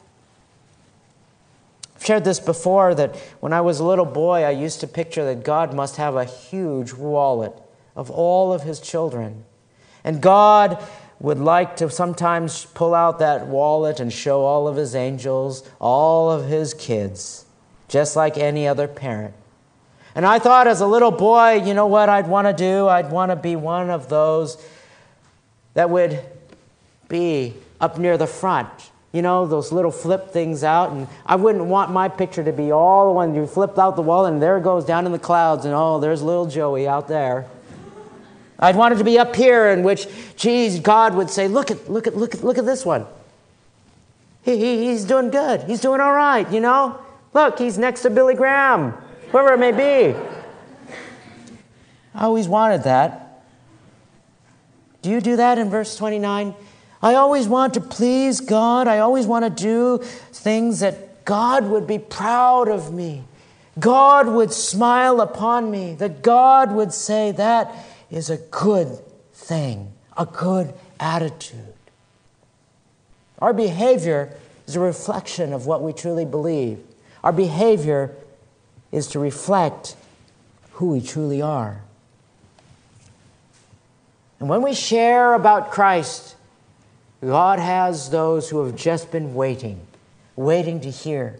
I've 1.95 2.03
shared 2.03 2.23
this 2.23 2.39
before 2.39 2.95
that 2.95 3.15
when 3.39 3.53
I 3.53 3.61
was 3.61 3.79
a 3.79 3.85
little 3.85 4.05
boy, 4.05 4.43
I 4.43 4.51
used 4.51 4.79
to 4.79 4.87
picture 4.87 5.25
that 5.25 5.43
God 5.43 5.73
must 5.75 5.97
have 5.97 6.15
a 6.15 6.25
huge 6.25 6.93
wallet 6.93 7.53
of 7.97 8.09
all 8.09 8.53
of 8.53 8.61
his 8.61 8.79
children. 8.79 9.43
And 10.05 10.21
God 10.21 10.81
would 11.19 11.39
like 11.39 11.77
to 11.77 11.89
sometimes 11.89 12.65
pull 12.65 12.93
out 12.93 13.19
that 13.19 13.47
wallet 13.47 13.99
and 13.99 14.13
show 14.13 14.45
all 14.45 14.67
of 14.67 14.75
his 14.75 14.95
angels, 14.95 15.67
all 15.79 16.31
of 16.31 16.47
his 16.47 16.75
kids, 16.75 17.45
just 17.89 18.15
like 18.15 18.37
any 18.37 18.67
other 18.67 18.87
parent. 18.87 19.33
And 20.13 20.25
I 20.25 20.39
thought 20.39 20.67
as 20.67 20.79
a 20.79 20.87
little 20.87 21.11
boy, 21.11 21.63
you 21.65 21.73
know 21.73 21.87
what 21.87 22.07
I'd 22.07 22.27
want 22.27 22.47
to 22.47 22.53
do? 22.53 22.87
I'd 22.87 23.11
want 23.11 23.31
to 23.31 23.35
be 23.35 23.55
one 23.55 23.89
of 23.89 24.09
those 24.09 24.63
that 25.73 25.89
would 25.89 26.19
be 27.09 27.55
up 27.81 27.97
near 27.97 28.17
the 28.17 28.27
front. 28.27 28.91
You 29.11 29.21
know, 29.23 29.47
those 29.47 29.71
little 29.71 29.91
flip 29.91 30.31
things 30.31 30.63
out. 30.63 30.91
And 30.91 31.07
I 31.25 31.35
wouldn't 31.35 31.65
want 31.65 31.91
my 31.91 32.09
picture 32.09 32.43
to 32.43 32.51
be 32.51 32.71
all 32.71 33.07
the 33.07 33.13
one 33.13 33.33
you 33.33 33.47
flipped 33.47 33.79
out 33.79 33.95
the 33.95 34.01
wall 34.03 34.25
and 34.25 34.41
there 34.41 34.57
it 34.57 34.63
goes 34.63 34.85
down 34.85 35.05
in 35.07 35.11
the 35.11 35.19
clouds 35.19 35.65
and 35.65 35.73
oh, 35.73 35.99
there's 35.99 36.21
little 36.21 36.45
Joey 36.45 36.87
out 36.87 37.07
there. 37.07 37.47
I'd 38.59 38.75
want 38.75 38.95
it 38.95 38.97
to 38.97 39.03
be 39.03 39.19
up 39.19 39.35
here 39.35 39.67
in 39.67 39.83
which, 39.83 40.07
geez, 40.35 40.79
God 40.79 41.13
would 41.15 41.29
say, 41.29 41.47
look 41.47 41.69
at, 41.69 41.89
look 41.89 42.07
at, 42.07 42.17
look 42.17 42.33
at, 42.33 42.43
look 42.43 42.57
at 42.57 42.65
this 42.65 42.85
one. 42.85 43.05
He, 44.43 44.57
he, 44.57 44.85
he's 44.87 45.05
doing 45.05 45.29
good. 45.29 45.63
He's 45.63 45.81
doing 45.81 46.01
all 46.01 46.13
right, 46.13 46.49
you 46.51 46.59
know? 46.59 46.99
Look, 47.33 47.59
he's 47.59 47.77
next 47.77 48.01
to 48.01 48.09
Billy 48.09 48.33
Graham, 48.33 48.93
whoever 49.31 49.53
it 49.53 49.59
may 49.59 49.71
be. 49.71 50.17
I 52.15 52.23
always 52.23 52.47
wanted 52.47 52.83
that. 52.83 53.43
Do 55.03 55.11
you 55.11 55.21
do 55.21 55.35
that 55.35 55.59
in 55.59 55.69
verse 55.69 55.95
29? 55.95 56.55
I 57.01 57.13
always 57.13 57.47
want 57.47 57.75
to 57.75 57.81
please 57.81 58.41
God. 58.41 58.87
I 58.87 58.99
always 58.99 59.27
want 59.27 59.45
to 59.45 59.51
do 59.51 59.99
things 60.31 60.79
that 60.79 61.25
God 61.25 61.65
would 61.65 61.85
be 61.85 61.99
proud 61.99 62.69
of 62.69 62.91
me. 62.91 63.23
God 63.79 64.27
would 64.27 64.51
smile 64.51 65.21
upon 65.21 65.69
me, 65.69 65.93
that 65.95 66.23
God 66.23 66.71
would 66.71 66.91
say, 66.91 67.31
That 67.31 67.71
is 68.09 68.29
a 68.29 68.37
good 68.37 68.99
thing, 69.33 69.93
a 70.17 70.25
good 70.25 70.73
attitude. 70.99 71.73
Our 73.39 73.53
behavior 73.53 74.33
is 74.65 74.75
a 74.75 74.79
reflection 74.79 75.53
of 75.53 75.65
what 75.65 75.81
we 75.81 75.93
truly 75.93 76.25
believe. 76.25 76.79
Our 77.23 77.33
behavior 77.33 78.15
is 78.91 79.07
to 79.07 79.19
reflect 79.19 79.95
who 80.73 80.89
we 80.89 81.01
truly 81.01 81.41
are. 81.41 81.81
And 84.39 84.49
when 84.49 84.61
we 84.61 84.73
share 84.73 85.33
about 85.33 85.71
Christ, 85.71 86.35
God 87.21 87.59
has 87.59 88.09
those 88.09 88.49
who 88.49 88.63
have 88.63 88.75
just 88.75 89.11
been 89.11 89.33
waiting, 89.33 89.79
waiting 90.35 90.81
to 90.81 90.91
hear. 90.91 91.39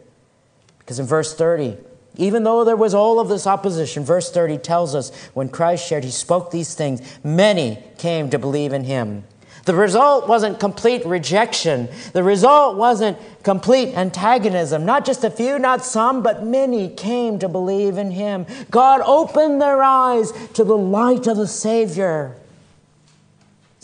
Because 0.79 0.99
in 0.99 1.05
verse 1.05 1.35
30, 1.35 1.77
even 2.17 2.43
though 2.43 2.63
there 2.63 2.75
was 2.75 2.93
all 2.93 3.19
of 3.19 3.29
this 3.29 3.47
opposition, 3.47 4.03
verse 4.03 4.31
30 4.31 4.57
tells 4.57 4.95
us 4.95 5.15
when 5.33 5.49
Christ 5.49 5.87
shared, 5.87 6.03
he 6.03 6.11
spoke 6.11 6.51
these 6.51 6.73
things, 6.73 7.01
many 7.23 7.83
came 7.97 8.29
to 8.31 8.39
believe 8.39 8.73
in 8.73 8.83
him. 8.83 9.23
The 9.65 9.75
result 9.75 10.29
wasn't 10.29 10.61
complete 10.61 11.05
rejection. 11.05 11.89
The 12.13 12.23
result 12.23 12.77
wasn't 12.77 13.17
complete 13.43 13.93
antagonism. 13.95 14.85
Not 14.85 15.05
just 15.05 15.25
a 15.25 15.29
few, 15.29 15.59
not 15.59 15.83
some, 15.83 16.23
but 16.23 16.45
many 16.45 16.87
came 16.87 17.37
to 17.39 17.49
believe 17.49 17.97
in 17.97 18.11
him. 18.11 18.45
God 18.71 19.01
opened 19.01 19.61
their 19.61 19.83
eyes 19.83 20.31
to 20.53 20.63
the 20.63 20.77
light 20.77 21.27
of 21.27 21.35
the 21.35 21.47
Savior. 21.47 22.37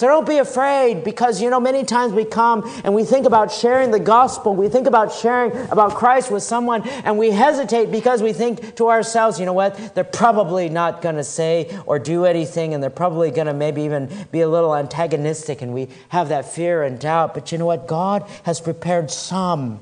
So 0.04 0.10
don't 0.10 0.28
be 0.28 0.40
afraid 0.40 1.06
because, 1.06 1.42
you 1.42 1.50
know, 1.50 1.62
many 1.62 1.86
times 1.86 2.12
we 2.12 2.26
come 2.26 2.70
and 2.84 2.94
we 2.94 3.06
think 3.06 3.26
about 3.26 3.54
sharing 3.54 3.92
the 3.92 4.02
gospel. 4.02 4.54
We 4.54 4.68
think 4.68 4.86
about 4.86 5.14
sharing 5.14 5.54
about 5.70 5.96
Christ 5.96 6.30
with 6.30 6.44
someone 6.44 6.86
and 7.06 7.18
we 7.18 7.32
hesitate 7.32 7.90
because 7.90 8.22
we 8.22 8.34
think 8.34 8.76
to 8.76 8.90
ourselves, 8.90 9.40
you 9.40 9.46
know 9.46 9.54
what? 9.54 9.96
They're 9.96 10.04
probably 10.04 10.68
not 10.68 11.02
going 11.02 11.16
to 11.16 11.24
say 11.24 11.80
or 11.86 12.00
do 12.00 12.26
anything 12.26 12.74
and 12.74 12.84
they're 12.84 12.90
probably 12.90 13.32
going 13.32 13.48
to 13.48 13.54
maybe 13.54 13.84
even 13.84 14.10
be 14.30 14.42
a 14.42 14.50
little 14.50 14.76
antagonistic 14.76 15.62
and 15.62 15.74
we 15.74 15.88
have 16.10 16.28
that 16.28 16.52
fear 16.52 16.84
and 16.84 17.00
doubt. 17.00 17.34
But 17.34 17.54
you 17.54 17.58
know 17.58 17.66
what? 17.66 17.88
God 17.88 18.30
has 18.44 18.60
prepared 18.60 19.10
some 19.10 19.82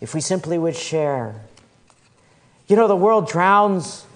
if 0.00 0.14
we 0.14 0.22
simply 0.22 0.56
would 0.56 0.74
share. 0.74 1.34
You 2.66 2.76
know, 2.76 2.88
the 2.88 2.96
world 2.96 3.28
drowns 3.28 4.06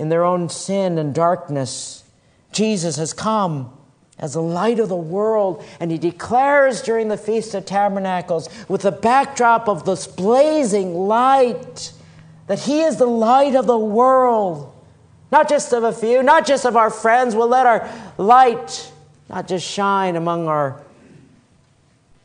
in 0.00 0.08
their 0.08 0.24
own 0.24 0.48
sin 0.48 0.98
and 0.98 1.14
darkness. 1.14 2.02
Jesus 2.50 2.96
has 2.96 3.12
come 3.12 3.70
as 4.18 4.34
the 4.34 4.42
light 4.42 4.78
of 4.78 4.88
the 4.88 4.96
world. 4.96 5.64
And 5.80 5.90
he 5.90 5.98
declares 5.98 6.82
during 6.82 7.08
the 7.08 7.16
Feast 7.16 7.54
of 7.54 7.64
Tabernacles, 7.64 8.48
with 8.68 8.82
the 8.82 8.92
backdrop 8.92 9.68
of 9.68 9.84
this 9.84 10.06
blazing 10.06 10.94
light, 10.94 11.92
that 12.46 12.60
he 12.60 12.82
is 12.82 12.96
the 12.96 13.06
light 13.06 13.54
of 13.54 13.66
the 13.66 13.78
world. 13.78 14.72
Not 15.32 15.48
just 15.48 15.72
of 15.72 15.82
a 15.82 15.92
few, 15.92 16.22
not 16.22 16.46
just 16.46 16.64
of 16.64 16.76
our 16.76 16.90
friends. 16.90 17.34
We'll 17.34 17.48
let 17.48 17.66
our 17.66 17.90
light 18.18 18.92
not 19.28 19.48
just 19.48 19.66
shine 19.66 20.16
among 20.16 20.46
our 20.46 20.80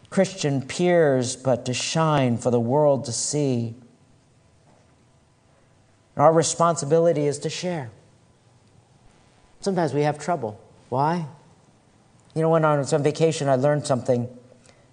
Christian 0.09 0.61
peers, 0.61 1.35
but 1.35 1.65
to 1.65 1.73
shine 1.73 2.37
for 2.37 2.51
the 2.51 2.59
world 2.59 3.05
to 3.05 3.11
see. 3.11 3.75
our 6.17 6.33
responsibility 6.33 7.27
is 7.27 7.39
to 7.39 7.49
share. 7.49 7.89
Sometimes 9.61 9.93
we 9.93 10.01
have 10.01 10.19
trouble. 10.19 10.59
Why? 10.89 11.25
You 12.39 12.43
know, 12.43 12.51
when 12.51 12.63
I 12.63 12.77
was 12.77 12.93
on 12.93 13.03
vacation, 13.03 13.49
I 13.49 13.55
learned 13.55 13.85
something 13.85 14.25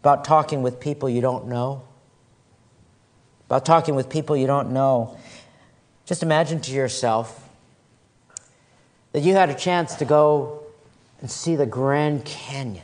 about 0.01 0.25
talking 0.25 0.63
with 0.63 0.81
people 0.81 1.09
you 1.09 1.21
don't 1.21 1.47
know. 1.47 1.85
About 3.47 3.65
talking 3.65 3.95
with 3.95 4.11
people 4.11 4.37
you 4.37 4.49
don't 4.49 4.73
know. 4.73 5.17
Just 6.07 6.25
imagine 6.25 6.61
to 6.63 6.73
yourself 6.73 7.49
that 9.13 9.21
you 9.21 9.35
had 9.35 9.49
a 9.49 9.55
chance 9.55 9.95
to 9.95 10.05
go 10.05 10.65
and 11.21 11.31
see 11.31 11.55
the 11.55 11.67
Grand 11.67 12.25
Canyon. 12.25 12.83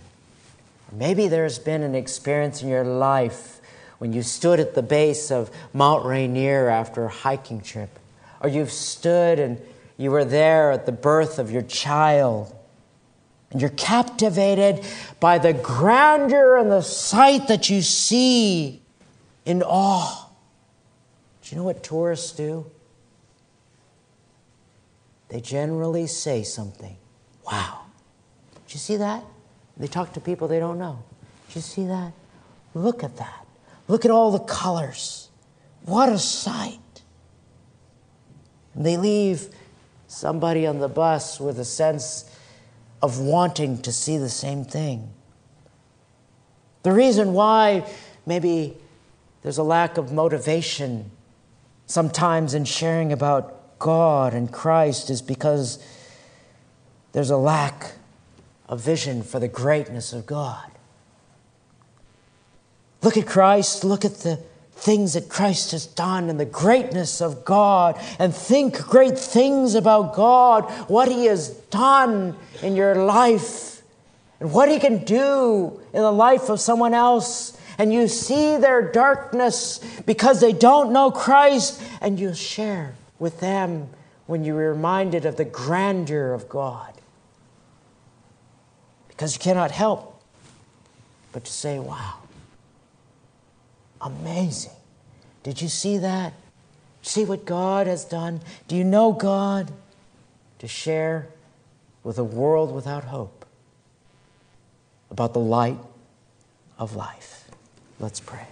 Maybe 0.93 1.27
there's 1.27 1.59
been 1.59 1.83
an 1.83 1.97
experience 1.97 2.63
in 2.63 2.69
your 2.69 2.85
life 2.85 3.61
when 3.99 4.13
you 4.13 4.23
stood 4.23 4.61
at 4.61 4.77
the 4.77 4.83
base 4.83 5.33
of 5.33 5.51
Mount 5.73 6.05
Rainier 6.05 6.69
after 6.69 7.07
a 7.07 7.09
hiking 7.09 7.63
trip, 7.63 7.99
or 8.41 8.49
you've 8.49 8.71
stood 8.71 9.41
and 9.41 9.61
you 9.99 10.13
were 10.13 10.25
there 10.25 10.71
at 10.71 10.87
the 10.87 10.93
birth 10.93 11.41
of 11.41 11.51
your 11.51 11.63
child 11.63 12.55
and 13.53 13.61
you're 13.61 13.71
captivated 13.71 14.85
by 15.21 15.39
the 15.39 15.53
grandeur 15.53 16.57
and 16.57 16.71
the 16.71 16.81
sight 16.81 17.49
that 17.49 17.69
you 17.69 17.83
see 17.83 18.81
in 19.45 19.63
awe. 19.63 20.29
Do 21.43 21.51
you 21.51 21.59
know 21.59 21.65
what 21.65 21.85
tourists 21.85 22.33
do? 22.33 22.67
They 25.29 25.41
generally 25.41 26.07
say 26.07 26.43
something. 26.43 26.97
Wow. 27.51 27.83
Did 28.67 28.75
you 28.75 28.79
see 28.79 28.97
that? 28.97 29.23
They 29.77 29.87
talk 29.87 30.15
to 30.15 30.21
people 30.21 30.49
they 30.49 30.59
don't 30.59 30.79
know. 30.79 31.03
Did 31.49 31.57
you 31.57 31.63
see 31.63 31.87
that? 31.87 32.13
Look 32.75 33.05
at 33.05 33.19
that. 33.19 33.47
Look 33.87 34.05
at 34.05 34.11
all 34.11 34.31
the 34.31 34.39
colors. 34.39 35.29
What 35.85 36.09
a 36.09 36.19
sight. 36.19 36.79
And 38.75 38.87
they 38.87 38.97
leave 38.97 39.49
somebody 40.07 40.67
on 40.67 40.79
the 40.79 40.89
bus 40.89 41.39
with 41.41 41.59
a 41.59 41.65
sense 41.65 42.31
of 43.03 43.19
wanting 43.19 43.83
to 43.83 43.93
see 43.93 44.17
the 44.17 44.29
same 44.29 44.65
thing. 44.65 45.11
The 46.83 46.93
reason 46.93 47.33
why 47.33 47.85
maybe 48.27 48.77
there's 49.43 49.59
a 49.59 49.63
lack 49.63 49.97
of 49.97 50.13
motivation 50.13 51.11
sometimes 51.87 52.55
in 52.55 52.65
sharing 52.65 53.13
about 53.13 53.79
God 53.79 54.35
and 54.35 54.53
Christ 54.53 55.11
is 55.11 55.21
because 55.21 55.85
there's 57.13 57.31
a 57.31 57.37
lack 57.37 57.93
of 58.69 58.81
vision 58.81 59.23
for 59.23 59.39
the 59.41 59.49
greatness 59.49 60.13
of 60.13 60.25
God. 60.25 60.71
Look 63.03 63.17
at 63.17 63.27
Christ, 63.27 63.85
look 63.85 64.05
at 64.05 64.15
the 64.19 64.41
things 64.75 65.15
that 65.15 65.29
Christ 65.29 65.73
has 65.73 65.87
done 65.87 66.29
and 66.29 66.41
the 66.41 66.45
greatness 66.45 67.21
of 67.21 67.45
God 67.45 68.01
and 68.19 68.35
think 68.35 68.81
great 68.83 69.19
things 69.19 69.75
about 69.75 70.15
God, 70.15 70.71
what 70.89 71.09
He 71.09 71.27
has 71.27 71.51
done 71.71 72.37
in 72.63 72.75
your 72.75 72.95
life, 72.95 73.83
and 74.41 74.53
what 74.53 74.69
He 74.69 74.79
can 74.79 75.05
do 75.05 75.81
in 75.93 76.03
the 76.03 76.13
life 76.13 76.49
of 76.49 76.61
someone 76.61 76.95
else. 76.95 77.57
And 77.79 77.93
you 77.93 78.09
see 78.09 78.57
their 78.57 78.83
darkness 78.93 79.81
because 80.05 80.41
they 80.41 80.53
don't 80.53 80.93
know 80.93 81.11
Christ, 81.11 81.83
and 82.01 82.19
you 82.19 82.35
share 82.35 82.95
with 83.19 83.41
them 83.41 83.89
when 84.27 84.45
you're 84.45 84.73
reminded 84.73 85.27
of 85.27 85.37
the 85.37 85.45
grandeur 85.45 86.33
of 86.33 86.49
God. 86.49 86.93
Because 89.09 89.35
you 89.35 89.41
cannot 89.41 89.71
help 89.71 90.13
but 91.33 91.45
to 91.45 91.53
say, 91.53 91.79
wow. 91.79 92.15
Amazing. 94.03 94.73
Did 95.43 95.63
you 95.63 95.69
see 95.69 95.99
that? 95.99 96.33
See 97.03 97.25
what 97.25 97.45
God 97.45 97.87
has 97.87 98.05
done? 98.05 98.41
Do 98.69 98.77
you 98.77 98.85
know 98.85 99.13
God? 99.13 99.73
To 100.59 100.69
share 100.69 101.29
with 102.05 102.19
a 102.19 102.25
world 102.25 102.73
without 102.73 103.05
hope 103.05 103.45
about 105.11 105.33
the 105.35 105.41
light 105.41 105.79
of 106.79 106.95
life. 106.95 107.49
Let's 107.99 108.21
pray. 108.21 108.47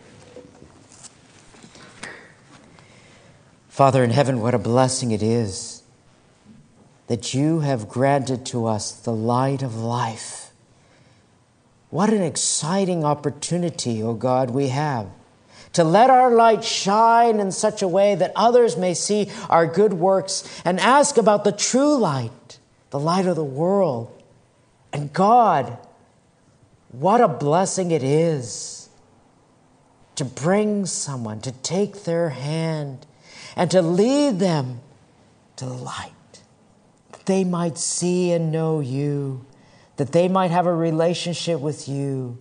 Father 3.68 4.02
in 4.02 4.10
heaven, 4.10 4.40
what 4.40 4.54
a 4.54 4.58
blessing 4.58 5.10
it 5.10 5.22
is 5.22 5.82
that 7.06 7.34
you 7.34 7.60
have 7.60 7.88
granted 7.88 8.44
to 8.46 8.66
us 8.66 8.92
the 8.92 9.12
light 9.12 9.62
of 9.62 9.76
life 9.76 10.40
What 11.90 12.10
an 12.10 12.22
exciting 12.22 13.04
opportunity, 13.04 14.00
O 14.00 14.14
God, 14.14 14.50
we 14.50 14.68
have 14.68 15.08
to 15.72 15.84
let 15.84 16.10
our 16.10 16.34
light 16.34 16.64
shine 16.64 17.38
in 17.38 17.52
such 17.52 17.82
a 17.82 17.88
way 17.88 18.14
that 18.14 18.32
others 18.34 18.76
may 18.76 18.94
see 18.94 19.30
our 19.48 19.66
good 19.66 19.92
works 19.92 20.60
and 20.64 20.80
ask 20.80 21.16
about 21.16 21.44
the 21.44 21.52
true 21.52 21.96
light, 21.96 22.58
the 22.90 22.98
light 22.98 23.26
of 23.26 23.36
the 23.36 23.44
world. 23.44 24.22
And 24.92 25.12
God, 25.12 25.78
what 26.90 27.20
a 27.20 27.28
blessing 27.28 27.92
it 27.92 28.02
is 28.02 28.88
to 30.16 30.24
bring 30.24 30.86
someone, 30.86 31.40
to 31.40 31.52
take 31.52 32.04
their 32.04 32.30
hand, 32.30 33.06
and 33.54 33.70
to 33.70 33.80
lead 33.80 34.40
them 34.40 34.80
to 35.56 35.64
the 35.66 35.72
light, 35.72 36.12
that 37.12 37.26
they 37.26 37.44
might 37.44 37.78
see 37.78 38.32
and 38.32 38.50
know 38.50 38.80
you, 38.80 39.46
that 39.96 40.12
they 40.12 40.26
might 40.26 40.50
have 40.50 40.66
a 40.66 40.74
relationship 40.74 41.60
with 41.60 41.88
you 41.88 42.38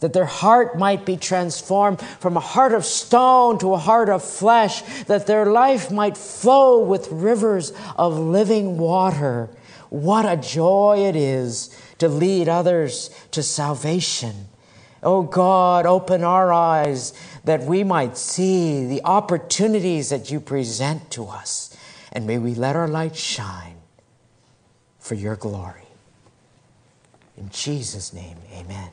that 0.00 0.12
their 0.12 0.26
heart 0.26 0.78
might 0.78 1.06
be 1.06 1.16
transformed 1.16 2.00
from 2.00 2.36
a 2.36 2.40
heart 2.40 2.74
of 2.74 2.84
stone 2.84 3.58
to 3.58 3.72
a 3.72 3.78
heart 3.78 4.08
of 4.08 4.22
flesh, 4.22 4.82
that 5.04 5.26
their 5.26 5.46
life 5.46 5.90
might 5.90 6.16
flow 6.16 6.80
with 6.80 7.10
rivers 7.10 7.72
of 7.96 8.18
living 8.18 8.78
water. 8.78 9.48
What 9.88 10.26
a 10.26 10.36
joy 10.36 11.06
it 11.08 11.16
is 11.16 11.70
to 11.98 12.08
lead 12.08 12.48
others 12.48 13.10
to 13.30 13.42
salvation. 13.42 14.48
Oh 15.02 15.22
God, 15.22 15.86
open 15.86 16.24
our 16.24 16.52
eyes 16.52 17.12
that 17.44 17.62
we 17.62 17.84
might 17.84 18.18
see 18.18 18.86
the 18.86 19.02
opportunities 19.04 20.10
that 20.10 20.30
you 20.30 20.40
present 20.40 21.10
to 21.12 21.26
us, 21.26 21.76
and 22.12 22.26
may 22.26 22.38
we 22.38 22.54
let 22.54 22.76
our 22.76 22.88
light 22.88 23.16
shine 23.16 23.76
for 24.98 25.14
your 25.14 25.36
glory. 25.36 25.86
In 27.36 27.48
Jesus' 27.50 28.12
name, 28.12 28.38
amen. 28.52 28.90